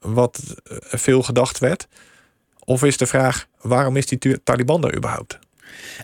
wat 0.00 0.54
eh, 0.64 0.76
veel 0.80 1.22
gedacht 1.22 1.58
werd, 1.58 1.88
of 2.64 2.84
is 2.84 2.96
de 2.96 3.06
vraag 3.06 3.46
waarom 3.60 3.96
is 3.96 4.06
die 4.06 4.42
Taliban 4.42 4.84
er 4.84 4.96
überhaupt? 4.96 5.38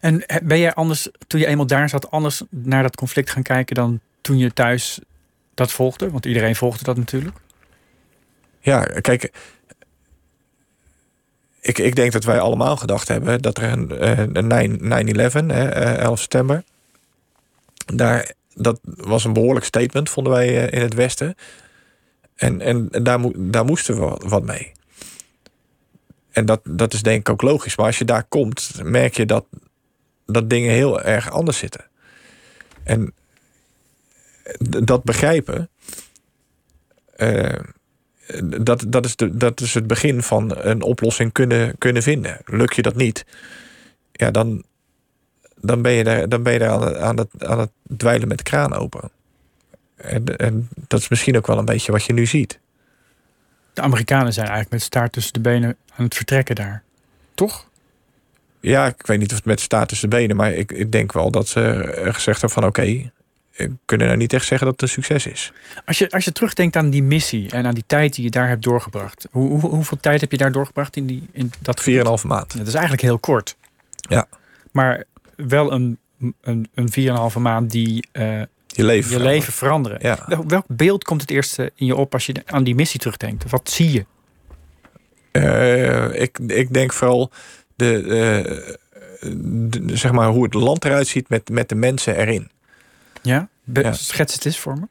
En 0.00 0.26
eh, 0.26 0.36
ben 0.42 0.58
jij 0.58 0.74
anders, 0.74 1.08
toen 1.26 1.40
je 1.40 1.46
eenmaal 1.46 1.66
daar 1.66 1.88
zat, 1.88 2.10
anders 2.10 2.42
naar 2.50 2.82
dat 2.82 2.96
conflict 2.96 3.30
gaan 3.30 3.42
kijken 3.42 3.74
dan 3.74 4.00
toen 4.20 4.38
je 4.38 4.52
thuis 4.52 5.00
dat 5.54 5.72
volgde? 5.72 6.10
Want 6.10 6.26
iedereen 6.26 6.56
volgde 6.56 6.84
dat 6.84 6.96
natuurlijk. 6.96 7.36
Ja, 8.60 8.84
kijk. 8.84 9.32
Ik, 11.60 11.78
ik 11.78 11.94
denk 11.94 12.12
dat 12.12 12.24
wij 12.24 12.40
allemaal 12.40 12.76
gedacht 12.76 13.08
hebben 13.08 13.42
dat 13.42 13.58
er 13.58 13.72
een, 13.72 13.98
eh, 13.98 14.18
een 14.18 14.78
9- 14.78 14.82
9-11, 14.82 15.46
hè, 15.46 15.68
eh, 15.68 15.98
11 15.98 16.18
september. 16.18 16.64
Daar, 17.94 18.32
dat 18.54 18.80
was 18.84 19.24
een 19.24 19.32
behoorlijk 19.32 19.64
statement, 19.64 20.10
vonden 20.10 20.32
wij 20.32 20.66
eh, 20.66 20.78
in 20.78 20.82
het 20.82 20.94
Westen. 20.94 21.34
En, 22.34 22.60
en, 22.60 22.88
daar, 22.90 23.20
daar 23.36 23.64
moesten 23.64 24.00
we 24.00 24.28
wat 24.28 24.42
mee. 24.42 24.72
En 26.32 26.46
dat, 26.46 26.60
dat 26.68 26.92
is 26.92 27.02
denk 27.02 27.20
ik 27.20 27.28
ook 27.28 27.42
logisch. 27.42 27.76
Maar 27.76 27.86
als 27.86 27.98
je 27.98 28.04
daar 28.04 28.24
komt, 28.24 28.70
merk 28.82 29.16
je 29.16 29.26
dat, 29.26 29.46
dat 30.26 30.50
dingen 30.50 30.72
heel 30.72 31.02
erg 31.02 31.30
anders 31.30 31.58
zitten. 31.58 31.84
En 32.84 33.14
dat 34.84 35.04
begrijpen. 35.04 35.70
eh, 37.16 37.58
dat, 38.44 38.84
dat, 38.88 39.04
is 39.04 39.16
de, 39.16 39.36
dat 39.36 39.60
is 39.60 39.74
het 39.74 39.86
begin 39.86 40.22
van 40.22 40.56
een 40.56 40.82
oplossing 40.82 41.32
kunnen, 41.32 41.78
kunnen 41.78 42.02
vinden. 42.02 42.40
Lukt 42.44 42.76
je 42.76 42.82
dat 42.82 42.96
niet, 42.96 43.24
ja, 44.12 44.30
dan, 44.30 44.64
dan 45.60 45.82
ben 45.82 45.92
je 45.92 46.04
daar, 46.04 46.28
dan 46.28 46.42
ben 46.42 46.52
je 46.52 46.68
aan, 46.68 46.82
het- 46.82 46.96
aan, 46.96 47.16
het, 47.18 47.44
aan 47.44 47.58
het 47.58 47.70
dweilen 47.96 48.28
met 48.28 48.36
de 48.38 48.44
kraan 48.44 48.74
open. 48.74 49.10
En, 49.96 50.36
en 50.36 50.68
dat 50.88 51.00
is 51.00 51.08
misschien 51.08 51.36
ook 51.36 51.46
wel 51.46 51.58
een 51.58 51.64
beetje 51.64 51.92
wat 51.92 52.04
je 52.04 52.12
nu 52.12 52.26
ziet. 52.26 52.60
De 53.72 53.80
Amerikanen 53.82 54.32
zijn 54.32 54.46
eigenlijk 54.46 54.74
met 54.74 54.82
staart 54.82 55.12
tussen 55.12 55.32
de 55.32 55.40
benen 55.40 55.76
aan 55.96 56.04
het 56.04 56.14
vertrekken 56.14 56.54
daar. 56.54 56.82
Toch? 57.34 57.68
Ja, 58.60 58.86
ik 58.86 59.06
weet 59.06 59.18
niet 59.18 59.30
of 59.30 59.36
het 59.36 59.44
met 59.44 59.60
staat 59.60 59.88
tussen 59.88 60.10
de 60.10 60.16
benen, 60.16 60.36
maar 60.36 60.52
ik, 60.52 60.72
ik 60.72 60.92
denk 60.92 61.12
wel 61.12 61.30
dat 61.30 61.48
ze 61.48 61.60
eh, 61.60 62.14
gezegd 62.14 62.40
hebben 62.40 62.50
van 62.60 62.64
oké, 62.68 63.10
we 63.56 63.70
kunnen 63.84 64.06
nou 64.06 64.18
niet 64.18 64.32
echt 64.32 64.46
zeggen 64.46 64.66
dat 64.66 64.80
het 64.80 64.90
een 64.90 65.02
succes 65.02 65.26
is. 65.26 65.52
Als 65.84 65.98
je, 65.98 66.10
als 66.10 66.24
je 66.24 66.32
terugdenkt 66.32 66.76
aan 66.76 66.90
die 66.90 67.02
missie 67.02 67.50
en 67.50 67.66
aan 67.66 67.74
die 67.74 67.84
tijd 67.86 68.14
die 68.14 68.24
je 68.24 68.30
daar 68.30 68.48
hebt 68.48 68.62
doorgebracht. 68.62 69.28
Hoe, 69.30 69.60
hoe- 69.60 69.70
hoeveel 69.70 69.98
tijd 70.00 70.20
heb 70.20 70.30
je 70.30 70.36
daar 70.36 70.52
doorgebracht 70.52 70.96
in, 70.96 71.06
die, 71.06 71.28
in 71.32 71.52
dat 71.60 71.80
Vier 71.80 71.94
en 71.94 72.00
een 72.00 72.06
halve 72.06 72.26
maand. 72.26 72.56
Dat 72.56 72.66
is 72.66 72.72
eigenlijk 72.72 73.02
heel 73.02 73.18
kort. 73.18 73.56
Ja. 74.08 74.26
Maar 74.72 75.04
wel 75.36 75.72
een, 75.72 75.98
een, 76.40 76.68
een 76.74 77.30
4,5 77.34 77.38
maand 77.38 77.70
die 77.70 78.08
eh, 78.12 78.42
Je 78.72 78.84
leven. 78.84 79.10
je 79.18 79.20
leven 79.24 79.52
veranderen. 79.52 79.98
Ja. 80.02 80.26
Welk 80.46 80.64
beeld 80.68 81.04
komt 81.04 81.20
het 81.20 81.30
eerste 81.30 81.72
in 81.74 81.86
je 81.86 81.96
op 81.96 82.12
als 82.12 82.26
je 82.26 82.42
aan 82.46 82.64
die 82.64 82.74
missie 82.74 83.00
terugdenkt? 83.00 83.50
Wat 83.50 83.70
zie 83.70 83.92
je? 83.92 84.04
Eh, 85.30 86.20
ik, 86.22 86.38
ik 86.38 86.72
denk 86.72 86.92
vooral 86.92 87.30
de, 87.76 87.96
eh, 88.02 89.30
de- 89.70 89.96
zeg 89.96 90.12
maar 90.12 90.28
hoe 90.28 90.44
het 90.44 90.54
land 90.54 90.84
eruit 90.84 91.06
ziet 91.06 91.28
met, 91.28 91.48
met 91.48 91.68
de 91.68 91.74
mensen 91.74 92.16
erin. 92.16 92.50
Ja? 93.22 93.48
Ja. 93.64 93.92
Schets 93.92 94.34
het 94.34 94.44
eens 94.44 94.58
voor 94.58 94.78
me. 94.78 94.88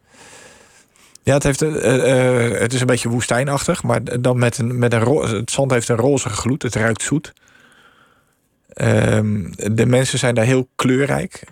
Ja, 1.23 1.33
het, 1.33 1.43
heeft, 1.43 1.61
eh, 1.61 2.59
het 2.59 2.73
is 2.73 2.79
een 2.81 2.87
beetje 2.87 3.09
woestijnachtig, 3.09 3.83
maar 3.83 4.21
dan 4.21 4.39
met 4.39 4.57
een, 4.57 4.79
met 4.79 4.93
een 4.93 5.17
het 5.17 5.51
zand 5.51 5.71
heeft 5.71 5.89
een 5.89 5.95
roze 5.95 6.29
gloed, 6.29 6.61
het 6.63 6.75
ruikt 6.75 7.01
zoet. 7.01 7.33
Ehm, 8.73 9.51
de 9.73 9.85
mensen 9.85 10.19
zijn 10.19 10.35
daar 10.35 10.45
heel 10.45 10.67
kleurrijk. 10.75 11.43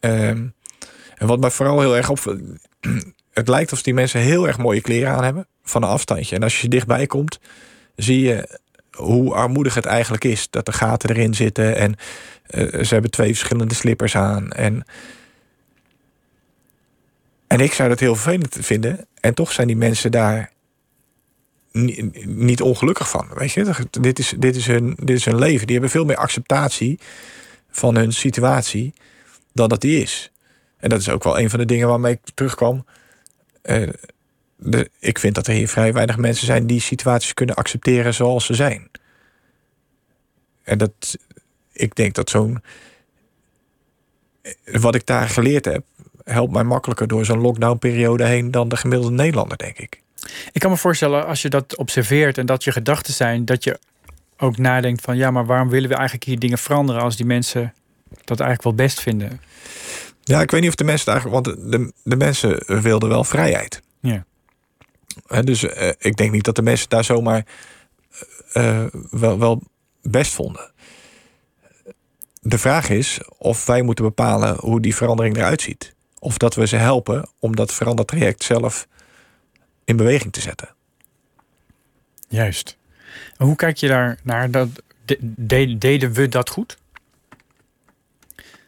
Ehm, 0.00 0.46
en 1.22 1.28
wat 1.28 1.40
mij 1.40 1.50
vooral 1.50 1.80
heel 1.80 1.96
erg 1.96 2.10
op. 2.10 2.18
Het 3.30 3.48
lijkt 3.48 3.70
alsof 3.70 3.84
die 3.84 3.94
mensen 3.94 4.20
heel 4.20 4.46
erg 4.46 4.58
mooie 4.58 4.80
kleren 4.80 5.12
aan 5.12 5.24
hebben 5.24 5.46
van 5.62 5.82
een 5.82 5.88
afstandje. 5.88 6.36
En 6.36 6.42
als 6.42 6.60
je 6.60 6.68
dichtbij 6.68 7.06
komt, 7.06 7.40
zie 7.96 8.20
je 8.20 8.58
hoe 8.90 9.34
armoedig 9.34 9.74
het 9.74 9.86
eigenlijk 9.86 10.24
is. 10.24 10.50
Dat 10.50 10.68
er 10.68 10.74
gaten 10.74 11.10
erin 11.10 11.34
zitten 11.34 11.76
en 11.76 11.94
eh, 12.46 12.82
ze 12.84 12.92
hebben 12.94 13.10
twee 13.10 13.28
verschillende 13.28 13.74
slippers 13.74 14.16
aan. 14.16 14.50
En 14.50 14.84
en 17.46 17.60
ik 17.60 17.72
zou 17.72 17.88
dat 17.88 18.00
heel 18.00 18.14
vervelend 18.14 18.56
vinden. 18.60 19.06
En 19.20 19.34
toch 19.34 19.52
zijn 19.52 19.66
die 19.66 19.76
mensen 19.76 20.10
daar 20.10 20.52
ni- 21.72 22.10
niet 22.24 22.62
ongelukkig 22.62 23.08
van. 23.08 23.28
Weet 23.34 23.52
je, 23.52 23.74
dit 23.90 24.18
is, 24.18 24.34
dit, 24.38 24.56
is 24.56 24.66
hun, 24.66 24.96
dit 24.98 25.16
is 25.16 25.24
hun 25.24 25.38
leven. 25.38 25.66
Die 25.66 25.72
hebben 25.72 25.90
veel 25.90 26.04
meer 26.04 26.16
acceptatie 26.16 26.98
van 27.70 27.96
hun 27.96 28.12
situatie 28.12 28.94
dan 29.52 29.68
dat 29.68 29.80
die 29.80 30.02
is. 30.02 30.31
En 30.82 30.88
dat 30.88 31.00
is 31.00 31.08
ook 31.08 31.24
wel 31.24 31.38
een 31.38 31.50
van 31.50 31.58
de 31.58 31.64
dingen 31.64 31.88
waarmee 31.88 32.12
ik 32.12 32.20
terugkwam. 32.34 32.84
Eh, 33.62 33.88
ik 34.98 35.18
vind 35.18 35.34
dat 35.34 35.46
er 35.46 35.54
hier 35.54 35.68
vrij 35.68 35.92
weinig 35.92 36.16
mensen 36.16 36.46
zijn 36.46 36.66
die 36.66 36.80
situaties 36.80 37.34
kunnen 37.34 37.54
accepteren 37.54 38.14
zoals 38.14 38.46
ze 38.46 38.54
zijn. 38.54 38.90
En 40.62 40.78
dat, 40.78 41.16
ik 41.72 41.94
denk 41.94 42.14
dat 42.14 42.30
zo'n. 42.30 42.62
Wat 44.64 44.94
ik 44.94 45.06
daar 45.06 45.28
geleerd 45.28 45.64
heb, 45.64 45.84
helpt 46.24 46.52
mij 46.52 46.64
makkelijker 46.64 47.06
door 47.08 47.24
zo'n 47.24 47.40
lockdownperiode 47.40 48.24
heen 48.24 48.50
dan 48.50 48.68
de 48.68 48.76
gemiddelde 48.76 49.14
Nederlander, 49.14 49.58
denk 49.58 49.78
ik. 49.78 50.00
Ik 50.52 50.60
kan 50.60 50.70
me 50.70 50.76
voorstellen, 50.76 51.26
als 51.26 51.42
je 51.42 51.48
dat 51.48 51.76
observeert 51.76 52.38
en 52.38 52.46
dat 52.46 52.64
je 52.64 52.72
gedachten 52.72 53.12
zijn, 53.12 53.44
dat 53.44 53.64
je 53.64 53.78
ook 54.36 54.58
nadenkt 54.58 55.00
van 55.00 55.16
ja, 55.16 55.30
maar 55.30 55.46
waarom 55.46 55.68
willen 55.68 55.88
we 55.88 55.94
eigenlijk 55.94 56.24
hier 56.24 56.38
dingen 56.38 56.58
veranderen 56.58 57.02
als 57.02 57.16
die 57.16 57.26
mensen 57.26 57.74
dat 58.24 58.40
eigenlijk 58.40 58.62
wel 58.62 58.86
best 58.86 59.00
vinden? 59.00 59.40
Ja, 60.24 60.40
ik 60.40 60.50
weet 60.50 60.60
niet 60.60 60.70
of 60.70 60.74
de 60.76 60.84
mensen 60.84 61.12
eigenlijk. 61.12 61.44
Want 61.46 61.70
de, 61.72 61.92
de 62.04 62.16
mensen 62.16 62.80
wilden 62.82 63.08
wel 63.08 63.24
vrijheid. 63.24 63.82
Ja. 64.00 64.24
Dus 65.44 65.62
eh, 65.64 65.88
ik 65.98 66.16
denk 66.16 66.32
niet 66.32 66.44
dat 66.44 66.56
de 66.56 66.62
mensen 66.62 66.88
daar 66.88 67.04
zomaar 67.04 67.46
eh, 68.52 68.84
wel, 69.10 69.38
wel 69.38 69.62
best 70.02 70.32
vonden. 70.32 70.70
De 72.40 72.58
vraag 72.58 72.88
is 72.90 73.20
of 73.38 73.66
wij 73.66 73.82
moeten 73.82 74.04
bepalen 74.04 74.56
hoe 74.58 74.80
die 74.80 74.94
verandering 74.96 75.36
eruit 75.36 75.62
ziet. 75.62 75.94
Of 76.18 76.38
dat 76.38 76.54
we 76.54 76.66
ze 76.66 76.76
helpen 76.76 77.28
om 77.38 77.56
dat 77.56 77.72
veranderd 77.72 78.08
traject 78.08 78.42
zelf 78.44 78.88
in 79.84 79.96
beweging 79.96 80.32
te 80.32 80.40
zetten. 80.40 80.68
Juist. 82.28 82.76
Hoe 83.36 83.56
kijk 83.56 83.76
je 83.76 83.88
daar 83.88 84.18
naar? 84.22 84.50
Dat, 84.50 84.68
de- 85.04 85.18
de- 85.20 85.78
deden 85.78 86.12
we 86.12 86.28
dat 86.28 86.48
goed? 86.50 86.78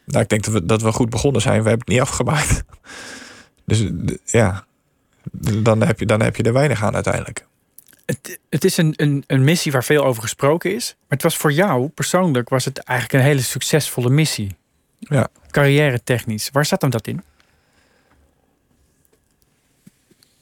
Nou, 0.05 0.23
ik 0.23 0.29
denk 0.29 0.43
dat 0.43 0.53
we, 0.53 0.65
dat 0.65 0.81
we 0.81 0.91
goed 0.91 1.09
begonnen 1.09 1.41
zijn. 1.41 1.63
We 1.63 1.69
hebben 1.69 1.85
het 1.85 1.87
niet 1.87 2.01
afgemaakt. 2.01 2.63
Dus 3.65 3.89
ja, 4.25 4.65
dan 5.61 5.83
heb, 5.83 5.99
je, 5.99 6.05
dan 6.05 6.21
heb 6.21 6.35
je 6.35 6.43
er 6.43 6.53
weinig 6.53 6.83
aan 6.83 6.93
uiteindelijk. 6.93 7.45
Het, 8.05 8.39
het 8.49 8.63
is 8.63 8.77
een, 8.77 8.93
een, 8.95 9.23
een 9.27 9.43
missie 9.43 9.71
waar 9.71 9.83
veel 9.83 10.03
over 10.03 10.21
gesproken 10.21 10.75
is. 10.75 10.95
Maar 10.99 11.05
het 11.07 11.23
was 11.23 11.37
voor 11.37 11.51
jou 11.51 11.87
persoonlijk 11.87 12.49
was 12.49 12.65
het 12.65 12.77
eigenlijk 12.77 13.23
een 13.23 13.29
hele 13.29 13.41
succesvolle 13.41 14.09
missie. 14.09 14.55
Ja. 14.99 15.27
Carrière 15.51 16.03
technisch. 16.03 16.49
Waar 16.51 16.65
zat 16.65 16.81
hem 16.81 16.89
dat 16.89 17.07
in? 17.07 17.23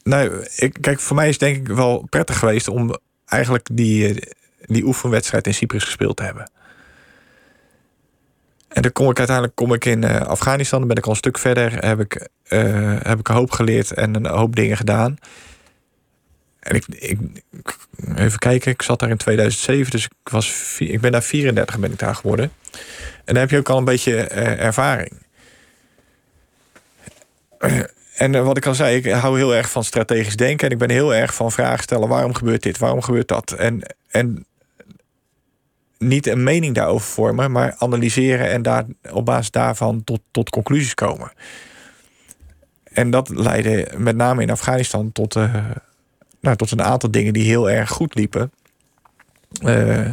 Nou, 0.03 0.47
ik, 0.55 0.77
kijk, 0.81 0.99
voor 0.99 1.15
mij 1.15 1.25
is 1.27 1.39
het 1.39 1.39
denk 1.39 1.69
ik 1.69 1.75
wel 1.75 2.05
prettig 2.09 2.39
geweest 2.39 2.67
om 2.67 2.97
eigenlijk 3.25 3.67
die, 3.71 4.33
die 4.65 4.83
oefenwedstrijd 4.83 5.47
in 5.47 5.53
Cyprus 5.53 5.83
gespeeld 5.83 6.17
te 6.17 6.23
hebben. 6.23 6.51
En 8.73 8.81
dan 8.81 8.91
kom 8.91 9.09
ik 9.09 9.17
uiteindelijk 9.17 9.55
kom 9.55 9.73
ik 9.73 9.85
in 9.85 10.03
eh, 10.03 10.21
Afghanistan, 10.21 10.87
ben 10.87 10.97
ik 10.97 11.05
al 11.05 11.11
een 11.11 11.17
stuk 11.17 11.37
verder, 11.37 11.85
heb 11.85 11.99
ik, 11.99 12.27
eh, 12.43 12.95
heb 13.01 13.19
ik 13.19 13.27
een 13.27 13.35
hoop 13.35 13.51
geleerd 13.51 13.91
en 13.91 14.15
een 14.15 14.25
hoop 14.25 14.55
dingen 14.55 14.77
gedaan. 14.77 15.17
en 16.59 16.75
ik, 16.75 16.85
ik, 16.87 17.19
even 18.15 18.39
kijken, 18.39 18.71
ik 18.71 18.81
zat 18.81 18.99
daar 18.99 19.09
in 19.09 19.17
2007, 19.17 19.91
dus 19.91 20.05
ik, 20.05 20.29
was, 20.31 20.75
ik 20.79 21.01
ben 21.01 21.11
daar 21.11 21.23
34 21.23 21.79
ben 21.79 21.91
ik 21.91 21.99
daar 21.99 22.15
geworden. 22.15 22.51
En 23.25 23.33
dan 23.33 23.35
heb 23.35 23.49
je 23.49 23.57
ook 23.57 23.69
al 23.69 23.77
een 23.77 23.85
beetje 23.85 24.21
eh, 24.21 24.65
ervaring. 24.65 25.11
En 28.13 28.43
wat 28.43 28.57
ik 28.57 28.65
al 28.65 28.75
zei, 28.75 28.95
ik 28.95 29.11
hou 29.11 29.37
heel 29.37 29.55
erg 29.55 29.69
van 29.69 29.83
strategisch 29.83 30.35
denken. 30.35 30.67
En 30.67 30.73
ik 30.73 30.79
ben 30.79 30.89
heel 30.89 31.13
erg 31.13 31.33
van 31.33 31.51
vragen 31.51 31.83
stellen: 31.83 32.07
waarom 32.07 32.33
gebeurt 32.33 32.63
dit? 32.63 32.77
Waarom 32.77 33.01
gebeurt 33.01 33.27
dat? 33.27 33.51
En, 33.51 33.95
en 34.07 34.45
niet 36.07 36.27
een 36.27 36.43
mening 36.43 36.75
daarover 36.75 37.07
vormen, 37.07 37.51
maar 37.51 37.75
analyseren 37.77 38.49
en 38.51 38.61
daar 38.61 38.85
op 39.11 39.25
basis 39.25 39.51
daarvan 39.51 40.03
tot, 40.03 40.21
tot 40.31 40.49
conclusies 40.49 40.93
komen. 40.93 41.31
En 42.83 43.09
dat 43.09 43.29
leidde 43.29 43.87
met 43.97 44.15
name 44.15 44.41
in 44.41 44.49
Afghanistan 44.49 45.11
tot, 45.11 45.35
eh, 45.35 45.55
nou, 46.41 46.55
tot 46.55 46.71
een 46.71 46.81
aantal 46.81 47.11
dingen 47.11 47.33
die 47.33 47.43
heel 47.43 47.69
erg 47.69 47.89
goed 47.89 48.15
liepen. 48.15 48.51
Eh, 49.61 50.09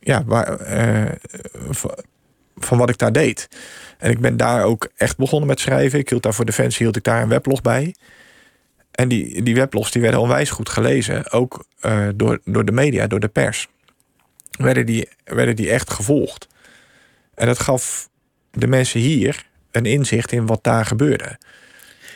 ja, 0.00 0.24
waar, 0.24 0.60
eh, 0.60 1.12
van- 2.56 2.78
wat 2.78 2.90
ik 2.90 2.98
daar 2.98 3.12
deed. 3.12 3.48
En 3.98 4.10
ik 4.10 4.20
ben 4.20 4.36
daar 4.36 4.64
ook 4.64 4.88
echt 4.96 5.16
begonnen 5.16 5.48
met 5.48 5.60
schrijven. 5.60 5.98
Ik 5.98 6.08
hield 6.08 6.22
daar 6.22 6.34
voor 6.34 6.44
Defensie 6.44 6.82
hield 6.82 6.96
ik 6.96 7.04
daar 7.04 7.22
een 7.22 7.28
weblog 7.28 7.62
bij. 7.62 7.94
En 8.90 9.08
die, 9.08 9.42
die 9.42 9.54
weblogs 9.54 9.90
die 9.90 10.02
werden 10.02 10.20
onwijs 10.20 10.50
goed 10.50 10.68
gelezen. 10.68 11.30
Ook 11.32 11.64
door, 12.14 12.38
door 12.44 12.64
de 12.64 12.72
media, 12.72 13.06
door 13.06 13.20
de 13.20 13.28
pers. 13.28 13.68
Werden 14.58 14.86
die, 14.86 15.08
werden 15.24 15.56
die 15.56 15.70
echt 15.70 15.90
gevolgd. 15.90 16.48
En 17.34 17.46
dat 17.46 17.58
gaf 17.58 18.08
de 18.50 18.66
mensen 18.66 19.00
hier 19.00 19.46
een 19.70 19.86
inzicht 19.86 20.32
in 20.32 20.46
wat 20.46 20.64
daar 20.64 20.86
gebeurde. 20.86 21.38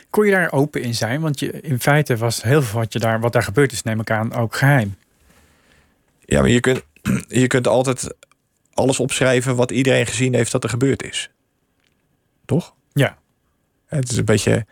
Kon 0.09 0.25
je 0.25 0.31
daar 0.31 0.51
open 0.51 0.81
in 0.81 0.95
zijn? 0.95 1.21
Want 1.21 1.39
je, 1.39 1.51
in 1.51 1.79
feite 1.79 2.17
was 2.17 2.41
heel 2.41 2.61
veel 2.61 2.79
wat, 2.79 2.93
je 2.93 2.99
daar, 2.99 3.19
wat 3.19 3.33
daar 3.33 3.43
gebeurd 3.43 3.71
is, 3.71 3.83
neem 3.83 3.99
ik 3.99 4.11
aan, 4.11 4.33
ook 4.33 4.55
geheim. 4.55 4.95
Ja, 6.25 6.39
maar 6.39 6.49
je 6.49 6.59
kunt, 6.59 6.83
je 7.27 7.47
kunt 7.47 7.67
altijd 7.67 8.13
alles 8.73 8.99
opschrijven 8.99 9.55
wat 9.55 9.71
iedereen 9.71 10.05
gezien 10.05 10.33
heeft 10.33 10.51
dat 10.51 10.63
er 10.63 10.69
gebeurd 10.69 11.03
is. 11.03 11.29
Toch? 12.45 12.73
Ja. 12.93 13.17
Het 13.87 14.11
is 14.11 14.17
een 14.17 14.25
beetje 14.25 14.65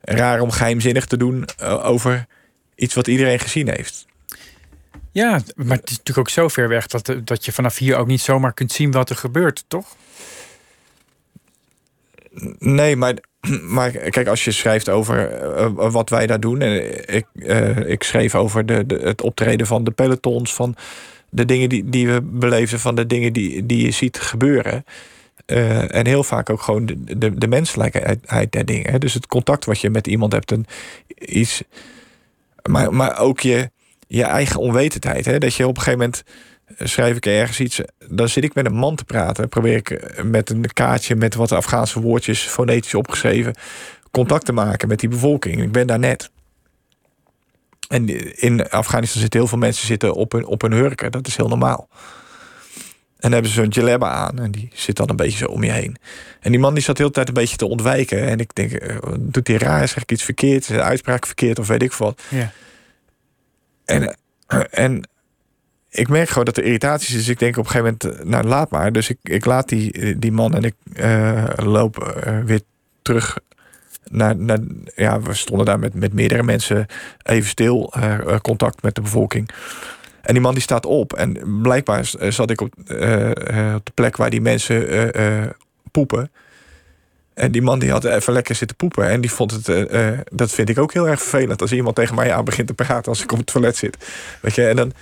raar 0.00 0.40
om 0.40 0.50
geheimzinnig 0.50 1.06
te 1.06 1.16
doen 1.16 1.44
eh, 1.44 1.84
over 1.84 2.26
iets 2.74 2.94
wat 2.94 3.06
iedereen 3.06 3.38
gezien 3.38 3.68
heeft. 3.68 4.06
Ja, 5.12 5.40
maar 5.56 5.76
het 5.76 5.90
is 5.90 5.96
natuurlijk 5.96 6.18
ook 6.18 6.28
zo 6.28 6.48
ver 6.48 6.68
weg 6.68 6.86
dat, 6.86 7.14
dat 7.24 7.44
je 7.44 7.52
vanaf 7.52 7.78
hier 7.78 7.96
ook 7.96 8.06
niet 8.06 8.20
zomaar 8.20 8.52
kunt 8.52 8.72
zien 8.72 8.90
wat 8.90 9.10
er 9.10 9.16
gebeurt, 9.16 9.64
toch? 9.68 9.96
Nee, 12.58 12.96
maar, 12.96 13.14
maar 13.62 13.90
kijk, 13.90 14.26
als 14.26 14.44
je 14.44 14.50
schrijft 14.50 14.88
over 14.88 15.30
eh, 15.30 15.70
wat 15.74 16.10
wij 16.10 16.26
daar 16.26 16.40
doen. 16.40 16.60
En 16.60 17.06
ik, 17.14 17.26
eh, 17.34 17.76
ik 17.76 18.02
schreef 18.02 18.34
over 18.34 18.66
de, 18.66 18.86
de, 18.86 18.94
het 18.94 19.22
optreden 19.22 19.66
van 19.66 19.84
de 19.84 19.90
pelotons, 19.90 20.54
van 20.54 20.76
de 21.30 21.44
dingen 21.44 21.68
die, 21.68 21.88
die 21.88 22.08
we 22.08 22.22
beleefden, 22.22 22.80
van 22.80 22.94
de 22.94 23.06
dingen 23.06 23.32
die, 23.32 23.66
die 23.66 23.84
je 23.84 23.90
ziet 23.90 24.20
gebeuren. 24.20 24.84
Eh, 25.46 25.94
en 25.94 26.06
heel 26.06 26.24
vaak 26.24 26.50
ook 26.50 26.62
gewoon 26.62 26.86
de, 26.86 27.38
de, 27.38 27.48
menselijkheid 27.48 28.52
der 28.52 28.64
dingen. 28.64 28.90
hè. 28.90 28.98
Dus 28.98 29.14
het 29.14 29.26
contact 29.26 29.64
wat 29.64 29.80
je 29.80 29.90
met 29.90 30.06
iemand 30.06 30.32
hebt. 30.32 30.52
En 30.52 30.66
iets, 31.18 31.62
maar, 32.62 32.94
maar 32.94 33.18
ook 33.18 33.40
je, 33.40 33.70
je 34.16 34.24
eigen 34.24 34.60
onwetendheid. 34.60 35.24
Hè? 35.24 35.38
Dat 35.38 35.54
je 35.54 35.66
op 35.66 35.76
een 35.76 35.82
gegeven 35.82 35.98
moment 35.98 36.22
eh, 36.76 36.86
schrijf 36.86 37.16
ik 37.16 37.26
ergens 37.26 37.60
iets. 37.60 37.80
Dan 38.08 38.28
zit 38.28 38.44
ik 38.44 38.54
met 38.54 38.66
een 38.66 38.74
man 38.74 38.96
te 38.96 39.04
praten. 39.04 39.48
Probeer 39.48 39.76
ik 39.76 39.90
eh, 39.90 40.24
met 40.24 40.50
een 40.50 40.72
kaartje 40.72 41.16
met 41.16 41.34
wat 41.34 41.52
Afghaanse 41.52 42.00
woordjes 42.00 42.40
fonetisch 42.40 42.94
opgeschreven. 42.94 43.54
contact 44.10 44.44
te 44.44 44.52
maken 44.52 44.88
met 44.88 45.00
die 45.00 45.08
bevolking. 45.08 45.62
Ik 45.62 45.72
ben 45.72 45.86
daar 45.86 45.98
net. 45.98 46.30
En 47.88 48.08
in 48.40 48.68
Afghanistan 48.68 49.20
zitten 49.20 49.40
heel 49.40 49.48
veel 49.48 49.58
mensen 49.58 49.86
zitten 49.86 50.14
op 50.14 50.32
hun, 50.32 50.46
op 50.46 50.62
hun 50.62 50.72
hurken. 50.72 51.12
Dat 51.12 51.26
is 51.26 51.36
heel 51.36 51.48
normaal. 51.48 51.88
En 53.18 53.30
dan 53.30 53.32
hebben 53.32 53.50
ze 53.50 53.56
zo'n 53.56 53.68
jalebba 53.68 54.08
aan. 54.08 54.38
En 54.38 54.50
die 54.50 54.70
zit 54.74 54.96
dan 54.96 55.10
een 55.10 55.16
beetje 55.16 55.38
zo 55.38 55.46
om 55.46 55.64
je 55.64 55.70
heen. 55.70 55.96
En 56.40 56.50
die 56.50 56.60
man 56.60 56.74
die 56.74 56.82
zat 56.82 56.96
de 56.96 57.02
hele 57.02 57.14
tijd 57.14 57.28
een 57.28 57.34
beetje 57.34 57.56
te 57.56 57.66
ontwijken. 57.66 58.28
En 58.28 58.38
ik 58.38 58.54
denk, 58.54 58.72
eh, 58.72 58.96
doet 59.18 59.48
hij 59.48 59.56
raar? 59.56 59.88
Zeg 59.88 60.02
ik 60.02 60.12
iets 60.12 60.24
verkeerd? 60.24 60.60
Is 60.60 60.66
de 60.66 60.82
uitspraak 60.82 61.26
verkeerd? 61.26 61.58
Of 61.58 61.66
weet 61.66 61.82
ik 61.82 61.92
wat. 61.92 62.22
Ja. 62.28 62.52
En, 63.84 64.16
en 64.70 65.04
ik 65.92 66.08
merk 66.08 66.28
gewoon 66.28 66.44
dat 66.44 66.56
er 66.56 66.64
irritatie 66.64 67.08
is. 67.08 67.14
Dus 67.14 67.28
ik 67.28 67.38
denk 67.38 67.56
op 67.56 67.64
een 67.64 67.70
gegeven 67.70 67.98
moment, 68.00 68.20
eh, 68.20 68.26
nou 68.26 68.44
laat 68.44 68.70
maar. 68.70 68.92
Dus 68.92 69.10
ik, 69.10 69.18
ik 69.22 69.44
laat 69.44 69.68
die, 69.68 70.18
die 70.18 70.32
man 70.32 70.54
en 70.54 70.62
ik 70.62 70.74
eh, 70.94 71.44
loop 71.56 71.98
eh, 71.98 72.38
weer 72.38 72.60
terug 73.02 73.38
naar, 74.10 74.36
naar... 74.36 74.58
Ja, 74.94 75.20
we 75.20 75.34
stonden 75.34 75.66
daar 75.66 75.78
met, 75.78 75.94
met 75.94 76.12
meerdere 76.12 76.42
mensen 76.42 76.86
even 77.22 77.48
stil. 77.48 77.92
contact 78.42 78.82
met 78.82 78.94
de 78.94 79.00
bevolking. 79.00 79.48
En 80.22 80.32
die 80.32 80.42
man 80.42 80.52
die 80.52 80.62
staat 80.62 80.86
op. 80.86 81.12
En 81.12 81.60
blijkbaar 81.62 82.10
zat 82.28 82.50
ik 82.50 82.60
op, 82.60 82.74
op 82.78 82.86
de 83.84 83.92
plek 83.94 84.16
waar 84.16 84.30
die 84.30 84.40
mensen 84.40 85.12
poepen. 85.90 86.30
En 87.34 87.52
die 87.52 87.62
man 87.62 87.78
die 87.78 87.90
had 87.90 88.04
even 88.04 88.32
lekker 88.32 88.54
zitten 88.54 88.76
poepen. 88.76 89.08
En 89.08 89.20
die 89.20 89.30
vond 89.32 89.50
het, 89.50 89.68
eh, 89.68 90.08
eh, 90.12 90.18
dat 90.32 90.50
vind 90.50 90.68
ik 90.68 90.78
ook 90.78 90.92
heel 90.92 91.08
erg 91.08 91.20
vervelend. 91.20 91.60
Als 91.62 91.72
iemand 91.72 91.96
tegen 91.96 92.14
mij 92.14 92.32
aan 92.34 92.44
begint 92.44 92.66
te 92.66 92.74
praten 92.74 93.04
als 93.12 93.22
ik 93.22 93.32
op 93.32 93.38
het 93.38 93.46
toilet 93.46 93.76
zit. 93.76 93.96
Weet 94.40 94.54
je, 94.54 94.66
en 94.68 94.76
dan. 94.76 94.92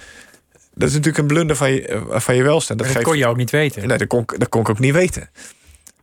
Dat 0.75 0.89
is 0.89 0.95
natuurlijk 0.95 1.19
een 1.23 1.27
blunder 1.35 1.57
van 1.57 1.73
je, 1.73 1.87
eh, 1.87 2.21
van 2.21 2.35
je 2.35 2.43
welstand. 2.43 2.79
Dat, 2.79 2.79
Dat, 2.79 2.87
dat 2.87 2.97
geeft, 2.97 3.05
kon 3.05 3.19
je 3.19 3.27
ook 3.27 3.37
niet 3.37 3.51
weten. 3.51 3.89
Nee, 3.89 3.99
dat 3.99 4.07
kon, 4.09 4.21
ik- 4.21 4.39
dat 4.39 4.49
kon 4.49 4.61
ik 4.61 4.69
ook 4.69 4.79
niet 4.79 4.93
weten. 4.93 5.31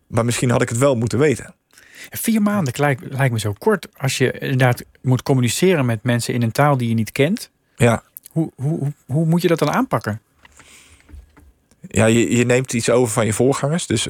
Maar 0.07 0.25
misschien 0.25 0.49
had 0.49 0.61
ik 0.61 0.69
het 0.69 0.77
wel 0.77 0.95
moeten 0.95 1.19
weten. 1.19 1.55
Vier 2.09 2.41
maanden 2.41 2.73
lijkt, 2.77 3.01
lijkt 3.09 3.33
me 3.33 3.39
zo 3.39 3.53
kort 3.57 3.87
als 3.97 4.17
je 4.17 4.31
inderdaad 4.31 4.83
moet 5.01 5.23
communiceren 5.23 5.85
met 5.85 6.03
mensen 6.03 6.33
in 6.33 6.41
een 6.41 6.51
taal 6.51 6.77
die 6.77 6.89
je 6.89 6.93
niet 6.95 7.11
kent. 7.11 7.49
Ja, 7.75 8.03
Hoe, 8.31 8.51
hoe, 8.55 8.79
hoe, 8.79 8.93
hoe 9.05 9.25
moet 9.25 9.41
je 9.41 9.47
dat 9.47 9.59
dan 9.59 9.71
aanpakken? 9.71 10.21
ja 11.87 12.05
je, 12.05 12.37
je 12.37 12.45
neemt 12.45 12.73
iets 12.73 12.89
over 12.89 13.13
van 13.13 13.25
je 13.25 13.33
voorgangers. 13.33 13.85
Dus 13.85 14.07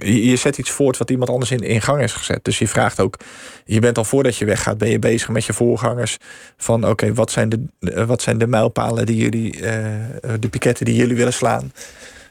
je, 0.00 0.36
zet 0.36 0.58
iets 0.58 0.70
voort 0.70 0.96
wat 0.96 1.10
iemand 1.10 1.30
anders 1.30 1.50
in, 1.50 1.82
gang 1.82 2.02
is 2.02 2.12
gezet. 2.12 2.44
Dus 2.44 2.58
je 2.58 2.68
vraagt 2.68 3.00
ook, 3.00 3.16
je 3.64 3.80
bent 3.80 3.98
al 3.98 4.04
voordat 4.04 4.36
je 4.36 4.44
weggaat, 4.44 4.78
ben 4.78 4.88
je 4.88 4.98
bezig 4.98 5.28
met 5.28 5.44
je 5.44 5.52
voorgangers. 5.52 6.16
Van 6.56 6.88
oké, 6.88 7.14
wat 7.14 7.30
zijn 7.30 7.48
de 7.48 7.64
eh, 7.80 8.04
wat 8.04 8.22
zijn 8.22 8.38
de 8.38 8.46
mijlpalen 8.46 9.06
die 9.06 9.16
jullie, 9.16 9.60
eh, 9.60 10.32
de 10.40 10.48
piketten 10.48 10.84
die 10.84 10.94
jullie 10.94 11.16
willen 11.16 11.32
slaan? 11.32 11.72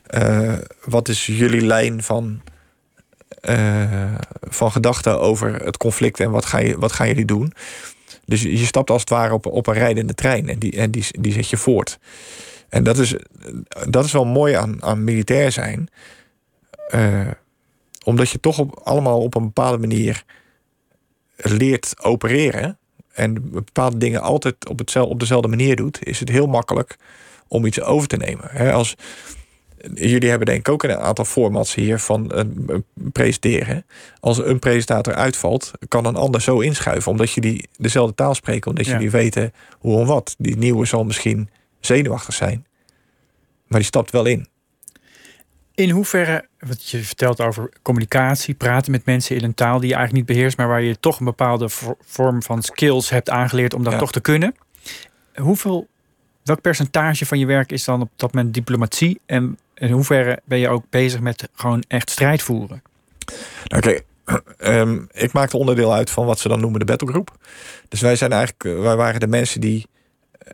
Eh, 0.05 0.53
wat 0.85 1.07
is 1.07 1.25
jullie 1.25 1.65
lijn 1.65 2.03
van, 2.03 2.41
van 4.41 4.71
gedachten 4.71 5.19
over 5.19 5.63
het 5.63 5.77
conflict 5.77 6.19
en 6.19 6.31
wat, 6.31 6.45
ga 6.45 6.59
je, 6.59 6.79
wat 6.79 6.91
gaan 6.91 7.07
jullie 7.07 7.25
doen? 7.25 7.53
Dus 8.25 8.41
je 8.41 8.65
stapt 8.65 8.89
als 8.89 9.01
het 9.01 9.09
ware 9.09 9.33
op, 9.33 9.45
op 9.45 9.67
een 9.67 9.73
rijdende 9.73 10.13
trein 10.13 10.49
en 10.49 10.59
die, 10.59 10.71
en 10.71 10.91
die, 10.91 11.05
die 11.19 11.33
zet 11.33 11.49
je 11.49 11.57
voort. 11.57 11.99
En 12.69 12.83
dat 12.83 12.97
is, 12.97 13.15
dat 13.89 14.05
is 14.05 14.11
wel 14.11 14.25
mooi 14.25 14.53
aan, 14.53 14.83
aan 14.83 15.03
militair 15.03 15.51
zijn. 15.51 15.89
Omdat 18.03 18.29
je 18.29 18.39
toch 18.39 18.59
op, 18.59 18.79
allemaal 18.83 19.21
op 19.21 19.35
een 19.35 19.43
bepaalde 19.43 19.77
manier 19.77 20.23
leert 21.35 21.93
opereren. 22.01 22.77
En 23.13 23.51
bepaalde 23.51 23.97
dingen 23.97 24.21
altijd 24.21 24.69
op, 24.69 24.79
hetzelfde, 24.79 25.11
op 25.13 25.19
dezelfde 25.19 25.47
manier 25.47 25.75
doet, 25.75 26.05
is 26.05 26.19
het 26.19 26.29
heel 26.29 26.47
makkelijk 26.47 26.97
om 27.47 27.65
iets 27.65 27.81
over 27.81 28.07
te 28.07 28.17
nemen. 28.17 28.71
Als, 28.73 28.95
jullie 29.93 30.29
hebben 30.29 30.47
denk 30.47 30.59
ik 30.59 30.69
ook 30.69 30.83
een 30.83 30.97
aantal 30.97 31.25
formats 31.25 31.75
hier 31.75 31.99
van 31.99 32.31
eh, 32.31 32.43
presenteren. 33.11 33.85
Als 34.19 34.37
een 34.37 34.59
presentator 34.59 35.13
uitvalt, 35.13 35.71
kan 35.87 36.05
een 36.05 36.15
ander 36.15 36.41
zo 36.41 36.59
inschuiven. 36.59 37.11
Omdat 37.11 37.31
jullie 37.31 37.67
dezelfde 37.77 38.15
taal 38.15 38.33
spreken. 38.35 38.69
Omdat 38.69 38.85
Ja. 38.85 38.91
jullie 38.91 39.11
weten 39.11 39.53
hoe 39.79 39.99
en 39.99 40.05
wat. 40.05 40.35
Die 40.37 40.57
nieuwe 40.57 40.85
zal 40.85 41.03
misschien 41.03 41.49
zenuwachtig 41.79 42.33
zijn. 42.33 42.65
Maar 43.67 43.79
die 43.79 43.87
stapt 43.87 44.11
wel 44.11 44.25
in. 44.25 44.47
In 45.75 45.89
hoeverre, 45.89 46.45
wat 46.59 46.89
je 46.89 47.03
vertelt 47.03 47.41
over 47.41 47.69
communicatie, 47.81 48.53
praten 48.53 48.91
met 48.91 49.05
mensen 49.05 49.35
in 49.35 49.43
een 49.43 49.53
taal 49.53 49.79
die 49.79 49.89
je 49.89 49.95
eigenlijk 49.95 50.27
niet 50.27 50.35
beheerst, 50.37 50.57
maar 50.57 50.67
waar 50.67 50.81
je 50.81 50.99
toch 50.99 51.19
een 51.19 51.25
bepaalde 51.25 51.69
vo- 51.69 51.97
vorm 52.05 52.43
van 52.43 52.61
skills 52.61 53.09
hebt 53.09 53.29
aangeleerd 53.29 53.73
om 53.73 53.83
dat 53.83 53.93
Ja. 53.93 53.99
toch 53.99 54.11
te 54.11 54.19
kunnen. 54.21 54.55
Hoeveel, 55.35 55.87
welk 56.43 56.61
percentage 56.61 57.25
van 57.25 57.39
je 57.39 57.45
werk 57.45 57.71
is 57.71 57.83
dan 57.83 58.01
op 58.01 58.09
dat 58.15 58.33
moment 58.33 58.53
diplomatie? 58.53 59.19
En 59.25 59.57
in 59.75 59.91
hoeverre 59.91 60.39
ben 60.45 60.57
je 60.59 60.69
ook 60.69 60.83
bezig 60.89 61.19
met 61.19 61.49
gewoon 61.53 61.83
echt 61.87 62.09
strijd 62.09 62.41
voeren? 62.41 62.81
Nou, 63.65 63.81
kijk, 63.81 64.03
ehm, 64.57 64.99
ik 65.11 65.31
maakte 65.33 65.57
onderdeel 65.57 65.93
uit 65.93 66.09
van 66.09 66.25
wat 66.25 66.39
ze 66.39 66.47
dan 66.47 66.59
noemen 66.59 66.79
de 66.79 66.85
battlegroep. 66.85 67.37
Dus 67.89 68.01
wij 68.01 68.15
zijn 68.15 68.31
eigenlijk, 68.31 68.63
eh, 68.77 68.83
wij 68.83 68.95
waren 68.95 69.19
de 69.19 69.27
mensen 69.27 69.61
die, 69.61 69.87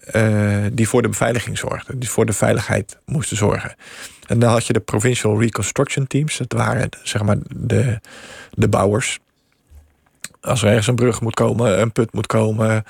eh, 0.06 0.66
die 0.72 0.88
voor 0.88 1.02
de 1.02 1.10
beveiliging 1.10 1.58
zorgden, 1.58 2.00
die 2.00 2.10
voor 2.10 2.26
de 2.26 2.34
veiligheid 2.34 2.98
moesten 3.06 3.38
zorgen. 3.38 3.76
En 4.28 4.40
dan 4.40 4.50
had 4.50 4.66
je 4.66 4.74
de 4.74 4.80
Provincial 4.80 5.40
Reconstruction 5.42 6.08
Teams, 6.08 6.38
dat 6.38 6.54
waren 6.54 6.90
zeg 7.04 7.24
maar 7.24 7.38
de, 7.56 8.00
de 8.52 8.68
bouwers. 8.68 9.20
Als 10.42 10.62
er 10.62 10.68
ergens 10.68 10.88
een 10.88 10.96
brug 10.96 11.22
moet 11.22 11.34
komen, 11.34 11.82
een 11.82 11.92
put 11.92 12.14
moet 12.14 12.28
komen, 12.28 12.84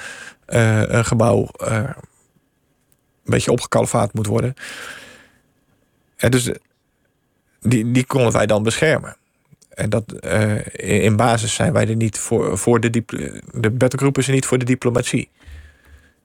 eh, 0.45 0.81
een 0.81 1.05
gebouw 1.05 1.47
eh, 1.57 1.75
een 1.75 3.33
beetje 3.33 3.51
opgekalfaat 3.51 4.13
moet 4.13 4.27
worden. 4.27 4.53
En 6.15 6.31
dus 6.31 6.47
eh, 6.47 6.55
die, 7.59 7.91
die 7.91 8.05
konden 8.05 8.31
wij 8.31 8.45
dan 8.45 8.63
beschermen. 8.63 9.15
En 9.69 9.89
dat 9.89 10.13
in 10.75 11.15
basis 11.15 11.53
zijn 11.53 11.73
wij 11.73 11.88
er 11.88 11.95
niet 11.95 12.17
voor, 12.17 12.57
voor 12.57 12.79
de, 12.79 12.89
de 13.51 13.71
battlegroep 13.71 14.17
is 14.17 14.27
niet 14.27 14.45
voor 14.45 14.57
de 14.57 14.65
diplomatie. 14.65 15.29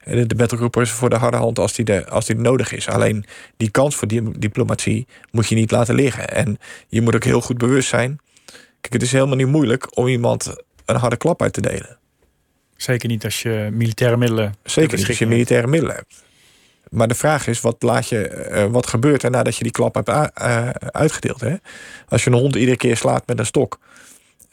De 0.05 0.35
battlegroep 0.35 0.77
is 0.77 0.91
voor 0.91 1.09
de 1.09 1.15
harde 1.15 1.37
hand 1.37 1.59
als 1.59 1.73
die, 1.73 1.85
de, 1.85 2.09
als 2.09 2.25
die 2.25 2.35
nodig 2.35 2.71
is. 2.71 2.87
Alleen 2.87 3.25
die 3.57 3.69
kans 3.69 3.95
voor 3.95 4.07
die 4.07 4.39
diplomatie 4.39 5.07
moet 5.31 5.47
je 5.47 5.55
niet 5.55 5.71
laten 5.71 5.95
liggen. 5.95 6.29
En 6.29 6.57
je 6.87 7.01
moet 7.01 7.15
ook 7.15 7.23
heel 7.23 7.41
goed 7.41 7.57
bewust 7.57 7.89
zijn. 7.89 8.19
Kijk, 8.81 8.93
het 8.93 9.01
is 9.01 9.11
helemaal 9.11 9.35
niet 9.35 9.47
moeilijk 9.47 9.97
om 9.97 10.07
iemand 10.07 10.55
een 10.85 10.95
harde 10.95 11.17
klap 11.17 11.41
uit 11.41 11.53
te 11.53 11.61
delen. 11.61 11.97
Zeker 12.75 13.09
niet 13.09 13.23
als 13.23 13.41
je 13.41 13.69
militaire 13.71 14.17
middelen. 14.17 14.55
Zeker 14.63 14.97
niet 14.97 15.07
als 15.07 15.19
je 15.19 15.25
militaire 15.25 15.67
middelen 15.67 15.95
hebt. 15.95 16.23
Maar 16.89 17.07
de 17.07 17.15
vraag 17.15 17.47
is, 17.47 17.61
wat, 17.61 17.75
laat 17.79 18.09
je, 18.09 18.49
uh, 18.51 18.65
wat 18.65 18.87
gebeurt 18.87 19.23
er 19.23 19.29
nadat 19.29 19.55
je 19.55 19.63
die 19.63 19.71
klap 19.71 19.95
hebt 19.95 20.09
uh, 20.09 20.69
uitgedeeld? 20.69 21.41
Hè? 21.41 21.55
Als 22.07 22.23
je 22.23 22.29
een 22.29 22.37
hond 22.37 22.55
iedere 22.55 22.77
keer 22.77 22.97
slaat 22.97 23.27
met 23.27 23.39
een 23.39 23.45
stok. 23.45 23.79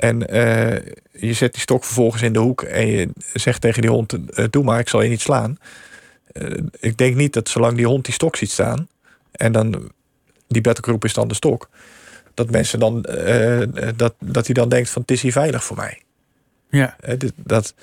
En 0.01 0.37
uh, 0.37 0.75
je 1.13 1.33
zet 1.33 1.53
die 1.53 1.61
stok 1.61 1.85
vervolgens 1.85 2.23
in 2.23 2.33
de 2.33 2.39
hoek 2.39 2.63
en 2.63 2.87
je 2.87 3.09
zegt 3.33 3.61
tegen 3.61 3.83
die 3.83 3.91
hond: 3.91 4.17
Doe 4.51 4.65
maar, 4.65 4.79
ik 4.79 4.89
zal 4.89 5.03
je 5.03 5.09
niet 5.09 5.21
slaan. 5.21 5.59
ik 6.81 6.97
denk 6.97 7.17
niet 7.17 7.33
dat 7.33 7.49
zolang 7.49 7.77
die 7.77 7.87
hond 7.87 8.05
die 8.05 8.15
stok 8.15 8.37
ziet 8.37 8.51
staan 8.51 8.89
en 9.33 9.53
dan 9.53 9.91
die 10.49 10.63
battlegroep 10.63 11.05
is 11.05 11.15
dan 11.15 11.29
de 11.29 11.35
stok, 11.35 11.69
dat 12.35 12.51
mensen 12.51 12.79
dan 12.79 13.03
dat, 13.97 14.15
dat 14.19 14.47
hij 14.47 14.55
dan 14.55 14.69
denkt: 14.69 14.91
van 14.91 15.03
het 15.03 15.11
is 15.11 15.23
hier 15.23 15.33
veilig 15.33 15.65
voor 15.65 15.77
mij. 15.77 16.03
Ja. 16.71 16.97
dat, 17.37 17.75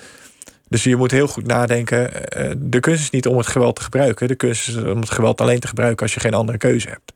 dus 0.68 0.84
je 0.84 0.96
moet 0.96 1.10
heel 1.10 1.26
goed 1.26 1.46
nadenken. 1.46 2.30
Eh, 2.30 2.50
de 2.56 2.80
kunst 2.80 3.02
is 3.02 3.10
niet 3.10 3.26
om 3.26 3.36
het 3.36 3.46
geweld 3.46 3.76
te 3.76 3.82
gebruiken. 3.82 4.28
De 4.28 4.34
kunst 4.34 4.68
is 4.68 4.76
om 4.76 5.00
het 5.00 5.10
geweld 5.10 5.40
alleen 5.40 5.60
te 5.60 5.68
gebruiken 5.68 6.02
als 6.02 6.14
je 6.14 6.20
geen 6.20 6.34
andere 6.34 6.58
keuze 6.58 6.88
hebt. 6.88 7.12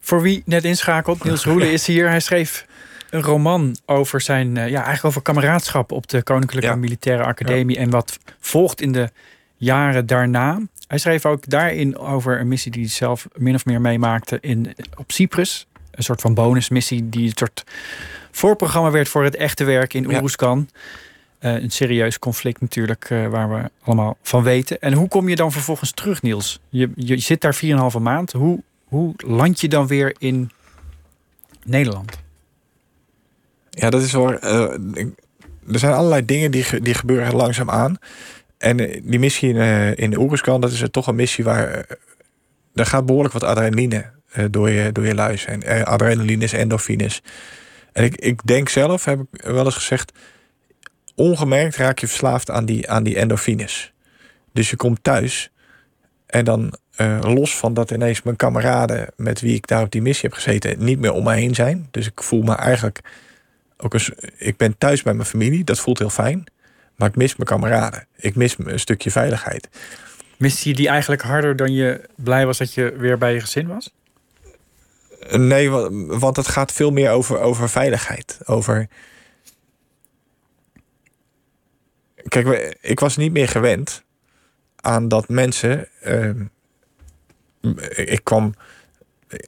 Voor 0.00 0.22
wie 0.22 0.42
net 0.44 0.64
inschakelt, 0.64 1.24
Niels 1.24 1.44
Roelen 1.44 1.72
is 1.72 1.86
hier. 1.86 2.08
Hij 2.08 2.20
schreef 2.20 2.65
een 3.10 3.22
roman 3.22 3.76
over 3.86 4.20
zijn, 4.20 4.56
eh, 4.56 4.68
ja, 4.68 4.76
eigenlijk 4.76 5.04
over 5.04 5.22
kameraadschap 5.22 5.92
op 5.92 6.06
de 6.08 6.22
Koninklijke 6.22 6.76
Militaire 6.76 7.24
Academie 7.24 7.78
en 7.78 7.90
wat 7.90 8.18
volgt 8.40 8.80
in 8.80 8.92
de 8.92 9.10
jaren 9.56 10.06
daarna. 10.06 10.60
Hij 10.86 10.98
schreef 10.98 11.26
ook 11.26 11.48
daarin 11.48 11.98
over 11.98 12.40
een 12.40 12.48
missie 12.48 12.72
die 12.72 12.80
hij 12.80 12.90
zelf 12.90 13.26
min 13.34 13.54
of 13.54 13.64
meer 13.64 13.80
meemaakte 13.80 14.38
in, 14.40 14.74
op 14.96 15.12
Cyprus. 15.12 15.66
Een 15.90 16.02
soort 16.02 16.20
van 16.20 16.34
bonusmissie 16.34 17.08
die 17.08 17.26
een 17.26 17.36
soort 17.36 17.64
voorprogramma 18.30 18.90
werd 18.90 19.08
voor 19.08 19.24
het 19.24 19.36
echte 19.36 19.64
werk 19.64 19.94
in 19.94 20.06
Oeruzkan. 20.06 20.68
Uh, 21.40 21.62
een 21.62 21.70
serieus 21.70 22.18
conflict 22.18 22.60
natuurlijk, 22.60 23.10
uh, 23.10 23.28
waar 23.28 23.48
we 23.48 23.70
allemaal 23.82 24.16
van 24.22 24.42
weten. 24.42 24.80
En 24.80 24.92
hoe 24.92 25.08
kom 25.08 25.28
je 25.28 25.36
dan 25.36 25.52
vervolgens 25.52 25.90
terug, 25.90 26.22
Niels? 26.22 26.60
Je, 26.68 26.90
je 26.94 27.18
zit 27.18 27.40
daar 27.40 27.58
4,5 27.64 28.00
maand. 28.00 28.32
Hoe, 28.32 28.62
hoe 28.84 29.14
land 29.16 29.60
je 29.60 29.68
dan 29.68 29.86
weer 29.86 30.14
in 30.18 30.50
Nederland? 31.64 32.24
Ja, 33.78 33.90
dat 33.90 34.02
is 34.02 34.12
wel. 34.12 34.32
Uh, 34.32 34.72
er 35.72 35.78
zijn 35.78 35.92
allerlei 35.92 36.24
dingen 36.24 36.50
die, 36.50 36.80
die 36.80 36.94
gebeuren 36.94 37.34
langzaam 37.34 37.70
aan. 37.70 37.98
En 38.58 38.76
die 39.04 39.18
missie 39.18 39.54
in, 39.54 39.94
in 39.94 40.18
Oeruzkan, 40.18 40.60
dat 40.60 40.72
is 40.72 40.80
er 40.80 40.90
toch 40.90 41.06
een 41.06 41.14
missie 41.14 41.44
waar. 41.44 41.86
er 42.74 42.86
gaat 42.86 43.06
behoorlijk 43.06 43.34
wat 43.34 43.44
adrenaline 43.44 44.04
door, 44.50 44.70
je, 44.70 44.92
door 44.92 45.06
je 45.06 45.14
luis. 45.14 45.44
En 45.44 45.84
adrenalines, 45.84 46.52
endorfines. 46.52 47.22
En 47.92 48.04
ik, 48.04 48.16
ik 48.16 48.46
denk 48.46 48.68
zelf, 48.68 49.04
heb 49.04 49.20
ik 49.20 49.42
wel 49.42 49.64
eens 49.64 49.74
gezegd 49.74 50.12
ongemerkt 51.14 51.76
raak 51.76 51.98
je 51.98 52.06
verslaafd 52.06 52.50
aan 52.50 52.64
die, 52.64 52.90
aan 52.90 53.02
die 53.02 53.16
endorfines. 53.16 53.92
Dus 54.52 54.70
je 54.70 54.76
komt 54.76 54.98
thuis 55.02 55.50
en 56.26 56.44
dan 56.44 56.78
los 57.20 57.56
van 57.56 57.74
dat 57.74 57.90
ineens 57.90 58.22
mijn 58.22 58.36
kameraden 58.36 59.08
met 59.16 59.40
wie 59.40 59.54
ik 59.54 59.66
daar 59.66 59.82
op 59.82 59.90
die 59.90 60.02
missie 60.02 60.28
heb 60.28 60.38
gezeten 60.38 60.84
niet 60.84 60.98
meer 60.98 61.12
om 61.12 61.24
me 61.24 61.34
heen 61.34 61.54
zijn. 61.54 61.88
Dus 61.90 62.06
ik 62.06 62.22
voel 62.22 62.42
me 62.42 62.54
eigenlijk 62.54 63.00
ook 63.76 63.94
eens. 63.94 64.10
Ik 64.36 64.56
ben 64.56 64.78
thuis 64.78 65.02
bij 65.02 65.14
mijn 65.14 65.28
familie, 65.28 65.64
dat 65.64 65.78
voelt 65.78 65.98
heel 65.98 66.10
fijn. 66.10 66.44
Maar 66.96 67.08
ik 67.08 67.16
mis 67.16 67.36
mijn 67.36 67.48
kameraden. 67.48 68.06
Ik 68.16 68.34
mis 68.34 68.56
een 68.58 68.80
stukje 68.80 69.10
veiligheid. 69.10 69.68
Miste 70.38 70.68
je 70.68 70.74
die 70.74 70.88
eigenlijk 70.88 71.22
harder 71.22 71.56
dan 71.56 71.72
je 71.72 72.00
blij 72.14 72.46
was 72.46 72.58
dat 72.58 72.74
je 72.74 72.96
weer 72.96 73.18
bij 73.18 73.34
je 73.34 73.40
gezin 73.40 73.66
was? 73.66 73.94
Nee, 75.30 75.70
want 75.70 76.36
het 76.36 76.48
gaat 76.48 76.72
veel 76.72 76.90
meer 76.90 77.10
over, 77.10 77.38
over 77.38 77.68
veiligheid. 77.68 78.38
Over 78.44 78.88
Kijk, 82.28 82.76
ik 82.80 83.00
was 83.00 83.16
niet 83.16 83.32
meer 83.32 83.48
gewend 83.48 84.02
aan 84.76 85.08
dat 85.08 85.28
mensen. 85.28 85.88
Ehm, 86.00 86.44
ik 87.90 88.20
kwam. 88.24 88.54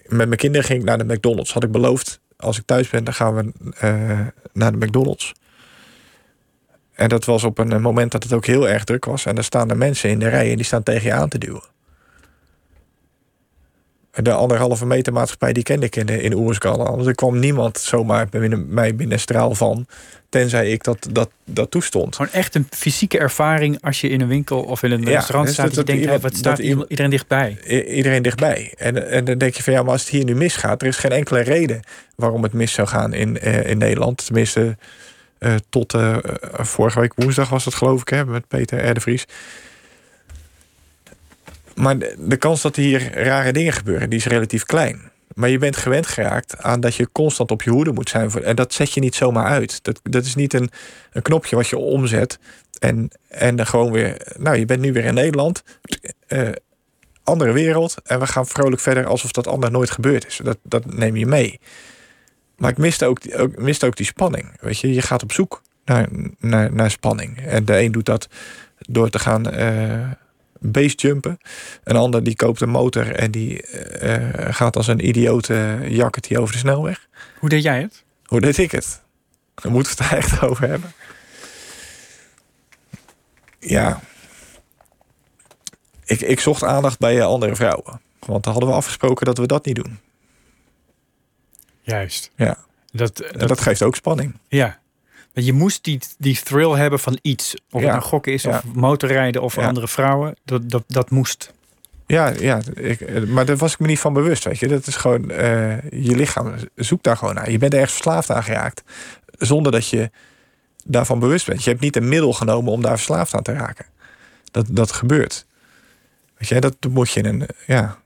Met 0.06 0.26
mijn 0.26 0.36
kinderen 0.36 0.66
ging 0.66 0.80
ik 0.80 0.86
naar 0.86 0.98
de 0.98 1.14
McDonald's. 1.14 1.52
Had 1.52 1.64
ik 1.64 1.70
beloofd, 1.70 2.20
als 2.38 2.58
ik 2.58 2.66
thuis 2.66 2.90
ben, 2.90 3.04
dan 3.04 3.14
gaan 3.14 3.34
we 3.34 3.52
uh, 3.84 4.26
naar 4.52 4.72
de 4.72 4.86
McDonald's. 4.86 5.32
En 6.92 7.08
dat 7.08 7.24
was 7.24 7.44
op 7.44 7.58
een 7.58 7.80
moment 7.80 8.12
dat 8.12 8.22
het 8.22 8.32
ook 8.32 8.46
heel 8.46 8.68
erg 8.68 8.84
druk 8.84 9.04
was. 9.04 9.26
En 9.26 9.36
er 9.36 9.44
staan 9.44 9.70
er 9.70 9.76
mensen 9.76 10.10
in 10.10 10.18
de 10.18 10.28
rij 10.28 10.50
en 10.50 10.56
die 10.56 10.64
staan 10.64 10.82
tegen 10.82 11.04
je 11.04 11.12
aan 11.12 11.28
te 11.28 11.38
duwen 11.38 11.62
de 14.12 14.32
anderhalve 14.32 14.86
meter 14.86 15.12
maatschappij 15.12 15.52
die 15.52 15.62
kende 15.62 15.86
ik 15.86 15.96
in, 15.96 16.08
in 16.08 16.34
Oerskallen. 16.34 16.98
Dus 16.98 17.06
er 17.06 17.14
kwam 17.14 17.38
niemand 17.38 17.78
zomaar 17.78 18.28
binnen, 18.28 18.74
mij 18.74 18.94
binnen 18.94 19.20
straal 19.20 19.54
van. 19.54 19.86
Tenzij 20.28 20.70
ik 20.70 20.84
dat, 20.84 21.08
dat, 21.12 21.30
dat 21.44 21.70
toestond. 21.70 22.16
Gewoon 22.16 22.32
echt 22.32 22.54
een 22.54 22.66
fysieke 22.70 23.18
ervaring 23.18 23.78
als 23.80 24.00
je 24.00 24.08
in 24.08 24.20
een 24.20 24.28
winkel 24.28 24.62
of 24.62 24.82
in 24.82 24.90
een 24.90 25.04
restaurant 25.04 25.46
dus 25.46 25.54
staat. 25.54 25.74
Dat, 25.74 25.86
dat 25.86 25.96
je 25.96 26.06
denkt, 26.06 26.22
wat 26.22 26.36
staat 26.36 26.58
iedereen 26.58 27.10
dichtbij? 27.10 27.58
Iedereen 27.86 28.22
dichtbij. 28.22 28.74
En, 28.76 29.10
en 29.10 29.24
dan 29.24 29.38
denk 29.38 29.54
je 29.54 29.62
van 29.62 29.72
ja, 29.72 29.82
maar 29.82 29.92
als 29.92 30.00
het 30.00 30.10
hier 30.10 30.24
nu 30.24 30.34
misgaat, 30.34 30.82
er 30.82 30.88
is 30.88 30.96
geen 30.96 31.12
enkele 31.12 31.40
reden 31.40 31.80
waarom 32.16 32.42
het 32.42 32.52
mis 32.52 32.72
zou 32.72 32.88
gaan 32.88 33.12
in, 33.12 33.38
uh, 33.42 33.66
in 33.66 33.78
Nederland. 33.78 34.24
Tenminste, 34.24 34.76
uh, 35.38 35.54
tot 35.68 35.94
uh, 35.94 36.16
vorige 36.52 37.00
week 37.00 37.12
woensdag 37.16 37.48
was 37.48 37.64
het 37.64 37.74
geloof 37.74 38.00
ik, 38.00 38.08
hè, 38.08 38.24
met 38.24 38.48
Peter 38.48 38.78
Erdevries. 38.78 39.24
Maar 41.78 41.98
de, 42.18 42.36
kans 42.36 42.62
dat 42.62 42.76
hier 42.76 43.24
rare 43.24 43.52
dingen 43.52 43.72
gebeuren, 43.72 44.10
die 44.10 44.18
is 44.18 44.26
relatief 44.26 44.64
klein. 44.64 45.10
Maar 45.34 45.48
je 45.48 45.58
bent 45.58 45.76
gewend 45.76 46.06
geraakt 46.06 46.62
aan 46.62 46.80
dat 46.80 46.94
je 46.94 47.12
constant 47.12 47.50
op 47.50 47.62
je 47.62 47.70
hoede 47.70 47.92
moet 47.92 48.08
zijn. 48.08 48.30
En 48.30 48.56
dat 48.56 48.72
zet 48.72 48.92
je 48.92 49.00
niet 49.00 49.14
zomaar 49.14 49.44
uit. 49.44 49.84
Dat, 49.84 50.00
dat 50.02 50.24
is 50.24 50.34
niet 50.34 50.54
een, 50.54 50.70
een 51.12 51.22
knopje 51.22 51.56
wat 51.56 51.68
je 51.68 51.76
omzet. 51.76 52.38
En, 52.78 53.10
en 53.28 53.56
dan 53.56 53.66
gewoon 53.66 53.92
weer. 53.92 54.34
Nou, 54.36 54.56
je 54.56 54.64
bent 54.64 54.80
nu 54.80 54.92
weer 54.92 55.04
in 55.04 55.14
Nederland. 55.14 55.62
Uh, 56.28 56.48
andere 57.22 57.52
wereld. 57.52 57.94
En 58.04 58.20
we 58.20 58.26
gaan 58.26 58.46
vrolijk 58.46 58.80
verder 58.80 59.06
alsof 59.06 59.32
dat 59.32 59.46
ander 59.46 59.70
nooit 59.70 59.90
gebeurd 59.90 60.26
is. 60.26 60.40
Dat, 60.42 60.58
dat 60.62 60.94
neem 60.94 61.16
je 61.16 61.26
mee. 61.26 61.60
Maar 62.56 62.70
ik 62.70 62.78
miste 62.78 63.06
ook, 63.06 63.18
ook, 63.36 63.56
miste 63.58 63.86
ook 63.86 63.96
die 63.96 64.06
spanning. 64.06 64.56
Weet 64.60 64.78
je, 64.78 64.94
je 64.94 65.02
gaat 65.02 65.22
op 65.22 65.32
zoek 65.32 65.62
naar, 65.84 66.08
naar, 66.38 66.72
naar 66.72 66.90
spanning. 66.90 67.40
En 67.40 67.64
de 67.64 67.80
een 67.80 67.92
doet 67.92 68.06
dat 68.06 68.28
door 68.78 69.10
te 69.10 69.18
gaan. 69.18 69.54
Uh, 69.54 70.10
beestjumpen. 70.58 71.38
Een 71.84 71.96
ander 71.96 72.22
die 72.22 72.36
koopt 72.36 72.60
een 72.60 72.68
motor 72.68 73.14
en 73.14 73.30
die 73.30 73.64
uh, 74.02 74.28
gaat 74.32 74.76
als 74.76 74.86
een 74.86 75.08
idioot 75.08 75.48
uh, 75.48 75.88
jakkert 75.88 76.36
over 76.36 76.52
de 76.52 76.58
snelweg. 76.58 77.08
Hoe 77.38 77.48
deed 77.48 77.62
jij 77.62 77.80
het? 77.80 78.04
Hoe 78.24 78.40
deed 78.40 78.58
ik 78.58 78.70
het? 78.70 79.02
Daar 79.54 79.72
moeten 79.72 79.96
we 79.96 80.04
het 80.04 80.12
echt 80.24 80.42
over 80.42 80.68
hebben. 80.68 80.92
Ja. 83.58 84.00
Ik, 86.04 86.20
ik 86.20 86.40
zocht 86.40 86.64
aandacht 86.64 86.98
bij 86.98 87.24
andere 87.24 87.56
vrouwen. 87.56 88.00
Want 88.18 88.44
dan 88.44 88.52
hadden 88.52 88.70
we 88.70 88.76
afgesproken 88.76 89.26
dat 89.26 89.38
we 89.38 89.46
dat 89.46 89.64
niet 89.64 89.76
doen. 89.76 89.98
Juist. 91.80 92.30
Ja. 92.36 92.58
Dat, 92.92 93.16
dat, 93.16 93.48
dat 93.48 93.60
geeft 93.60 93.82
ook 93.82 93.96
spanning. 93.96 94.38
Ja 94.48 94.77
je 95.44 95.52
moest 95.52 95.84
die, 95.84 96.00
die 96.18 96.42
thrill 96.42 96.70
hebben 96.70 96.98
van 96.98 97.18
iets. 97.22 97.54
Of 97.70 97.80
het 97.80 97.90
nou 97.90 98.02
gokken 98.02 98.32
is, 98.32 98.46
of 98.46 98.64
motorrijden, 98.74 99.42
of 99.42 99.58
andere 99.58 99.88
vrouwen. 99.88 100.36
Dat, 100.44 100.70
dat, 100.70 100.84
dat 100.86 101.10
moest. 101.10 101.52
Ja, 102.06 102.28
ja 102.28 102.60
ik, 102.74 103.28
maar 103.28 103.44
daar 103.44 103.56
was 103.56 103.72
ik 103.72 103.78
me 103.78 103.86
niet 103.86 103.98
van 103.98 104.12
bewust. 104.12 104.44
Weet 104.44 104.58
je. 104.58 104.68
Dat 104.68 104.86
is 104.86 104.96
gewoon, 104.96 105.30
uh, 105.30 105.80
je 105.90 106.16
lichaam 106.16 106.54
zoekt 106.74 107.04
daar 107.04 107.16
gewoon 107.16 107.34
naar. 107.34 107.50
Je 107.50 107.58
bent 107.58 107.74
er 107.74 107.80
echt 107.80 107.92
verslaafd 107.92 108.30
aan 108.30 108.42
geraakt. 108.42 108.82
Zonder 109.38 109.72
dat 109.72 109.88
je 109.88 110.10
daarvan 110.84 111.18
bewust 111.18 111.46
bent. 111.46 111.64
Je 111.64 111.70
hebt 111.70 111.82
niet 111.82 111.96
een 111.96 112.08
middel 112.08 112.32
genomen 112.32 112.72
om 112.72 112.82
daar 112.82 112.96
verslaafd 112.96 113.34
aan 113.34 113.42
te 113.42 113.52
raken. 113.52 113.86
Dat, 114.50 114.66
dat 114.70 114.92
gebeurt. 114.92 115.46
Weet 116.38 116.48
je, 116.48 116.60
dat 116.60 116.76
moet 116.90 117.10
je 117.10 117.24
een, 117.24 117.48
ja, 117.66 117.98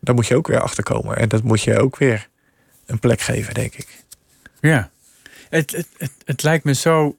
daar 0.00 0.14
moet 0.14 0.26
je 0.26 0.36
ook 0.36 0.46
weer 0.46 0.60
achter 0.60 0.82
komen. 0.82 1.16
En 1.16 1.28
dat 1.28 1.42
moet 1.42 1.62
je 1.62 1.78
ook 1.78 1.96
weer 1.96 2.28
een 2.86 2.98
plek 2.98 3.20
geven, 3.20 3.54
denk 3.54 3.74
ik. 3.74 4.04
Ja. 4.60 4.90
Het, 5.48 5.70
het, 5.70 5.88
het, 5.96 6.12
het 6.24 6.42
lijkt 6.42 6.64
me 6.64 6.74
zo 6.74 7.16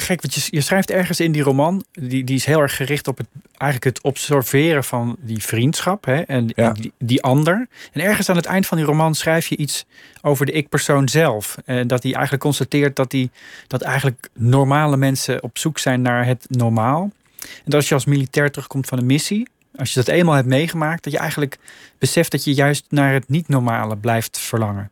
gek, 0.00 0.22
want 0.22 0.34
je, 0.34 0.46
je 0.50 0.60
schrijft 0.60 0.90
ergens 0.90 1.20
in 1.20 1.32
die 1.32 1.42
roman, 1.42 1.84
die, 1.92 2.24
die 2.24 2.36
is 2.36 2.44
heel 2.44 2.60
erg 2.60 2.76
gericht 2.76 3.08
op 3.08 3.18
het, 3.18 3.26
eigenlijk 3.56 3.96
het 3.96 4.04
observeren 4.04 4.84
van 4.84 5.16
die 5.20 5.42
vriendschap 5.42 6.04
hè, 6.04 6.20
en 6.20 6.46
die, 6.46 6.92
die, 6.98 7.22
ander. 7.22 7.66
En 7.92 8.00
ergens 8.00 8.28
aan 8.28 8.36
het 8.36 8.46
eind 8.46 8.66
van 8.66 8.76
die 8.76 8.86
roman 8.86 9.14
schrijf 9.14 9.46
je 9.46 9.56
iets 9.56 9.86
over 10.22 10.46
de 10.46 10.52
ik-persoon 10.52 11.08
zelf. 11.08 11.56
En 11.64 11.86
dat 11.86 12.02
hij 12.02 12.12
eigenlijk 12.12 12.42
constateert 12.42 12.96
dat, 12.96 13.10
die, 13.10 13.30
dat 13.66 13.82
eigenlijk 13.82 14.28
normale 14.34 14.96
mensen 14.96 15.42
op 15.42 15.58
zoek 15.58 15.78
zijn 15.78 16.02
naar 16.02 16.26
het 16.26 16.46
normaal. 16.48 17.10
En 17.40 17.64
dat 17.64 17.74
als 17.74 17.88
je 17.88 17.94
als 17.94 18.04
militair 18.04 18.50
terugkomt 18.50 18.86
van 18.86 18.98
een 18.98 19.06
missie, 19.06 19.48
als 19.76 19.94
je 19.94 20.00
dat 20.00 20.08
eenmaal 20.08 20.34
hebt 20.34 20.46
meegemaakt, 20.46 21.04
dat 21.04 21.12
je 21.12 21.18
eigenlijk 21.18 21.58
beseft 21.98 22.30
dat 22.30 22.44
je 22.44 22.54
juist 22.54 22.84
naar 22.88 23.12
het 23.12 23.28
niet-normale 23.28 23.96
blijft 23.96 24.38
verlangen. 24.38 24.90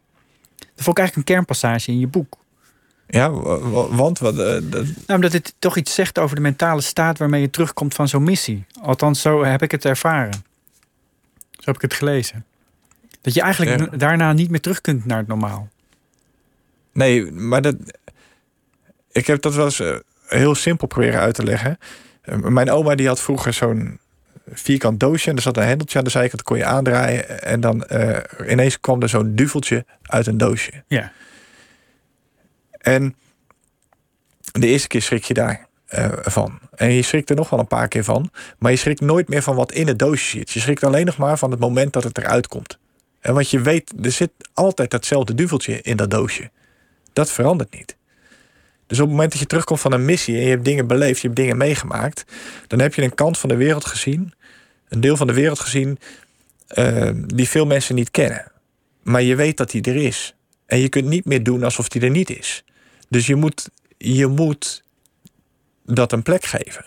Dat 0.57 0.85
vond 0.85 0.99
ik 0.99 0.99
eigenlijk 0.99 1.17
een 1.29 1.35
kernpassage 1.35 1.91
in 1.91 1.99
je 1.99 2.07
boek. 2.07 2.37
Ja, 3.09 3.31
wa- 3.31 3.59
wa- 3.59 3.89
want 3.89 4.19
wat, 4.19 4.39
eh, 4.39 4.47
Nou, 4.47 4.87
omdat 5.07 5.33
het 5.33 5.55
toch 5.59 5.77
iets 5.77 5.95
zegt 5.95 6.19
over 6.19 6.37
de 6.37 6.43
mentale 6.43 6.81
staat 6.81 7.19
waarmee 7.19 7.41
je 7.41 7.51
terugkomt 7.51 7.95
van 7.95 8.09
zo'n 8.09 8.23
missie. 8.23 8.65
Althans, 8.83 9.21
zo 9.21 9.45
heb 9.45 9.63
ik 9.63 9.71
het 9.71 9.85
ervaren. 9.85 10.33
Zo 11.51 11.63
heb 11.65 11.75
ik 11.75 11.83
het 11.83 11.95
gelezen. 11.95 12.45
Dat 13.21 13.35
je 13.35 13.41
eigenlijk 13.41 13.81
Ja. 13.91 13.97
daarna 13.97 14.33
niet 14.33 14.51
meer 14.51 14.61
terug 14.61 14.81
kunt 14.81 15.05
naar 15.05 15.19
het 15.19 15.27
normaal. 15.27 15.69
nee, 16.93 17.33
maar 17.33 17.63
dat, 17.63 17.77
ik 19.13 19.27
heb 19.27 19.43
dat 19.43 19.55
wel 19.55 19.65
eens 19.65 19.81
eh, 19.81 19.97
heel 20.27 20.55
simpel 20.55 20.87
proberen 20.87 21.21
uit 21.21 21.35
te 21.35 21.43
leggen. 21.45 21.79
Eh, 22.23 22.37
mijn 22.39 22.71
oma 22.71 22.95
die 22.95 23.07
had 23.07 23.21
vroeger 23.21 23.53
zo'n 23.53 23.99
vierkant 24.53 25.01
doosje 25.01 25.31
en 25.31 25.37
er 25.37 25.43
zat 25.43 25.57
een 25.57 25.63
hendeltje 25.63 25.99
aan 25.99 26.05
de 26.05 26.11
zijkant, 26.11 26.33
dat 26.37 26.43
kon 26.47 26.57
je 26.57 26.65
aandraaien 26.65 27.43
en 27.43 27.61
dan 27.61 27.85
ineens 28.49 28.81
kwam 28.81 29.03
er 29.03 29.09
zo'n 29.09 29.35
duveltje 29.35 29.85
uit 30.03 30.27
een 30.27 30.39
doosje. 30.39 30.85
Ja. 30.87 31.13
En 32.87 33.15
de 34.53 34.67
eerste 34.67 34.89
keer 34.89 35.03
schrik 35.03 35.25
je 35.25 35.35
daar 35.35 35.67
eh, 35.87 36.13
van. 36.23 36.59
En 36.75 36.93
je 36.93 37.03
schrikt 37.03 37.31
er 37.31 37.37
nog 37.37 37.51
wel 37.51 37.59
een 37.59 37.67
paar 37.67 37.89
keer 37.89 38.05
van. 38.05 38.31
Maar 38.59 38.71
je 38.71 38.77
schrikt 38.77 39.01
nooit 39.01 39.29
meer 39.29 39.43
van 39.43 39.57
wat 39.57 39.73
in 39.73 39.87
het 39.87 39.99
doosje 39.99 40.39
zit. 40.39 40.51
Je 40.51 40.61
schrikt 40.61 40.85
alleen 40.85 41.07
nog 41.07 41.17
maar 41.17 41.39
van 41.39 41.51
het 41.51 41.61
moment 41.61 41.93
dat 41.93 42.05
het 42.05 42.19
eruit 42.19 42.49
komt. 42.49 42.79
En 43.21 43.35
want 43.35 43.51
je 43.51 43.61
weet, 43.61 43.93
er 44.03 44.13
zit 44.13 44.31
altijd 44.53 44.91
datzelfde 44.91 45.35
duveltje 45.35 45.81
in 45.83 45.97
dat 45.97 46.11
doosje. 46.11 46.51
Dat 47.13 47.31
verandert 47.31 47.75
niet. 47.75 47.97
Dus 48.87 48.99
op 48.99 49.05
het 49.05 49.15
moment 49.15 49.31
dat 49.31 49.41
je 49.41 49.47
terugkomt 49.47 49.81
van 49.81 49.93
een 49.93 50.05
missie 50.05 50.37
en 50.37 50.43
je 50.43 50.49
hebt 50.49 50.65
dingen 50.65 50.87
beleefd, 50.87 51.21
je 51.21 51.27
hebt 51.27 51.41
dingen 51.41 51.57
meegemaakt, 51.57 52.25
dan 52.67 52.79
heb 52.79 52.95
je 52.95 53.03
een 53.03 53.15
kant 53.15 53.39
van 53.39 53.49
de 53.49 53.57
wereld 53.57 53.85
gezien, 53.85 54.33
een 54.89 55.01
deel 55.01 55.17
van 55.17 55.27
de 55.27 55.33
wereld 55.33 55.61
gezien, 55.61 55.99
eh, 56.67 57.11
die 57.27 57.49
veel 57.49 57.67
mensen 57.67 57.95
niet 57.95 58.11
kennen. 58.11 58.53
Maar 59.03 59.23
je 59.23 59.35
weet 59.35 59.57
dat 59.57 59.71
die 59.71 59.83
er 59.83 59.97
is. 59.97 60.35
En 60.67 60.79
je 60.79 60.89
kunt 60.89 61.07
niet 61.07 61.25
meer 61.25 61.43
doen 61.43 61.65
alsof 61.65 61.89
die 61.89 62.03
er 62.03 62.11
niet 62.11 62.31
is. 62.31 62.65
Dus 63.09 63.27
je 63.27 63.35
moet, 63.35 63.71
je 63.99 64.27
moet 64.27 64.83
dat 65.85 66.13
een 66.13 66.23
plek 66.23 66.45
geven. 66.45 66.85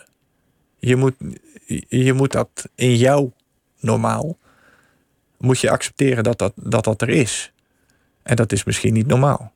Je 0.78 0.96
moet, 0.96 1.14
je 1.88 2.12
moet 2.12 2.32
dat 2.32 2.68
in 2.74 2.96
jouw 2.96 3.32
normaal, 3.80 4.38
moet 5.38 5.60
je 5.60 5.70
accepteren 5.70 6.24
dat 6.24 6.38
dat, 6.38 6.52
dat, 6.56 6.84
dat 6.84 7.02
er 7.02 7.08
is. 7.08 7.52
En 8.22 8.36
dat 8.36 8.52
is 8.52 8.64
misschien 8.64 8.92
niet 8.92 9.06
normaal. 9.06 9.52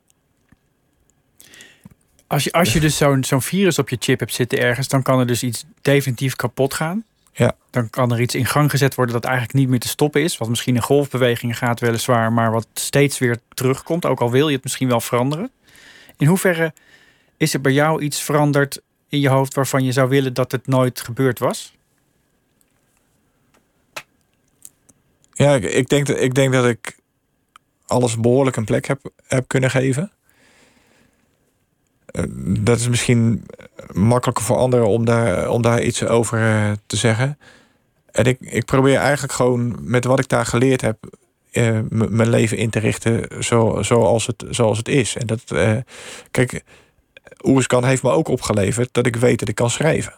Als 2.27 2.45
je, 2.45 2.53
als 2.53 2.73
je 2.73 2.81
dus 2.81 2.97
zo'n 2.97 3.25
zo'n 3.25 3.43
virus 3.43 3.79
op 3.79 3.89
je 3.89 3.97
chip 4.01 4.19
hebt 4.19 4.35
zitten 4.35 4.59
ergens, 4.59 4.89
dan 4.89 5.03
kan 5.03 5.19
er 5.19 5.27
dus 5.27 5.43
iets 5.43 5.65
definitief 5.83 6.37
kapot 6.37 6.75
gaan. 6.75 7.05
Ja. 7.33 7.57
Dan 7.71 7.91
kan 7.91 8.13
er 8.13 8.21
iets 8.21 8.35
in 8.35 8.47
gang 8.47 8.71
gezet 8.71 8.95
worden 8.95 9.15
dat 9.15 9.25
eigenlijk 9.25 9.55
niet 9.55 9.69
meer 9.69 9.79
te 9.79 9.89
stoppen 9.89 10.23
is. 10.23 10.39
Wat 10.39 10.49
misschien 10.49 10.75
in 10.75 10.83
golfbewegingen 10.83 11.55
gaat 11.55 11.81
weliswaar, 11.81 12.33
maar 12.33 12.51
wat 12.51 12.67
steeds 12.75 13.19
weer 13.19 13.39
terugkomt. 13.49 14.07
Ook 14.07 14.21
al 14.21 14.31
wil 14.31 14.49
je 14.49 14.55
het 14.55 14.65
misschien 14.65 14.89
wel 14.89 15.01
veranderen. 15.01 15.51
In 16.17 16.27
hoeverre 16.27 16.73
is 17.37 17.55
er 17.55 17.61
bij 17.61 17.73
jou 17.73 18.03
iets 18.03 18.23
veranderd 18.23 18.81
in 19.09 19.21
je 19.21 19.29
hoofd 19.29 19.55
waarvan 19.55 19.85
je 19.85 19.93
zou 19.93 20.09
willen 20.09 20.35
dat 20.35 20.53
het 20.53 20.67
nooit 20.67 21.01
gebeurd 21.01 21.39
was? 21.39 21.77
Ja, 25.33 25.55
ik, 25.55 25.89
denk, 25.89 26.09
ik 26.09 26.35
denk 26.35 26.53
dat 26.53 26.67
ik 26.67 26.99
alles 27.87 28.21
behoorlijk 28.21 28.57
een 28.57 28.65
plek 28.65 28.87
heb, 28.87 29.11
heb 29.27 29.49
kunnen 29.49 29.71
geven. 29.71 30.13
Eh, 32.07 32.25
Dat 32.39 32.79
is 32.79 32.89
misschien 32.89 33.47
makkelijker 33.93 34.45
voor 34.45 34.57
anderen 34.57 34.87
om 34.87 35.05
daar, 35.05 35.49
om 35.49 35.63
daar 35.63 35.83
iets 35.83 36.05
over 36.05 36.39
eh, 36.41 36.73
te 36.87 36.97
zeggen. 36.97 37.39
En 38.11 38.25
ik, 38.25 38.41
ik 38.41 38.65
probeer 38.65 38.97
eigenlijk 38.97 39.33
gewoon 39.33 39.77
met 39.81 40.05
wat 40.05 40.19
ik 40.19 40.29
daar 40.29 40.47
geleerd 40.47 40.81
heb, 40.81 41.17
m- 41.63 42.17
mijn 42.17 42.29
leven 42.31 42.57
in 42.57 42.71
te 42.71 42.79
richten 42.79 43.45
zo, 43.45 43.83
zoals, 43.83 44.27
het, 44.27 44.45
zoals 44.51 44.79
het 44.79 44.89
is. 44.89 45.17
En 45.17 45.27
dat, 45.27 45.43
eh, 45.47 45.77
kijk, 46.31 46.63
Oerskan 47.43 47.85
heeft 47.85 48.03
me 48.03 48.11
ook 48.11 48.29
opgeleverd 48.29 48.89
dat 48.93 49.07
ik 49.07 49.17
weet 49.17 49.39
dat 49.39 49.49
ik 49.49 49.55
kan 49.55 49.71
schrijven. 49.71 50.15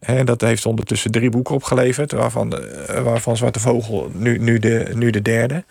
Hè, 0.00 0.24
dat 0.24 0.40
heeft 0.40 0.66
ondertussen 0.66 1.10
drie 1.10 1.30
boeken 1.30 1.54
opgeleverd, 1.54 2.12
waarvan, 2.12 2.58
eh, 2.58 3.02
waarvan 3.02 3.36
Zwarte 3.36 3.60
Vogel 3.60 4.10
nu, 4.14 4.38
nu, 4.38 4.58
de, 4.58 4.90
nu 4.94 5.10
de 5.10 5.22
derde. 5.22 5.64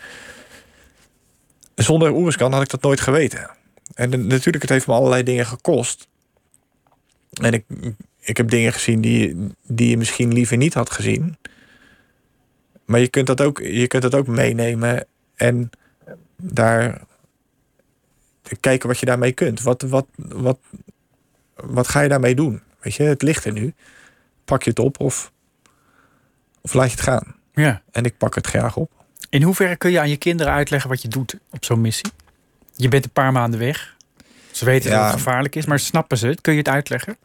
Zonder 1.75 2.11
Oerskan 2.11 2.53
had 2.53 2.61
ik 2.61 2.69
dat 2.69 2.81
nooit 2.81 2.99
geweten. 2.99 3.49
En 3.93 4.27
natuurlijk, 4.27 4.61
het 4.61 4.69
heeft 4.69 4.88
me 4.88 4.93
allerlei 4.93 5.23
dingen 5.23 5.45
gekost. 5.45 6.07
En 7.34 7.53
ik, 7.53 7.65
ik 8.19 8.38
heb 8.38 8.49
dingen 8.49 8.73
gezien 8.73 9.01
die, 9.01 9.47
die 9.67 9.89
je 9.89 9.97
misschien 9.97 10.34
liever 10.34 10.57
niet 10.57 10.73
had 10.73 10.89
gezien. 10.91 11.38
Maar 12.86 12.99
je 12.99 13.07
kunt 13.07 13.27
dat 13.27 13.41
ook, 13.41 13.59
je 13.59 13.88
kunt 13.88 14.01
dat 14.03 14.15
ook 14.15 14.27
meenemen 14.27 15.05
en 15.36 15.69
daar 16.38 17.01
kijken 18.59 18.88
wat 18.88 18.99
je 18.99 19.05
daarmee 19.05 19.31
kunt. 19.31 19.61
Wat, 19.61 19.81
wat, 19.81 20.05
wat, 20.15 20.59
wat 21.55 21.88
ga 21.88 22.01
je 22.01 22.09
daarmee 22.09 22.36
doen? 22.36 22.61
Weet 22.79 22.95
je, 22.95 23.03
het 23.03 23.21
ligt 23.21 23.45
er 23.45 23.51
nu. 23.51 23.73
Pak 24.45 24.63
je 24.63 24.69
het 24.69 24.79
op 24.79 24.99
of, 24.99 25.31
of 26.61 26.73
laat 26.73 26.86
je 26.86 26.91
het 26.91 27.01
gaan? 27.01 27.36
Ja. 27.53 27.81
En 27.91 28.03
ik 28.05 28.17
pak 28.17 28.36
het 28.36 28.47
graag 28.47 28.75
op. 28.77 28.91
In 29.29 29.43
hoeverre 29.43 29.75
kun 29.75 29.91
je 29.91 29.99
aan 29.99 30.09
je 30.09 30.17
kinderen 30.17 30.53
uitleggen 30.53 30.89
wat 30.89 31.01
je 31.01 31.07
doet 31.07 31.38
op 31.51 31.65
zo'n 31.65 31.81
missie? 31.81 32.11
Je 32.75 32.88
bent 32.88 33.03
een 33.05 33.11
paar 33.11 33.31
maanden 33.31 33.59
weg. 33.59 33.95
Ze 34.51 34.65
weten 34.65 34.89
Ja. 34.89 34.95
dat 34.95 35.05
het 35.05 35.13
gevaarlijk 35.15 35.55
is, 35.55 35.65
maar 35.65 35.79
snappen 35.79 36.17
ze 36.17 36.27
het? 36.27 36.41
Kun 36.41 36.53
je 36.53 36.59
het 36.59 36.67
uitleggen? 36.67 37.17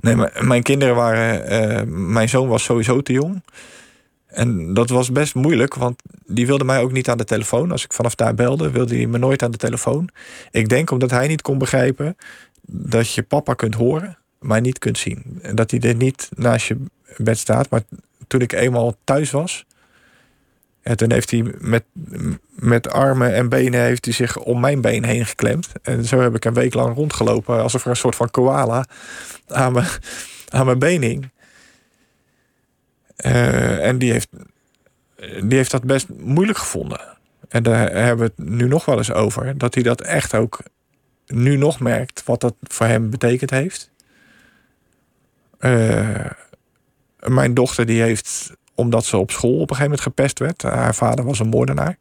Nee, 0.00 0.16
mijn 0.40 0.62
kinderen 0.62 0.94
waren. 0.94 1.46
eh, 1.46 1.82
mijn 1.86 2.28
zoon 2.28 2.48
was 2.48 2.62
sowieso 2.64 3.02
te 3.02 3.12
jong. 3.12 3.42
En 4.28 4.74
dat 4.74 4.90
was 4.90 5.12
best 5.12 5.34
moeilijk, 5.34 5.74
want 5.74 6.02
die 6.26 6.46
wilde 6.46 6.64
mij 6.64 6.80
ook 6.80 6.92
niet 6.92 7.08
aan 7.08 7.18
de 7.18 7.24
telefoon. 7.24 7.72
Als 7.72 7.84
ik 7.84 7.92
vanaf 7.92 8.14
daar 8.14 8.34
belde, 8.34 8.70
wilde 8.70 8.96
hij 8.96 9.06
me 9.06 9.18
nooit 9.18 9.42
aan 9.42 9.50
de 9.50 9.56
telefoon. 9.56 10.08
Ik 10.50 10.68
denk 10.68 10.90
omdat 10.90 11.10
hij 11.10 11.28
niet 11.28 11.42
kon 11.42 11.58
begrijpen 11.58 12.16
dat 12.70 13.12
je 13.14 13.22
papa 13.22 13.54
kunt 13.54 13.74
horen, 13.74 14.18
maar 14.38 14.60
niet 14.60 14.78
kunt 14.78 14.98
zien. 14.98 15.38
En 15.42 15.54
dat 15.54 15.70
hij 15.70 15.80
er 15.80 15.94
niet 15.94 16.28
naast 16.34 16.66
je 16.66 16.76
bed 17.16 17.38
staat. 17.38 17.70
Maar 17.70 17.82
toen 18.26 18.40
ik 18.40 18.52
eenmaal 18.52 18.96
thuis 19.04 19.30
was. 19.30 19.66
En 20.82 20.96
toen 20.96 21.12
heeft 21.12 21.30
hij 21.30 21.54
met, 21.58 21.84
met 22.48 22.90
armen 22.90 23.34
en 23.34 23.48
benen 23.48 23.80
heeft 23.80 24.04
hij 24.04 24.14
zich 24.14 24.38
om 24.38 24.60
mijn 24.60 24.80
been 24.80 25.04
heen 25.04 25.26
geklemd. 25.26 25.68
En 25.82 26.04
zo 26.04 26.20
heb 26.20 26.34
ik 26.34 26.44
een 26.44 26.54
week 26.54 26.74
lang 26.74 26.94
rondgelopen 26.94 27.62
alsof 27.62 27.84
er 27.84 27.90
een 27.90 27.96
soort 27.96 28.16
van 28.16 28.30
koala 28.30 28.84
aan 29.48 29.72
mijn, 29.72 29.86
aan 30.48 30.66
mijn 30.66 30.78
been 30.78 31.02
hing. 31.02 31.30
Eh, 33.18 33.86
en 33.86 33.98
die 33.98 34.12
heeft, 34.12 34.28
die 35.16 35.56
heeft 35.56 35.70
dat 35.70 35.84
best 35.84 36.08
moeilijk 36.08 36.58
gevonden. 36.58 37.00
En 37.48 37.62
daar 37.62 37.92
hebben 37.92 38.26
we 38.26 38.32
het 38.36 38.48
nu 38.48 38.68
nog 38.68 38.84
wel 38.84 38.96
eens 38.96 39.12
over. 39.12 39.58
Dat 39.58 39.74
hij 39.74 39.82
dat 39.82 40.00
echt 40.00 40.34
ook 40.34 40.60
nu 41.26 41.56
nog 41.56 41.80
merkt 41.80 42.24
wat 42.24 42.40
dat 42.40 42.54
voor 42.62 42.86
hem 42.86 43.10
betekend 43.10 43.50
heeft. 43.50 43.90
Eh, 45.58 46.30
mijn 47.18 47.54
dochter 47.54 47.86
die 47.86 48.02
heeft, 48.02 48.52
omdat 48.74 49.04
ze 49.04 49.16
op 49.16 49.30
school 49.30 49.54
op 49.54 49.70
een 49.70 49.76
gegeven 49.76 49.84
moment 49.84 50.00
gepest 50.00 50.38
werd. 50.38 50.62
Haar 50.62 50.94
vader 50.94 51.24
was 51.24 51.38
een 51.38 51.48
moordenaar. 51.48 51.98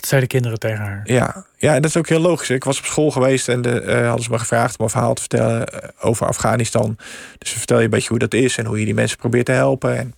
Dat 0.00 0.08
zeiden 0.08 0.28
de 0.28 0.34
kinderen 0.34 0.58
tegen 0.58 0.78
haar. 0.84 1.00
Ja, 1.04 1.44
ja, 1.56 1.74
en 1.74 1.82
dat 1.82 1.90
is 1.90 1.96
ook 1.96 2.08
heel 2.08 2.20
logisch. 2.20 2.50
Ik 2.50 2.64
was 2.64 2.78
op 2.78 2.84
school 2.84 3.10
geweest 3.10 3.48
en 3.48 3.62
de, 3.62 3.80
eh, 3.80 4.06
hadden 4.06 4.24
ze 4.24 4.30
me 4.30 4.38
gevraagd 4.38 4.78
om 4.78 4.84
een 4.84 4.90
verhaal 4.90 5.14
te 5.14 5.20
vertellen 5.20 5.66
eh, 5.66 5.88
over 6.00 6.26
Afghanistan. 6.26 6.96
Dus 7.38 7.50
vertel 7.50 7.78
je 7.78 7.84
een 7.84 7.90
beetje 7.90 8.08
hoe 8.08 8.18
dat 8.18 8.34
is 8.34 8.56
en 8.58 8.66
hoe 8.66 8.78
je 8.78 8.84
die 8.84 8.94
mensen 8.94 9.18
probeert 9.18 9.46
te 9.46 9.52
helpen. 9.52 9.90
En, 9.96 9.98
en 9.98 10.14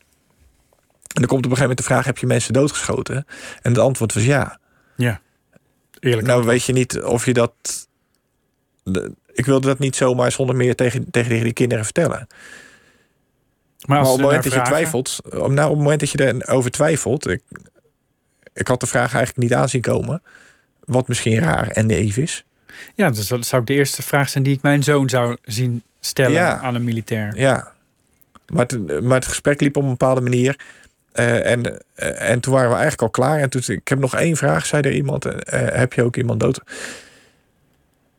dan 1.13 1.27
komt 1.27 1.45
op 1.45 1.51
een 1.51 1.57
gegeven 1.57 1.61
moment 1.61 1.79
de 1.79 1.85
vraag: 1.85 2.05
heb 2.05 2.19
je 2.19 2.27
mensen 2.27 2.53
doodgeschoten? 2.53 3.17
En 3.63 3.71
het 3.73 3.79
antwoord 3.79 4.15
was 4.15 4.25
ja. 4.25 4.59
Ja. 4.97 5.21
Eerlijk. 6.01 6.27
Nou 6.27 6.45
weet 6.45 6.65
je 6.65 6.73
niet 6.73 7.01
of 7.03 7.25
je 7.25 7.33
dat. 7.33 7.53
de- 8.85 9.13
ik 9.33 9.45
wilde 9.47 9.67
dat 9.67 9.79
niet 9.79 9.97
zomaar 9.97 10.33
zonder 10.33 10.57
meer 10.57 10.75
tegen, 10.75 11.11
tegen 11.11 11.43
die 11.43 11.53
kinderen 11.53 11.85
vertellen. 11.85 12.27
maar 12.29 12.29
Maar 13.87 13.99
als 13.99 14.09
op 14.09 14.15
het 14.17 14.25
moment 14.25 14.45
dat 14.45 14.53
je 14.53 14.63
twijfelt, 14.63 15.19
nou, 15.31 15.47
op 15.47 15.57
het 15.57 15.79
moment 15.83 16.01
dat 16.01 16.11
je 16.11 16.35
erover 16.43 16.71
twijfelt, 16.71 17.29
ik, 17.29 17.43
ik 18.55 18.69
had 18.69 18.81
de 18.81 18.87
vraag 18.87 19.15
eigenlijk 19.15 19.49
niet 19.49 19.59
aanzien 19.59 19.81
komen, 19.81 20.23
wat 20.85 21.09
misschien 21.09 21.39
raar 21.39 21.69
en 21.69 21.87
naïef 21.87 22.17
is. 22.17 22.45
Ja, 22.95 23.11
dus 23.11 23.29
dat 23.29 23.47
zou 23.47 23.65
de 23.65 23.75
eerste 23.75 24.03
vraag 24.03 24.29
zijn 24.29 24.45
die 24.45 24.55
ik 24.55 24.63
mijn 24.63 24.83
zoon 24.83 25.09
zou 25.09 25.37
zien 25.43 25.83
stellen 26.01 26.33
Ja. 26.33 26.59
aan 26.59 26.75
een 26.75 26.85
militair. 26.85 27.33
Ja, 27.37 27.73
maar 28.47 28.67
het, 28.67 29.03
maar 29.03 29.19
het 29.19 29.27
gesprek 29.27 29.61
liep 29.61 29.77
op 29.77 29.83
een 29.83 29.89
bepaalde 29.89 30.21
manier. 30.21 30.59
Eh, 31.13 31.51
en, 31.51 31.83
eh, 31.95 32.31
en 32.31 32.41
toen 32.41 32.53
waren 32.53 32.69
we 32.69 32.77
eigenlijk 32.77 33.03
al 33.03 33.11
klaar. 33.11 33.39
En 33.41 33.51
toen 33.51 33.63
ik 33.67 33.89
heb 33.89 33.99
nog 33.99 34.15
één 34.17 34.37
vraag, 34.37 34.67
zei 34.67 34.83
er 34.83 34.93
iemand: 34.93 35.25
eh, 35.25 35.61
heb 35.79 35.93
je 35.93 36.03
ook 36.03 36.17
iemand 36.17 36.41
dood? 36.41 36.61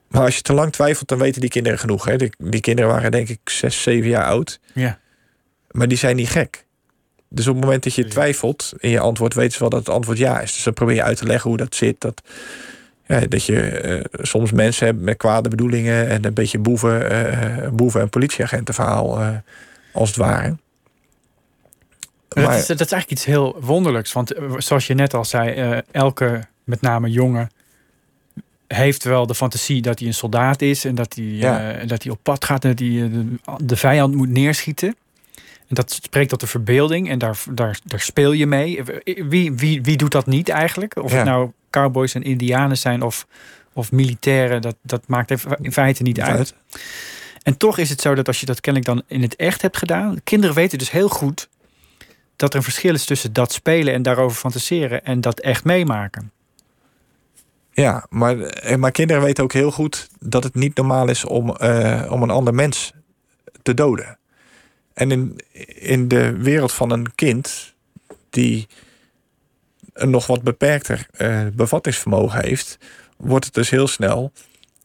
Maar 0.07 0.21
als 0.21 0.35
je 0.35 0.41
te 0.41 0.53
lang 0.53 0.71
twijfelt, 0.71 1.07
dan 1.07 1.17
weten 1.17 1.41
die 1.41 1.49
kinderen 1.49 1.79
genoeg. 1.79 2.05
Hè? 2.05 2.17
Die, 2.17 2.33
die 2.37 2.61
kinderen 2.61 2.91
waren 2.91 3.11
denk 3.11 3.29
ik 3.29 3.39
zes, 3.49 3.81
zeven 3.81 4.09
jaar 4.09 4.25
oud. 4.25 4.59
Ja. 4.73 4.99
Maar 5.71 5.87
die 5.87 5.97
zijn 5.97 6.15
niet 6.15 6.29
gek. 6.29 6.65
Dus 7.33 7.47
op 7.47 7.55
het 7.55 7.63
moment 7.63 7.83
dat 7.83 7.93
je 7.93 8.05
twijfelt 8.07 8.73
in 8.77 8.89
je 8.89 8.99
antwoord, 8.99 9.33
weten 9.33 9.51
ze 9.53 9.59
wel 9.59 9.69
dat 9.69 9.79
het 9.79 9.89
antwoord 9.89 10.17
ja 10.17 10.39
is. 10.39 10.53
Dus 10.53 10.63
dan 10.63 10.73
probeer 10.73 10.95
je 10.95 11.03
uit 11.03 11.17
te 11.17 11.25
leggen 11.25 11.49
hoe 11.49 11.57
dat 11.59 11.75
zit. 11.75 12.01
Dat, 12.01 12.21
ja, 13.07 13.19
dat 13.19 13.45
je 13.45 13.61
eh, 13.61 14.03
soms 14.21 14.51
mensen 14.51 14.85
hebt 14.85 15.01
met 15.01 15.17
kwade 15.17 15.49
bedoelingen 15.49 16.09
en 16.09 16.25
een 16.25 16.33
beetje 16.33 16.59
boeven, 16.59 17.09
eh, 17.09 17.69
boeven- 17.69 18.01
en 18.01 18.09
politieagentenverhaal, 18.09 19.19
als 19.93 20.09
het 20.09 20.17
ware. 20.17 20.55
Maar 22.35 22.43
dat, 22.45 22.53
is, 22.53 22.65
dat 22.65 22.79
is 22.81 22.91
eigenlijk 22.91 23.11
iets 23.11 23.25
heel 23.25 23.57
wonderlijks. 23.61 24.13
Want 24.13 24.33
zoals 24.57 24.87
je 24.87 24.93
net 24.93 25.13
al 25.13 25.25
zei, 25.25 25.81
elke 25.91 26.41
met 26.63 26.81
name 26.81 27.09
jongen, 27.09 27.49
heeft 28.67 29.03
wel 29.03 29.27
de 29.27 29.35
fantasie 29.35 29.81
dat 29.81 29.99
hij 29.99 30.07
een 30.07 30.13
soldaat 30.13 30.61
is 30.61 30.85
en 30.85 30.95
dat 30.95 31.13
hij, 31.13 31.23
Ja. 31.25 31.73
dat 31.85 32.03
hij 32.03 32.11
op 32.11 32.19
pad 32.23 32.45
gaat 32.45 32.63
en 32.63 32.69
dat 32.69 32.79
hij 32.79 32.89
de, 32.89 33.37
de 33.65 33.75
vijand 33.75 34.15
moet 34.15 34.29
neerschieten. 34.29 34.95
Dat 35.73 35.91
spreekt 35.91 36.29
tot 36.29 36.39
de 36.39 36.47
verbeelding 36.47 37.09
en 37.09 37.19
daar, 37.19 37.37
daar, 37.51 37.79
daar 37.85 37.99
speel 37.99 38.31
je 38.31 38.45
mee. 38.47 38.83
Wie, 39.03 39.53
wie, 39.53 39.81
wie 39.81 39.97
doet 39.97 40.11
dat 40.11 40.25
niet 40.25 40.49
eigenlijk? 40.49 40.95
Of 40.95 41.11
Ja. 41.11 41.17
het 41.17 41.25
nou 41.25 41.51
cowboys 41.69 42.13
en 42.15 42.23
indianen 42.23 42.77
zijn 42.77 43.01
of, 43.01 43.27
of 43.73 43.91
militairen, 43.91 44.61
dat, 44.61 44.75
dat 44.81 45.07
maakt 45.07 45.31
in 45.61 45.71
feite 45.73 46.03
niet 46.03 46.21
uit. 46.21 46.37
Uit. 46.37 46.55
En 47.43 47.57
toch 47.57 47.77
is 47.77 47.89
het 47.89 48.01
zo 48.01 48.15
dat 48.15 48.27
als 48.27 48.39
je 48.39 48.45
dat 48.45 48.61
kennelijk 48.61 48.91
dan 48.91 49.03
in 49.07 49.21
het 49.21 49.35
echt 49.35 49.61
hebt 49.61 49.77
gedaan, 49.77 50.17
kinderen 50.23 50.55
weten 50.55 50.77
dus 50.77 50.91
heel 50.91 51.09
goed 51.09 51.49
dat 52.35 52.49
er 52.51 52.57
een 52.57 52.63
verschil 52.63 52.93
is 52.93 53.05
tussen 53.05 53.33
dat 53.33 53.51
spelen 53.51 53.93
en 53.93 54.01
daarover 54.01 54.37
fantaseren 54.37 55.05
en 55.05 55.21
dat 55.21 55.39
echt 55.39 55.63
meemaken. 55.63 56.31
Ja, 57.71 58.05
maar, 58.09 58.39
eh, 58.39 58.75
maar 58.75 58.91
kinderen 58.91 59.23
weten 59.23 59.43
ook 59.43 59.53
heel 59.53 59.71
goed 59.71 60.09
dat 60.19 60.43
het 60.43 60.55
niet 60.55 60.75
normaal 60.75 61.09
is 61.09 61.25
om, 61.25 61.55
eh, 61.55 62.07
om 62.09 62.23
een 62.23 62.29
ander 62.29 62.53
mens 62.53 62.91
te 63.61 63.73
doden. 63.73 64.17
En 64.93 65.11
in, 65.11 65.39
in 65.75 66.07
de 66.07 66.37
wereld 66.37 66.71
van 66.71 66.91
een 66.91 67.15
kind 67.15 67.73
die 68.29 68.67
een 69.93 70.09
nog 70.09 70.27
wat 70.27 70.41
beperkter 70.43 71.07
eh, 71.11 71.41
bevattingsvermogen 71.53 72.43
heeft, 72.43 72.77
wordt 73.17 73.45
het 73.45 73.53
dus 73.53 73.69
heel 73.69 73.87
snel: 73.87 74.31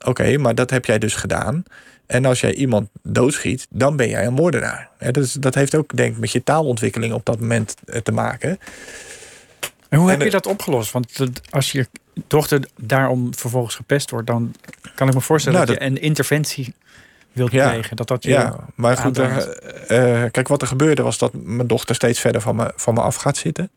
oké, 0.04 0.36
maar 0.38 0.54
dat 0.54 0.70
heb 0.70 0.84
jij 0.84 0.98
dus 0.98 1.14
gedaan. 1.14 1.62
En 2.06 2.24
als 2.24 2.40
jij 2.40 2.54
iemand 2.54 2.88
doodschiet, 3.02 3.66
dan 3.70 3.96
ben 3.96 4.08
jij 4.08 4.26
een 4.26 4.32
moordenaar. 4.32 4.90
Dat, 4.98 5.16
is- 5.16 5.32
dat 5.32 5.54
heeft 5.54 5.74
ook, 5.74 5.96
denk 5.96 6.12
ik, 6.14 6.20
met 6.20 6.32
je 6.32 6.42
taalontwikkeling 6.44 7.12
op 7.12 7.24
dat 7.24 7.40
moment 7.40 7.74
eh, 7.84 8.00
te 8.00 8.12
maken. 8.12 8.58
En 9.88 9.98
hoe 9.98 10.10
En 10.10 10.16
heb 10.16 10.22
je 10.26 10.30
dat 10.32 10.46
opgelost? 10.46 10.92
Want 10.92 11.16
dat- 11.16 11.40
als 11.50 11.72
je 11.72 11.86
dochter 12.26 12.60
daarom 12.80 13.34
vervolgens 13.34 13.74
gepest 13.74 14.10
wordt, 14.10 14.26
dan 14.26 14.54
kan 14.94 15.08
ik 15.08 15.14
me 15.14 15.20
voorstellen 15.20 15.58
Nou, 15.58 15.70
dat, 15.72 15.82
je 15.82 15.90
een 15.90 16.00
interventie 16.00 16.74
wilt 17.38 17.52
Ja. 17.52 17.70
plegen. 17.70 17.96
Dat 17.96 18.08
dat 18.08 18.22
je 18.22 18.30
Ja, 18.30 18.56
maar 18.74 18.96
goed, 18.96 19.04
aandraagt. 19.04 19.58
eh, 19.58 20.24
eh, 20.24 20.30
kijk, 20.30 20.48
wat 20.48 20.62
er 20.62 20.68
gebeurde 20.68 21.02
was 21.02 21.18
dat 21.18 21.32
mijn 21.32 21.66
dochter 21.68 21.94
steeds 21.94 22.20
verder 22.20 22.40
van 22.40 22.56
me, 22.56 22.72
van 22.76 22.94
me 22.94 23.00
af 23.00 23.16
gaat 23.16 23.36
zitten. 23.36 23.70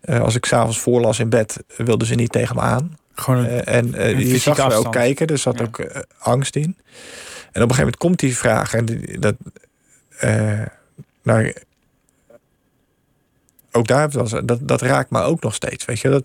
Eh, 0.00 0.20
als 0.20 0.34
ik 0.34 0.44
s'avonds 0.44 0.78
voorlas 0.80 1.18
in 1.18 1.28
bed, 1.28 1.56
wilde 1.76 2.06
ze 2.06 2.14
niet 2.14 2.32
tegen 2.32 2.54
me 2.56 2.60
aan. 2.62 2.98
gewoon 3.16 3.44
een, 3.44 3.94
en 3.94 4.18
je 4.28 4.38
zag 4.38 4.56
haar 4.56 4.66
ook 4.66 4.72
afstand. 4.72 4.94
kijken, 4.94 5.26
er 5.26 5.38
zat 5.38 5.58
Ja. 5.58 5.64
ook 5.64 6.04
angst 6.18 6.56
in. 6.56 6.62
En 6.62 6.72
op 6.72 6.76
een 7.54 7.74
gegeven 7.74 7.76
moment 7.76 7.96
komt 7.96 8.18
die 8.18 8.36
vraag. 8.36 8.74
En 8.74 8.84
die- 8.84 9.18
dat, 9.18 9.34
nou, 11.22 11.52
ook 13.72 13.86
daar, 13.86 14.10
was, 14.10 14.30
dat, 14.44 14.58
dat 14.62 14.80
raakt 14.82 15.10
me 15.10 15.20
ook 15.20 15.42
nog 15.42 15.54
steeds. 15.54 15.84
Weet 15.84 16.00
je, 16.00 16.08
dat, 16.08 16.24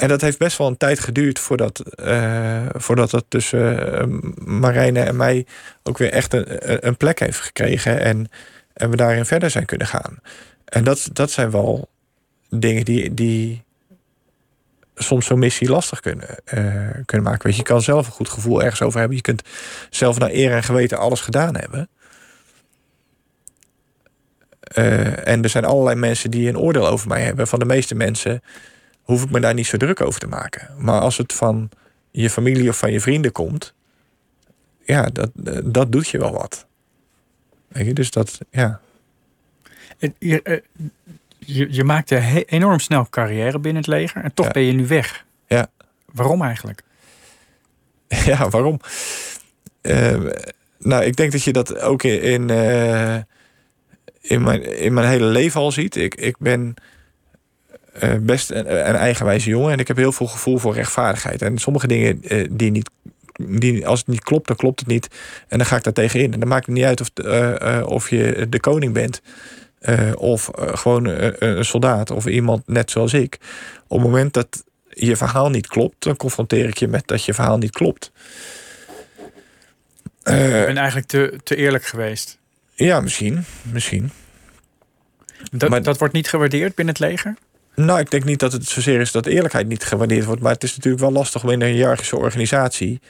en 0.00 0.08
dat 0.08 0.20
heeft 0.20 0.38
best 0.38 0.58
wel 0.58 0.66
een 0.66 0.76
tijd 0.76 1.00
geduurd 1.00 1.38
voordat, 1.38 1.78
eh, 1.78 2.66
voordat 2.72 3.10
het 3.10 3.24
tussen 3.28 3.98
eh, 3.98 4.06
Marijne 4.44 5.00
en 5.00 5.16
mij 5.16 5.46
ook 5.82 5.98
weer 5.98 6.12
echt 6.12 6.34
een, 6.34 6.86
een 6.86 6.96
plek 6.96 7.18
heeft 7.18 7.40
gekregen. 7.40 8.00
En, 8.00 8.30
en 8.72 8.90
we 8.90 8.96
daarin 8.96 9.24
verder 9.24 9.50
zijn 9.50 9.64
kunnen 9.64 9.86
gaan. 9.86 10.18
En 10.64 10.84
dat, 10.84 11.08
dat 11.12 11.30
zijn 11.30 11.50
wel 11.50 11.88
dingen 12.48 12.84
die, 12.84 13.14
die 13.14 13.64
soms 14.94 15.26
zo'n 15.26 15.38
missie 15.38 15.68
lastig 15.68 16.00
kunnen, 16.00 16.28
eh, 16.44 16.64
kunnen 17.04 17.26
maken. 17.26 17.46
Weet 17.46 17.52
je, 17.52 17.62
je 17.62 17.68
kan 17.68 17.82
zelf 17.82 18.06
een 18.06 18.12
goed 18.12 18.28
gevoel 18.28 18.62
ergens 18.62 18.82
over 18.82 18.98
hebben. 18.98 19.16
Je 19.16 19.22
kunt 19.22 19.42
zelf 19.90 20.18
naar 20.18 20.30
eer 20.30 20.52
en 20.52 20.62
geweten 20.62 20.98
alles 20.98 21.20
gedaan 21.20 21.56
hebben. 21.56 21.88
Eh, 24.60 25.26
en 25.26 25.42
er 25.42 25.48
zijn 25.48 25.64
allerlei 25.64 25.96
mensen 25.96 26.30
die 26.30 26.48
een 26.48 26.58
oordeel 26.58 26.88
over 26.88 27.08
mij 27.08 27.22
hebben. 27.22 27.46
Van 27.46 27.58
de 27.58 27.64
meeste 27.64 27.94
mensen 27.94 28.42
hoef 29.10 29.24
ik 29.24 29.30
me 29.30 29.40
daar 29.40 29.54
niet 29.54 29.66
zo 29.66 29.76
druk 29.76 30.00
over 30.00 30.20
te 30.20 30.26
maken. 30.26 30.68
Maar 30.78 31.00
als 31.00 31.16
het 31.16 31.32
van 31.32 31.68
je 32.10 32.30
familie 32.30 32.68
of 32.68 32.78
van 32.78 32.92
je 32.92 33.00
vrienden 33.00 33.32
komt, 33.32 33.74
ja, 34.84 35.02
dat, 35.02 35.30
eh, 35.44 35.58
dat 35.64 35.92
doet 35.92 36.08
je 36.08 36.18
wel 36.18 36.32
wat. 36.32 36.66
Weet 37.68 37.86
je, 37.86 37.92
dus 37.92 38.10
dat, 38.10 38.38
ja. 38.50 38.80
Je, 40.18 40.42
eh, 40.42 40.58
je, 41.38 41.66
je 41.70 41.84
maakte 41.84 42.44
enorm 42.46 42.78
snel 42.78 43.06
carrière 43.10 43.58
binnen 43.58 43.82
het 43.82 43.90
leger 43.90 44.22
en 44.22 44.34
toch 44.34 44.46
Ja. 44.46 44.52
ben 44.52 44.62
je 44.62 44.72
nu 44.72 44.86
weg. 44.86 45.24
Ja. 45.46 45.66
Waarom 46.12 46.42
eigenlijk? 46.42 46.82
Ja, 48.24 48.48
waarom? 48.48 48.80
Eh, 49.80 50.20
nou, 50.78 51.04
ik 51.04 51.16
denk 51.16 51.32
dat 51.32 51.42
je 51.42 51.52
dat 51.52 51.80
ook 51.80 52.02
in, 52.02 52.22
in, 52.22 52.50
eh, 52.50 53.16
in, 54.20 54.42
mijn, 54.42 54.78
in 54.78 54.94
mijn 54.94 55.08
hele 55.08 55.24
leven 55.24 55.60
al 55.60 55.72
ziet. 55.72 55.96
Ik, 55.96 56.14
ik 56.14 56.38
ben 56.38 56.74
eh, 57.92 58.14
best 58.20 58.50
een, 58.50 58.88
een 58.88 58.94
eigenwijze 58.96 59.48
jongen 59.50 59.72
en 59.72 59.78
ik 59.78 59.88
heb 59.88 59.96
heel 59.96 60.12
veel 60.12 60.26
gevoel 60.26 60.58
voor 60.58 60.74
rechtvaardigheid. 60.74 61.42
En 61.42 61.58
sommige 61.58 61.86
dingen 61.86 62.22
eh, 62.22 62.46
die 62.50 62.70
niet. 62.70 62.90
Die, 63.42 63.86
als 63.86 63.98
het 63.98 64.08
niet 64.08 64.24
klopt, 64.24 64.46
dan 64.46 64.56
klopt 64.56 64.80
het 64.80 64.88
niet. 64.88 65.08
En 65.48 65.58
dan 65.58 65.66
ga 65.66 65.76
ik 65.76 65.82
daar 65.82 65.92
tegenin. 65.92 66.32
En 66.32 66.40
dan 66.40 66.48
maakt 66.48 66.66
het 66.66 66.74
niet 66.74 66.84
uit 66.84 67.00
of, 67.00 67.08
eh, 67.14 67.82
of 67.86 68.10
je 68.10 68.46
de 68.48 68.60
koning 68.60 68.92
bent. 68.92 69.22
of 70.14 70.50
gewoon 70.54 71.04
een 71.38 71.64
soldaat. 71.64 72.10
Of 72.10 72.26
iemand 72.26 72.68
net 72.68 72.90
zoals 72.90 73.12
ik. 73.12 73.38
Op 73.86 73.98
het 73.98 74.06
moment 74.06 74.32
dat 74.34 74.64
je 74.88 75.16
verhaal 75.16 75.50
niet 75.50 75.66
klopt, 75.66 76.02
dan 76.04 76.16
confronteer 76.16 76.68
ik 76.68 76.78
je 76.78 76.88
met 76.88 77.06
dat 77.06 77.24
je 77.24 77.34
verhaal 77.34 77.58
niet 77.58 77.70
klopt. 77.70 78.12
Ik 80.24 80.66
ben 80.66 80.76
eigenlijk 80.76 81.06
te, 81.06 81.38
te 81.42 81.56
eerlijk 81.56 81.84
geweest. 81.84 82.38
ja, 82.74 83.00
misschien. 83.00 83.44
Misschien. 83.62 84.10
Dat, 85.50 85.70
Maar- 85.70 85.82
dat 85.82 85.98
wordt 85.98 86.14
niet 86.14 86.28
gewaardeerd 86.28 86.74
binnen 86.74 86.94
het 86.94 87.02
leger? 87.04 87.36
Nou, 87.84 88.00
ik 88.00 88.10
denk 88.10 88.24
niet 88.24 88.38
dat 88.38 88.52
het 88.52 88.66
zozeer 88.66 89.00
is 89.00 89.12
dat 89.12 89.26
eerlijkheid 89.26 89.68
niet 89.68 89.84
gewaardeerd 89.84 90.24
wordt. 90.24 90.40
Maar 90.42 90.52
het 90.52 90.62
is 90.62 90.76
natuurlijk 90.76 91.02
wel 91.02 91.12
lastig 91.12 91.42
om 91.42 91.50
in 91.50 91.60
een 91.62 91.72
hiërarchische 91.72 92.16
organisatie 92.16 93.00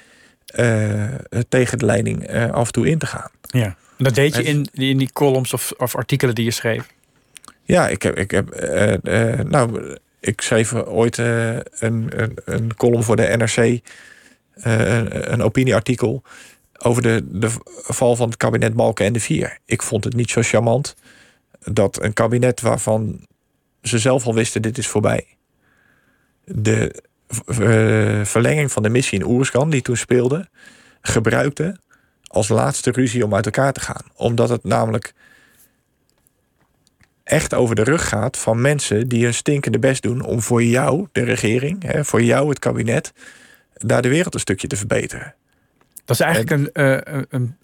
eh, 0.47 1.05
tegen 1.49 1.79
de 1.79 1.85
leiding 1.87 2.27
eh, 2.27 2.51
af 2.51 2.66
en 2.66 2.73
toe 2.73 2.89
in 2.89 2.99
te 2.99 3.07
gaan. 3.07 3.31
Ja. 3.47 3.77
Dat 3.99 4.14
deed 4.14 4.37
je 4.37 4.43
in, 4.43 4.68
in 4.73 4.99
die 4.99 5.12
columns 5.12 5.53
of, 5.53 5.73
of 5.77 5.97
artikelen 5.97 6.35
die 6.35 6.45
je 6.45 6.51
schreef. 6.51 6.87
Ja, 7.64 7.89
ik 7.89 8.03
heb. 8.03 8.16
Ik, 8.18 8.31
heb 8.31 8.51
eh, 8.51 9.31
eh, 9.39 9.47
nou, 9.47 9.97
ik 10.21 10.41
schreef 10.41 10.75
ooit 10.75 11.18
eh, 11.18 11.55
een, 11.57 11.62
een, 12.16 12.39
een 12.45 12.75
column 12.77 13.03
voor 13.03 13.16
de 13.16 13.35
NRC. 13.37 13.57
eh, 13.57 14.97
een, 14.97 15.33
een 15.33 15.43
opinieartikel. 15.43 16.23
Over 16.79 17.03
de, 17.03 17.23
de 17.27 17.51
val 17.83 18.16
van 18.16 18.29
het 18.29 18.37
kabinet 18.37 18.75
Balken 18.75 19.07
en 19.07 19.12
de 19.12 19.21
Vier. 19.21 19.59
Ik 19.64 19.83
vond 19.83 20.05
het 20.05 20.14
niet 20.14 20.31
zo 20.31 20.43
charmant 20.43 20.95
dat 21.64 22.03
een 22.03 22.12
kabinet 22.12 22.61
waarvan 22.61 23.27
ze 23.83 23.99
zelf 23.99 24.26
al 24.26 24.35
wisten: 24.35 24.62
dit 24.62 24.78
is 24.78 24.87
voorbij. 24.87 25.26
De 26.45 27.03
eh, 27.47 28.24
verlenging 28.24 28.72
van 28.72 28.83
de 28.83 28.89
missie 28.89 29.18
in 29.18 29.26
Oeruzkan, 29.26 29.70
die 29.70 29.83
toen 29.83 29.97
speelde, 29.97 30.49
gebruikte 31.01 31.76
als 32.26 32.49
laatste 32.49 32.91
ruzie 32.91 33.24
om 33.24 33.35
uit 33.35 33.45
elkaar 33.45 33.72
te 33.72 33.81
gaan. 33.81 34.05
Omdat 34.14 34.49
het 34.49 34.64
namelijk 34.64 35.14
echt 37.24 37.55
over 37.55 37.74
de 37.74 37.83
rug 37.83 38.09
gaat 38.09 38.37
van 38.37 38.61
mensen 38.61 39.09
die 39.09 39.24
hun 39.24 39.35
stinkende 39.35 39.78
best 39.78 40.03
doen 40.03 40.22
om 40.22 40.41
voor 40.41 40.62
jou, 40.62 41.07
de 41.12 41.22
regering, 41.22 41.83
hè, 41.83 42.05
voor 42.05 42.22
jou, 42.22 42.49
het 42.49 42.59
kabinet, 42.59 43.12
daar 43.72 44.03
de 44.03 44.09
wereld 44.09 44.35
een 44.35 44.41
stukje 44.41 44.66
te 44.66 44.76
verbeteren. 44.76 45.35
Dat 46.05 46.20
is 46.20 46.26
eigenlijk 46.26 46.51
een, 46.51 46.72
eh, 46.72 47.22
een, 47.28 47.57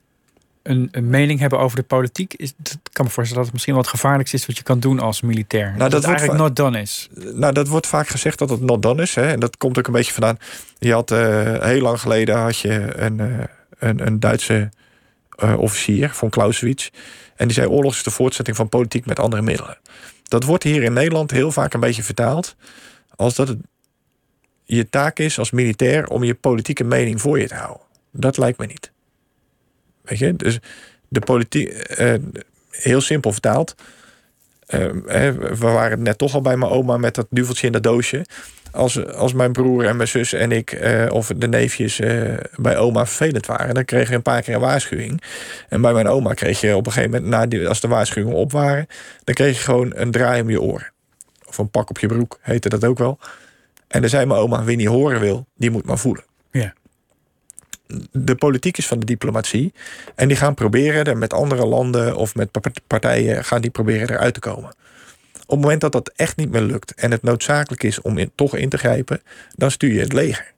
een, 0.68 0.88
een 0.90 1.08
mening 1.08 1.40
hebben 1.40 1.58
over 1.58 1.76
de 1.76 1.82
politiek. 1.82 2.34
Is, 2.34 2.52
dat 2.56 2.78
kan 2.92 3.04
me 3.04 3.10
voorstellen 3.10 3.34
dat 3.34 3.44
het 3.44 3.52
misschien 3.52 3.74
wat 3.74 3.86
gevaarlijks 3.86 4.32
is 4.32 4.46
wat 4.46 4.56
je 4.56 4.62
kan 4.62 4.80
doen 4.80 5.00
als 5.00 5.20
militair. 5.20 5.74
dat, 5.78 5.90
dat 5.90 5.92
het 5.92 6.04
eigenlijk 6.04 6.38
not 6.38 6.56
done 6.56 6.80
is. 6.80 7.08
Nou, 7.14 7.52
dat 7.52 7.68
wordt 7.68 7.86
vaak 7.86 8.08
gezegd 8.08 8.38
dat 8.38 8.50
het 8.50 8.60
not 8.60 8.82
done 8.82 9.02
is. 9.02 9.14
Hè, 9.14 9.26
en 9.26 9.40
dat 9.40 9.56
komt 9.56 9.78
ook 9.78 9.86
een 9.86 9.92
beetje 9.92 10.12
vandaan. 10.12 10.38
Je 10.78 10.92
had 10.92 11.10
eh, 11.10 11.62
heel 11.62 11.80
lang 11.80 12.00
geleden 12.00 12.36
had 12.36 12.58
je 12.58 12.96
een, 12.96 13.20
eh, 13.20 13.44
een, 13.78 14.06
een 14.06 14.20
Duitse 14.20 14.70
eh, 15.36 15.58
officier, 15.58 16.10
von 16.10 16.30
Clausewitz. 16.30 16.90
En 17.36 17.46
die 17.46 17.56
zei: 17.56 17.68
oorlog 17.68 17.92
is 17.92 18.02
de 18.02 18.10
voortzetting 18.10 18.56
van 18.56 18.68
politiek 18.68 19.06
met 19.06 19.18
andere 19.18 19.42
middelen. 19.42 19.78
Dat 20.28 20.44
wordt 20.44 20.64
hier 20.64 20.82
in 20.82 20.92
Nederland 20.92 21.30
heel 21.30 21.52
vaak 21.52 21.74
een 21.74 21.80
beetje 21.80 22.02
vertaald 22.02 22.56
als 23.16 23.34
dat 23.34 23.48
het 23.48 23.58
je 24.64 24.88
taak 24.88 25.18
is 25.18 25.38
als 25.38 25.50
militair 25.50 26.06
om 26.08 26.24
je 26.24 26.34
politieke 26.34 26.84
mening 26.84 27.20
voor 27.20 27.40
je 27.40 27.48
te 27.48 27.54
houden. 27.54 27.86
Dat 28.12 28.36
lijkt 28.36 28.58
me 28.58 28.66
niet. 28.66 28.92
Weet 30.06 30.18
je, 30.18 30.34
dus 30.36 30.58
de 31.08 31.20
politiek, 31.20 31.68
eh, 31.68 32.14
heel 32.70 33.00
simpel 33.00 33.32
vertaald. 33.32 33.74
eh, 34.66 34.86
hè, 35.06 35.32
we 35.32 35.56
waren 35.56 36.02
net 36.02 36.18
toch 36.18 36.34
al 36.34 36.40
bij 36.40 36.56
mijn 36.56 36.70
oma 36.70 36.96
met 36.96 37.14
dat 37.14 37.26
duveltje 37.30 37.66
in 37.66 37.72
dat 37.72 37.82
doosje. 37.82 38.26
Als, 38.72 39.06
als 39.06 39.32
mijn 39.32 39.52
broer 39.52 39.84
en 39.84 39.96
mijn 39.96 40.08
zus 40.08 40.32
en 40.32 40.52
ik, 40.52 40.72
eh, 40.72 41.06
of 41.12 41.32
de 41.36 41.48
neefjes 41.48 42.00
eh, 42.00 42.34
bij 42.56 42.76
oma 42.76 43.06
vervelend 43.06 43.46
waren, 43.46 43.74
dan 43.74 43.84
kreeg 43.84 44.08
je 44.08 44.14
een 44.14 44.22
paar 44.22 44.42
keer 44.42 44.54
een 44.54 44.60
waarschuwing. 44.60 45.22
En 45.68 45.80
bij 45.80 45.92
mijn 45.92 46.08
oma 46.08 46.34
kreeg 46.34 46.60
je 46.60 46.76
op 46.76 46.86
een 46.86 46.92
gegeven 46.92 47.22
moment, 47.22 47.66
als 47.66 47.80
de 47.80 47.88
waarschuwingen 47.88 48.36
op 48.36 48.52
waren, 48.52 48.86
dan 49.24 49.34
kreeg 49.34 49.56
je 49.56 49.62
gewoon 49.64 49.92
een 49.94 50.10
draai 50.10 50.42
om 50.42 50.50
je 50.50 50.60
oren. 50.60 50.92
Of 51.46 51.58
een 51.58 51.70
pak 51.70 51.90
op 51.90 51.98
je 51.98 52.06
broek, 52.06 52.38
heette 52.40 52.68
dat 52.68 52.84
ook 52.84 52.98
wel. 52.98 53.18
En 53.88 54.00
dan 54.00 54.10
zei 54.10 54.26
mijn 54.26 54.40
oma, 54.40 54.64
wie 54.64 54.76
niet 54.76 54.86
horen 54.86 55.20
wil, 55.20 55.46
die 55.56 55.70
moet 55.70 55.84
maar 55.84 55.98
voelen. 55.98 56.24
Ja. 56.50 56.74
De 58.12 58.34
politiek 58.34 58.78
is 58.78 58.86
van 58.86 58.98
de 58.98 59.06
diplomatie. 59.06 59.72
En 60.14 60.28
die 60.28 60.36
gaan 60.36 60.54
proberen 60.54 61.04
er 61.04 61.16
met 61.16 61.32
andere 61.32 61.66
landen 61.66 62.16
of 62.16 62.34
met 62.34 62.50
pa- 62.50 62.60
partijen 62.86 63.44
gaan 63.44 63.60
die 63.60 63.70
proberen 63.70 64.10
eruit 64.10 64.34
te 64.34 64.40
komen. 64.40 64.70
Op 65.40 65.52
het 65.52 65.60
moment 65.60 65.80
dat 65.80 65.92
dat 65.92 66.12
echt 66.16 66.36
niet 66.36 66.50
meer 66.50 66.60
lukt 66.62 66.94
en 66.94 67.10
het 67.10 67.22
noodzakelijk 67.22 67.82
is 67.82 68.00
om 68.00 68.18
in, 68.18 68.30
toch 68.34 68.56
in 68.56 68.68
te 68.68 68.78
grijpen, 68.78 69.22
dan 69.54 69.70
stuur 69.70 69.92
je 69.92 70.00
het 70.00 70.12
leger. 70.12 70.52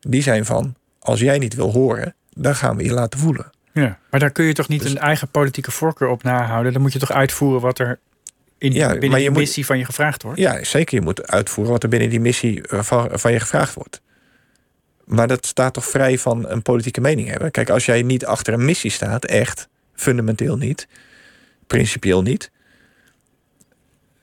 Die 0.00 0.22
zijn 0.22 0.44
van, 0.44 0.74
als 0.98 1.20
jij 1.20 1.38
niet 1.38 1.54
wil 1.54 1.72
horen, 1.72 2.14
dan 2.34 2.54
gaan 2.54 2.76
we 2.76 2.84
je 2.84 2.92
laten 2.92 3.18
voelen. 3.18 3.50
Ja, 3.72 3.98
maar 4.10 4.20
daar 4.20 4.30
kun 4.30 4.44
je 4.44 4.52
toch 4.52 4.68
niet 4.68 4.82
Dus- 4.82 4.90
een 4.90 4.98
eigen 4.98 5.28
politieke 5.28 5.70
voorkeur 5.70 6.08
op 6.08 6.22
nahouden? 6.22 6.72
Dan 6.72 6.82
moet 6.82 6.92
je 6.92 6.98
toch 6.98 7.12
uitvoeren 7.12 7.60
wat 7.60 7.78
er 7.78 7.98
in 8.58 8.72
Ja, 8.72 8.98
binnen 8.98 9.18
die 9.18 9.30
moet- 9.30 9.38
missie 9.38 9.66
van 9.66 9.78
je 9.78 9.84
gevraagd 9.84 10.22
wordt? 10.22 10.38
Ja, 10.38 10.64
zeker. 10.64 10.94
Je 10.98 11.04
moet 11.04 11.26
uitvoeren 11.26 11.72
wat 11.72 11.82
er 11.82 11.88
binnen 11.88 12.08
die 12.10 12.20
missie 12.20 12.68
eh, 12.68 12.82
van, 12.82 13.08
van 13.12 13.32
je 13.32 13.40
gevraagd 13.40 13.74
wordt. 13.74 14.00
Maar 15.06 15.28
dat 15.28 15.46
staat 15.46 15.74
toch 15.74 15.86
vrij 15.86 16.18
van 16.18 16.48
een 16.48 16.62
politieke 16.62 17.00
mening 17.00 17.28
hebben. 17.28 17.50
Kijk, 17.50 17.70
als 17.70 17.86
jij 17.86 18.02
niet 18.02 18.26
achter 18.26 18.52
een 18.54 18.64
missie 18.64 18.90
staat, 18.90 19.24
echt, 19.24 19.68
fundamenteel 19.94 20.56
niet, 20.56 20.88
principieel 21.66 22.22
niet, 22.22 22.50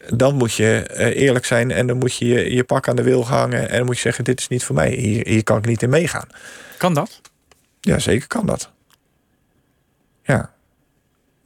dan 0.10 0.36
moet 0.36 0.54
je 0.54 0.84
eh, 0.88 1.22
eerlijk 1.22 1.46
zijn 1.46 1.72
en 1.72 1.88
dan 1.88 1.98
moet 1.98 2.16
je 2.18 2.26
je, 2.26 2.54
je 2.54 2.64
pak 2.64 2.88
aan 2.88 2.96
de 2.96 3.04
wil 3.04 3.28
hangen 3.28 3.70
en 3.70 3.78
dan 3.78 3.86
moet 3.86 3.96
je 3.96 4.02
zeggen: 4.02 4.24
Dit 4.24 4.40
is 4.40 4.48
niet 4.48 4.64
voor 4.64 4.76
mij, 4.76 4.92
hier, 4.92 5.28
hier 5.28 5.44
kan 5.44 5.58
ik 5.58 5.66
niet 5.66 5.82
in 5.84 5.90
meegaan. 5.90 6.28
Kan 6.78 6.94
dat? 6.94 7.22
Ja, 7.82 8.00
zeker 8.00 8.28
kan 8.28 8.46
dat. 8.46 8.72
Ja, 10.24 10.54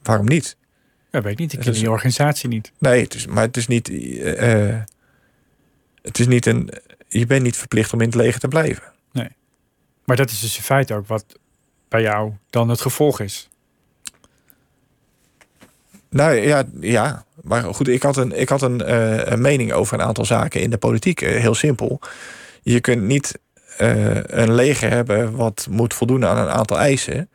waarom 0.02 0.26
niet? 0.26 0.56
Ja, 1.10 1.22
weet 1.22 1.32
ik 1.32 1.38
niet. 1.38 1.52
Ik 1.52 1.58
ken 1.60 1.72
is- 1.72 1.78
die 1.78 1.90
organisatie 1.90 2.48
niet. 2.48 2.72
Nee, 2.78 3.02
het 3.02 3.14
is, 3.14 3.26
maar 3.26 3.42
het 3.44 3.56
is 3.56 3.66
niet. 3.66 3.88
eh, 3.88 4.68
eh, 4.70 4.80
het 6.02 6.18
is 6.18 6.26
niet 6.26 6.46
een. 6.46 6.70
Je 7.08 7.26
bent 7.26 7.42
niet 7.42 7.56
verplicht 7.56 7.92
om 7.92 8.00
in 8.00 8.06
het 8.06 8.14
leger 8.16 8.40
te 8.40 8.48
blijven. 8.48 8.82
Maar 10.08 10.16
dat 10.16 10.30
is 10.30 10.40
dus 10.40 10.56
in 10.56 10.62
feite 10.62 10.94
ook 10.94 11.06
wat 11.06 11.24
bij 11.88 12.02
jou 12.02 12.32
dan 12.50 12.68
het 12.68 12.80
gevolg 12.80 13.20
is. 13.20 13.48
Nou 16.10 16.34
ja, 16.34 16.64
ja. 16.80 17.24
Maar 17.42 17.74
goed, 17.74 17.88
ik 17.88 18.02
had 18.02 18.16
een, 18.16 18.40
ik 18.40 18.48
had 18.48 18.62
een, 18.62 18.82
eh, 18.82 19.24
een 19.24 19.40
mening 19.40 19.72
over 19.72 19.94
een 19.94 20.06
aantal 20.06 20.24
zaken 20.24 20.60
in 20.60 20.70
de 20.70 20.78
politiek. 20.78 21.20
Eh, 21.20 21.40
heel 21.40 21.54
simpel. 21.54 22.00
Je 22.62 22.80
kunt 22.80 23.02
niet 23.02 23.38
eh, 23.76 24.22
een 24.22 24.54
leger 24.54 24.90
hebben 24.90 25.36
wat 25.36 25.66
moet 25.70 25.94
voldoen 25.94 26.24
aan 26.26 26.38
een 26.38 26.52
aantal 26.52 26.78
eisen. 26.78 27.28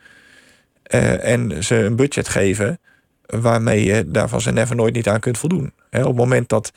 en 0.84 1.63
ze 1.63 1.76
een 1.76 1.95
budget 1.95 2.28
geven 2.28 2.80
waarmee 3.26 3.84
je 3.84 4.11
daar 4.11 4.30
van 4.30 4.41
zijn 4.41 4.55
never 4.55 4.76
nooit 4.76 4.93
niet 4.93 5.07
aan 5.07 5.19
kunt 5.19 5.38
voldoen. 5.38 5.74
Op 5.91 6.03
het 6.03 6.15
moment 6.15 6.49
dat 6.49 6.71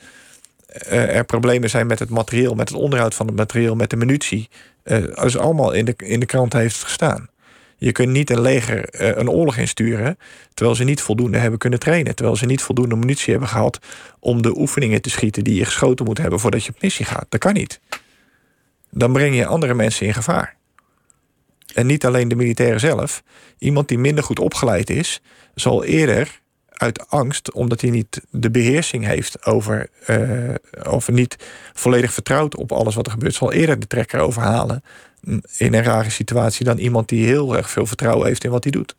er 0.87 1.25
problemen 1.25 1.69
zijn 1.69 1.87
met 1.87 1.99
het 1.99 2.09
materieel, 2.09 2.55
met 2.55 2.69
het 2.69 2.77
onderhoud 2.77 3.15
van 3.15 3.27
het 3.27 3.35
materieel, 3.35 3.75
met 3.75 3.89
de 3.89 3.95
munitie. 3.95 4.49
Als 5.15 5.37
allemaal 5.37 5.71
in 5.71 5.85
de, 5.85 5.93
in 5.97 6.19
de 6.19 6.25
krant 6.25 6.53
heeft 6.53 6.83
gestaan. 6.83 7.29
Je 7.77 7.91
kunt 7.91 8.09
niet 8.09 8.29
een 8.29 8.41
leger 8.41 8.89
eh, 8.89 9.15
een 9.15 9.29
oorlog 9.29 9.57
insturen 9.57 10.17
terwijl 10.53 10.75
ze 10.77 10.83
niet 10.83 11.01
voldoende 11.01 11.37
hebben 11.37 11.59
kunnen 11.59 11.79
trainen. 11.79 12.15
Terwijl 12.15 12.37
ze 12.37 12.45
niet 12.45 12.61
voldoende 12.61 12.95
munitie 12.95 13.31
hebben 13.31 13.49
gehad 13.49 13.79
om 14.19 14.41
de 14.41 14.57
oefeningen 14.57 15.01
te 15.01 15.09
schieten 15.09 15.43
die 15.43 15.55
je 15.55 15.65
geschoten 15.65 16.05
moet 16.05 16.17
hebben 16.17 16.39
voordat 16.39 16.63
je 16.63 16.71
op 16.75 16.81
missie 16.81 17.05
gaat. 17.05 17.25
Dat 17.29 17.39
kan 17.39 17.53
niet. 17.53 17.79
Dan 18.91 19.13
breng 19.13 19.35
je 19.35 19.45
andere 19.45 19.73
mensen 19.73 20.05
in 20.05 20.13
gevaar. 20.13 20.55
En 21.73 21.85
niet 21.85 22.05
alleen 22.05 22.27
de 22.27 22.35
militairen 22.35 22.79
zelf. 22.79 23.23
Iemand 23.57 23.87
die 23.87 23.97
minder 23.97 24.23
goed 24.23 24.39
opgeleid 24.39 24.89
is, 24.89 25.21
zal 25.55 25.83
eerder 25.83 26.41
uit 26.77 27.09
angst, 27.09 27.51
omdat 27.51 27.81
hij 27.81 27.89
niet 27.89 28.21
de 28.29 28.51
beheersing 28.51 29.05
heeft 29.05 29.45
over, 29.45 29.89
eh, 30.05 30.53
of 30.93 31.07
niet 31.09 31.35
volledig 31.73 32.13
vertrouwt 32.13 32.55
op 32.55 32.71
alles 32.71 32.95
wat 32.95 33.05
er 33.05 33.11
gebeurt, 33.11 33.33
zal 33.33 33.51
eerder 33.53 33.79
de 33.79 33.87
trekker 33.87 34.19
overhalen 34.19 34.83
in 35.57 35.73
een 35.73 35.83
rare 35.83 36.09
situatie 36.09 36.65
dan 36.65 36.77
iemand 36.77 37.09
die 37.09 37.25
heel 37.25 37.57
erg 37.57 37.69
veel 37.69 37.85
vertrouwen 37.85 38.27
heeft 38.27 38.43
in 38.43 38.51
wat 38.51 38.63
hij 38.63 38.71
doet. 38.71 38.95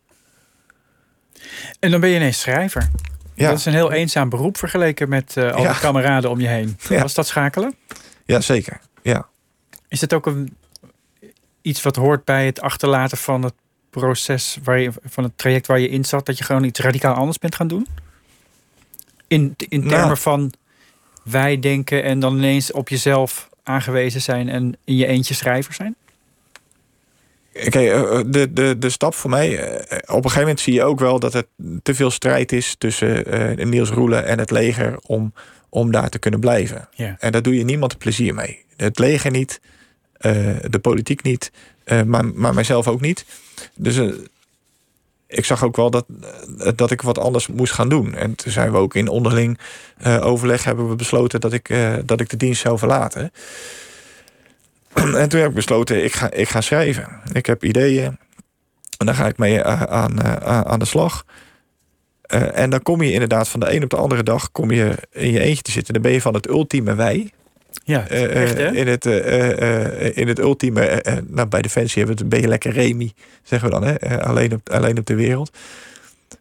En 1.80 1.90
dan 1.90 2.00
ben 2.00 2.08
je 2.10 2.16
ineens 2.16 2.40
schrijver. 2.40 2.88
Ja. 3.34 3.48
Dat 3.48 3.58
is 3.58 3.64
een 3.64 3.72
heel 3.72 3.92
eenzaam 3.92 4.28
beroep 4.28 4.56
vergeleken 4.58 5.08
met 5.08 5.36
eh, 5.36 5.52
al 5.52 5.62
Ja. 5.62 5.70
die 5.70 5.80
kameraden 5.80 6.30
om 6.30 6.40
je 6.40 6.48
heen. 6.48 6.76
Ja. 6.88 7.02
Was 7.02 7.14
dat 7.14 7.26
schakelen? 7.26 7.74
Ja, 8.24 8.40
zeker. 8.40 8.80
Ja. 9.02 9.28
Is 9.88 10.00
het 10.00 10.12
ook 10.12 10.26
een, 10.26 10.56
iets 11.62 11.82
wat 11.82 11.96
hoort 11.96 12.24
bij 12.24 12.46
het 12.46 12.60
achterlaten 12.60 13.18
van 13.18 13.42
het 13.42 13.54
proces, 13.98 14.58
waar 14.62 14.78
je, 14.80 14.90
van 15.04 15.24
het 15.24 15.32
traject 15.36 15.66
waar 15.66 15.80
je 15.80 15.88
in 15.88 16.04
zat, 16.04 16.26
dat 16.26 16.38
je 16.38 16.44
gewoon 16.44 16.64
iets 16.64 16.80
radicaal 16.80 17.14
anders 17.14 17.38
bent 17.38 17.54
gaan 17.54 17.68
doen? 17.68 17.86
In, 19.26 19.54
in 19.68 19.80
termen 19.80 19.98
Nou. 20.06 20.16
van 20.16 20.52
wij 21.22 21.58
denken 21.60 22.02
en 22.02 22.20
dan 22.20 22.36
ineens 22.36 22.72
op 22.72 22.88
jezelf 22.88 23.48
aangewezen 23.62 24.20
zijn 24.22 24.48
en 24.48 24.76
in 24.84 24.96
je 24.96 25.06
eentje 25.06 25.34
schrijver 25.34 25.74
zijn? 25.74 25.96
Kijk, 27.52 27.74
eh, 27.74 28.20
de, 28.26 28.52
de, 28.52 28.78
de 28.78 28.90
stap 28.90 29.14
voor 29.14 29.30
mij, 29.30 29.58
eh, 29.58 29.96
op 29.98 30.16
een 30.16 30.22
gegeven 30.22 30.40
moment 30.40 30.60
zie 30.60 30.72
je 30.72 30.84
ook 30.84 30.98
wel 31.00 31.18
dat 31.18 31.32
het 31.32 31.46
te 31.82 31.94
veel 31.94 32.10
strijd 32.10 32.52
is 32.52 32.74
tussen 32.78 33.26
eh, 33.58 33.66
Niels 33.66 33.90
Roelen 33.90 34.26
en 34.26 34.38
het 34.38 34.50
leger 34.50 34.98
om, 35.06 35.32
om 35.68 35.90
daar 35.92 36.08
te 36.08 36.18
kunnen 36.18 36.40
blijven. 36.40 36.88
Ja. 36.94 37.16
En 37.18 37.32
daar 37.32 37.42
doe 37.42 37.56
je 37.56 37.64
niemand 37.64 37.98
plezier 37.98 38.34
mee. 38.34 38.64
Het 38.76 38.98
leger 38.98 39.30
niet, 39.30 39.60
eh, 40.12 40.32
de 40.68 40.78
politiek 40.78 41.22
niet, 41.22 41.52
eh, 41.84 42.02
maar, 42.02 42.24
maar 42.24 42.54
mijzelf 42.54 42.88
ook 42.88 43.00
niet. 43.00 43.24
Dus 43.74 43.96
eh, 43.96 44.12
ik 45.26 45.44
zag 45.44 45.64
ook 45.64 45.76
wel 45.76 45.90
dat, 45.90 46.06
eh, 46.58 46.72
dat 46.76 46.90
ik 46.90 47.02
wat 47.02 47.18
anders 47.18 47.46
moest 47.46 47.72
gaan 47.72 47.88
doen. 47.88 48.14
En 48.14 48.34
toen 48.34 48.52
zijn 48.52 48.72
we 48.72 48.78
ook 48.78 48.94
in 48.94 49.08
onderling 49.08 49.58
eh, 49.98 50.26
overleg 50.26 50.64
hebben 50.64 50.88
we 50.88 50.94
besloten 50.94 51.40
dat 51.40 51.52
ik, 51.52 51.74
dat 52.04 52.20
ik 52.20 52.30
de 52.30 52.36
dienst 52.36 52.60
zou 52.60 52.78
verlaten. 52.78 53.32
En 54.98 55.28
toen 55.28 55.40
heb 55.40 55.48
ik 55.48 55.54
besloten, 55.54 56.04
ik 56.04 56.12
ga, 56.12 56.30
ik 56.30 56.48
ga 56.48 56.60
schrijven. 56.60 57.20
Ik 57.32 57.46
heb 57.46 57.64
ideeën. 57.64 58.18
En 58.96 59.06
daar 59.06 59.14
ga 59.14 59.26
ik 59.26 59.38
mee 59.38 59.64
aan, 59.64 60.22
aan 60.44 60.78
de 60.78 60.84
slag. 60.84 61.24
En 62.52 62.70
dan 62.70 62.82
kom 62.82 63.02
je 63.02 63.12
inderdaad 63.12 63.48
van 63.48 63.60
de 63.60 63.74
een 63.74 63.82
op 63.82 63.90
de 63.90 63.96
andere 63.96 64.22
dag 64.22 64.52
kom 64.52 64.70
je 64.70 64.94
in 65.10 65.30
je 65.30 65.40
eentje 65.40 65.62
te 65.62 65.70
zitten. 65.70 65.92
Dan 65.92 66.02
ben 66.02 66.12
je 66.12 66.20
van 66.20 66.34
het 66.34 66.48
ultieme 66.48 66.94
wij. 66.94 67.32
Ja, 67.84 68.08
eh, 68.08 68.42
echt 68.42 68.56
hè? 68.56 68.66
eh, 68.66 68.74
in, 68.74 68.86
het, 68.86 69.06
eh, 69.06 70.16
in 70.16 70.28
het 70.28 70.38
ultieme, 70.38 71.02
nou, 71.26 71.48
bij 71.48 71.62
Defensie 71.62 71.98
hebben 72.04 72.16
we 72.16 72.22
het, 72.22 72.30
ben 72.30 72.40
je 72.40 72.48
lekker 72.48 72.72
Remy, 72.72 73.12
zeggen 73.42 73.68
we 73.68 73.74
dan, 73.74 73.84
hè? 73.84 74.22
alleen, 74.22 74.52
op, 74.52 74.70
alleen 74.70 74.98
op 74.98 75.06
de 75.06 75.14
wereld. 75.14 75.56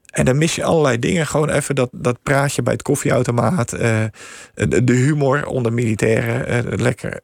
En 0.07 0.25
dan 0.25 0.37
mis 0.37 0.55
je 0.55 0.63
allerlei 0.63 0.99
dingen. 0.99 1.27
Gewoon 1.27 1.49
even 1.49 1.75
dat, 1.75 1.89
dat 1.91 2.17
praatje 2.23 2.61
bij 2.61 2.73
het 2.73 2.81
koffieautomaat. 2.81 3.69
de 3.69 4.93
humor 4.93 5.45
onder 5.45 5.73
militairen. 5.73 6.81
lekker. 6.81 7.21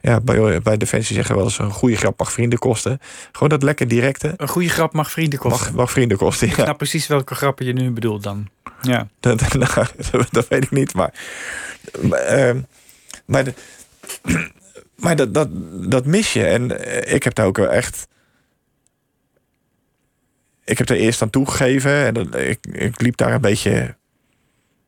ja, 0.00 0.20
bij, 0.20 0.60
bij 0.60 0.76
Defensie 0.76 1.14
zeggen 1.14 1.34
we 1.34 1.40
wel 1.40 1.50
eens 1.50 1.58
een 1.58 1.70
goede 1.70 1.96
grap 1.96 2.18
mag 2.18 2.32
vrienden 2.32 2.58
kosten. 2.58 3.00
Gewoon 3.32 3.48
dat 3.48 3.62
lekker 3.62 3.88
directe 3.88 4.34
Een 4.36 4.48
goede 4.48 4.68
grap 4.68 4.92
mag 4.92 5.10
vrienden 5.10 5.38
kosten. 5.38 5.66
mag, 5.66 5.74
mag 5.74 5.90
vrienden 5.90 6.16
kosten. 6.16 6.48
Ik 6.48 6.56
Ja, 6.56 6.62
snap 6.62 6.76
precies 6.76 7.06
welke 7.06 7.34
grappen 7.34 7.66
je 7.66 7.72
nu 7.72 7.90
bedoelt 7.90 8.22
dan. 8.22 8.48
Ja. 8.82 9.08
dat, 9.20 9.54
nou, 9.54 9.86
dat 10.30 10.48
weet 10.48 10.62
ik 10.62 10.70
niet. 10.70 10.94
Maar, 10.94 11.12
maar, 12.00 12.54
maar, 13.30 13.44
maar 15.04 15.16
dat, 15.16 15.34
dat, 15.34 15.48
dat 15.90 16.06
mis 16.06 16.32
je. 16.32 16.44
En 16.46 16.84
eh, 16.84 17.14
ik 17.14 17.22
heb 17.22 17.34
daar 17.34 17.46
ook 17.46 17.58
echt. 17.58 18.08
Ik 20.64 20.78
heb 20.78 20.88
er 20.88 20.96
eerst 20.96 21.22
aan 21.22 21.30
toegegeven. 21.30 21.92
En 22.06 22.14
dat, 22.14 22.34
ik, 22.36 22.66
ik 22.72 23.00
liep 23.00 23.16
daar 23.16 23.32
een 23.34 23.40
beetje. 23.40 23.96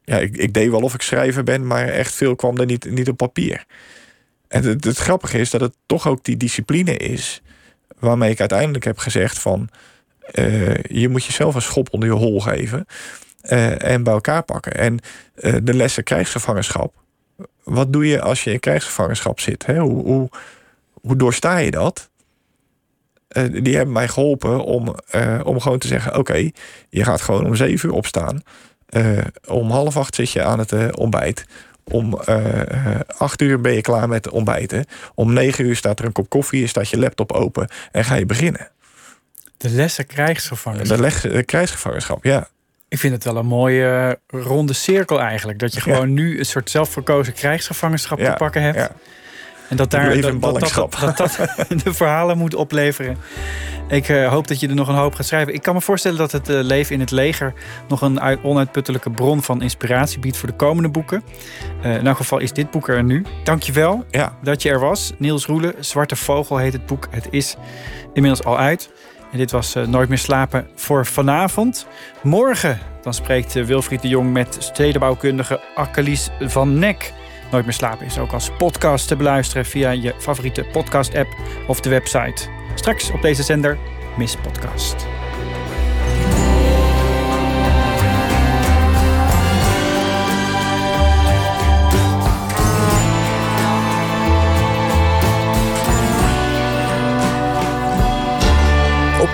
Ja, 0.05 0.19
ik, 0.19 0.37
ik 0.37 0.53
deed 0.55 0.71
wel 0.71 0.81
of 0.81 0.95
ik 0.95 1.03
schrijver 1.03 1.43
ben, 1.45 1.67
maar 1.67 1.89
echt 1.89 2.15
veel 2.15 2.37
kwam 2.37 2.59
er 2.59 2.67
niet, 2.67 2.91
niet 2.91 3.09
op 3.09 3.17
papier. 3.17 3.65
En 4.49 4.65
het, 4.65 4.85
het 4.85 4.97
grappige 4.99 5.39
is 5.39 5.51
dat 5.51 5.61
het 5.61 5.75
toch 5.87 6.07
ook 6.09 6.25
die 6.25 6.37
discipline 6.37 6.97
is. 6.97 7.43
waarmee 7.99 8.31
ik 8.31 8.41
uiteindelijk 8.41 8.85
heb 8.85 8.99
gezegd: 8.99 9.39
van. 9.39 9.69
eh, 10.21 10.83
je 10.83 11.09
moet 11.09 11.25
jezelf 11.25 11.55
een 11.55 11.63
schop 11.63 11.89
onder 11.93 12.09
je 12.09 12.15
hol 12.15 12.41
geven. 12.41 12.87
eh, 13.43 13.83
en 13.85 14.03
bij 14.03 14.13
elkaar 14.13 14.43
pakken. 14.43 14.75
En 14.75 14.99
de 15.65 15.75
lessen 15.75 16.05
krijgsgevangenschap. 16.05 16.95
Wat 17.63 17.93
doe 17.93 18.07
je 18.07 18.21
als 18.21 18.45
je 18.45 18.53
in 18.53 18.61
krijgsgevangenschap 18.61 19.41
zit? 19.41 19.67
Hè? 19.67 19.79
Hoe, 19.79 20.05
hoe, 20.05 20.29
hoe 20.93 21.17
doorsta 21.17 21.57
je 21.57 21.71
dat? 21.71 22.11
Eh, 23.29 23.45
die 23.63 23.77
hebben 23.77 23.95
mij 23.95 24.09
geholpen 24.09 24.65
om, 24.65 24.95
eh, 25.11 25.41
om 25.45 25.61
gewoon 25.61 25.79
te 25.79 25.87
zeggen: 25.87 26.17
oké, 26.17 26.51
je 26.89 27.05
gaat 27.05 27.21
gewoon 27.21 27.47
om 27.47 27.57
zeven 27.57 27.89
uur 27.89 27.95
opstaan. 27.95 28.43
Eh, 28.89 29.19
om 29.47 29.71
half 29.71 29.97
acht 29.97 30.15
zit 30.15 30.31
je 30.31 30.43
aan 30.43 30.59
het 30.59 30.97
ontbijt. 30.97 31.45
Om 31.85 32.15
acht 33.17 33.43
uur 33.43 33.61
ben 33.61 33.73
je 33.73 33.81
klaar 33.81 34.09
met 34.09 34.31
ontbijten. 34.31 34.85
Om 35.15 35.33
negen 35.33 35.65
uur 35.65 35.77
staat 35.77 35.99
er 35.99 36.05
een 36.05 36.13
kop 36.13 36.29
koffie, 36.29 36.67
staat 36.67 36.89
je 36.89 36.99
laptop 36.99 37.33
open 37.33 37.69
en 37.93 38.05
ga 38.05 38.15
je 38.15 38.27
beginnen. 38.27 38.71
De 39.63 39.71
lessen 39.71 40.07
krijgsgevangenen. 40.07 40.89
Dat 40.89 40.99
leg 40.99 41.25
eh, 41.25 41.45
krijgsgevangenschap, 41.45 42.25
ja. 42.25 42.49
Ik 42.93 42.99
vind 42.99 43.13
het 43.15 43.25
wel 43.25 43.37
een 43.37 43.47
mooie 43.47 44.17
eh, 44.27 44.41
ronde 44.43 44.73
cirkel 44.73 45.21
eigenlijk. 45.21 45.59
Dat 45.59 45.75
je 45.75 45.81
Ja. 45.85 45.93
gewoon 45.95 46.13
nu 46.13 46.39
een 46.39 46.45
soort 46.45 46.71
zelfverkozen 46.71 47.33
krijgsgevangenschap 47.33 48.19
Ja, 48.19 48.31
te 48.31 48.37
pakken 48.37 48.63
hebt. 48.63 48.77
ja. 48.77 48.91
En 49.69 49.77
dat 49.77 49.91
daar 49.91 50.21
dat, 50.21 50.41
dat, 50.41 50.61
dat, 50.61 51.17
dat, 51.17 51.17
dat 51.17 51.39
de 51.85 51.95
verhalen 51.95 52.39
moet 52.39 52.55
opleveren. 52.55 53.17
Ik 53.89 54.09
eh, 54.09 54.29
hoop 54.29 54.49
dat 54.49 54.61
je 54.61 54.69
er 54.69 54.75
nog 54.75 54.89
een 54.89 54.95
hoop 54.95 55.15
gaat 55.15 55.27
schrijven. 55.27 55.55
Ik 55.55 55.63
kan 55.63 55.75
me 55.75 55.81
voorstellen 55.81 56.19
dat 56.19 56.33
het 56.33 56.49
eh, 56.49 56.61
leven 56.63 56.95
in 56.95 57.01
het 57.01 57.11
leger 57.11 57.53
nog 57.89 58.01
een 58.03 58.21
uit- 58.21 58.39
onuitputtelijke 58.43 59.11
bron 59.11 59.43
van 59.43 59.63
inspiratie 59.63 60.19
biedt 60.19 60.37
voor 60.37 60.49
de 60.49 60.55
komende 60.55 60.89
boeken. 60.89 61.23
In 61.83 62.07
elk 62.07 62.17
geval 62.17 62.39
is 62.39 62.53
dit 62.53 62.71
boek 62.71 62.89
er 62.89 63.05
nu. 63.05 63.25
Dankjewel 63.45 64.05
Ja, 64.11 64.37
dat 64.43 64.63
je 64.63 64.71
er 64.71 64.81
was. 64.81 65.13
Niels 65.19 65.47
Roelen, 65.47 65.75
Zwarte 65.81 66.17
Vogel 66.17 66.57
heet 66.57 66.73
het 66.73 66.87
boek. 66.87 67.07
Het 67.11 67.27
is 67.31 67.57
inmiddels 68.13 68.45
al 68.45 68.59
uit. 68.59 68.91
En 69.33 69.39
dit 69.39 69.51
was 69.51 69.77
uh, 69.77 69.87
Nooit 69.87 70.09
meer 70.09 70.19
slapen 70.19 70.67
voor 70.75 71.07
vanavond. 71.07 71.87
Morgen 72.23 72.79
dan 73.03 73.15
spreekt 73.15 73.57
uh, 73.57 73.65
Wilfried 73.65 74.03
de 74.03 74.09
Jong 74.09 74.33
met 74.33 74.57
stedenbouwkundige 74.59 75.61
Akkelies 75.75 76.31
van 76.41 76.79
Nek. 76.79 77.13
Nooit 77.51 77.65
meer 77.65 77.75
slapen 77.75 78.07
is 78.07 78.19
ook 78.19 78.33
als 78.33 78.51
podcast 78.59 79.09
te 79.09 79.17
beluisteren 79.17 79.65
via 79.65 79.91
je 79.91 80.15
favoriete 80.19 80.65
podcast-app 80.73 81.29
of 81.67 81.81
de 81.81 81.91
website. 81.91 82.49
Straks 82.75 83.11
op 83.11 83.23
deze 83.23 83.43
zender 83.43 83.79
Miss 84.17 84.37
Podcast. 84.37 85.07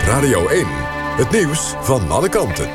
Radio 0.08 0.46
1, 0.46 0.66
het 1.16 1.30
nieuws 1.30 1.74
van 1.80 2.10
alle 2.10 2.28
kanten. 2.28 2.68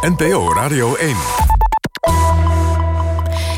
NPO 0.00 0.52
Radio 0.52 0.94
1. 0.94 1.49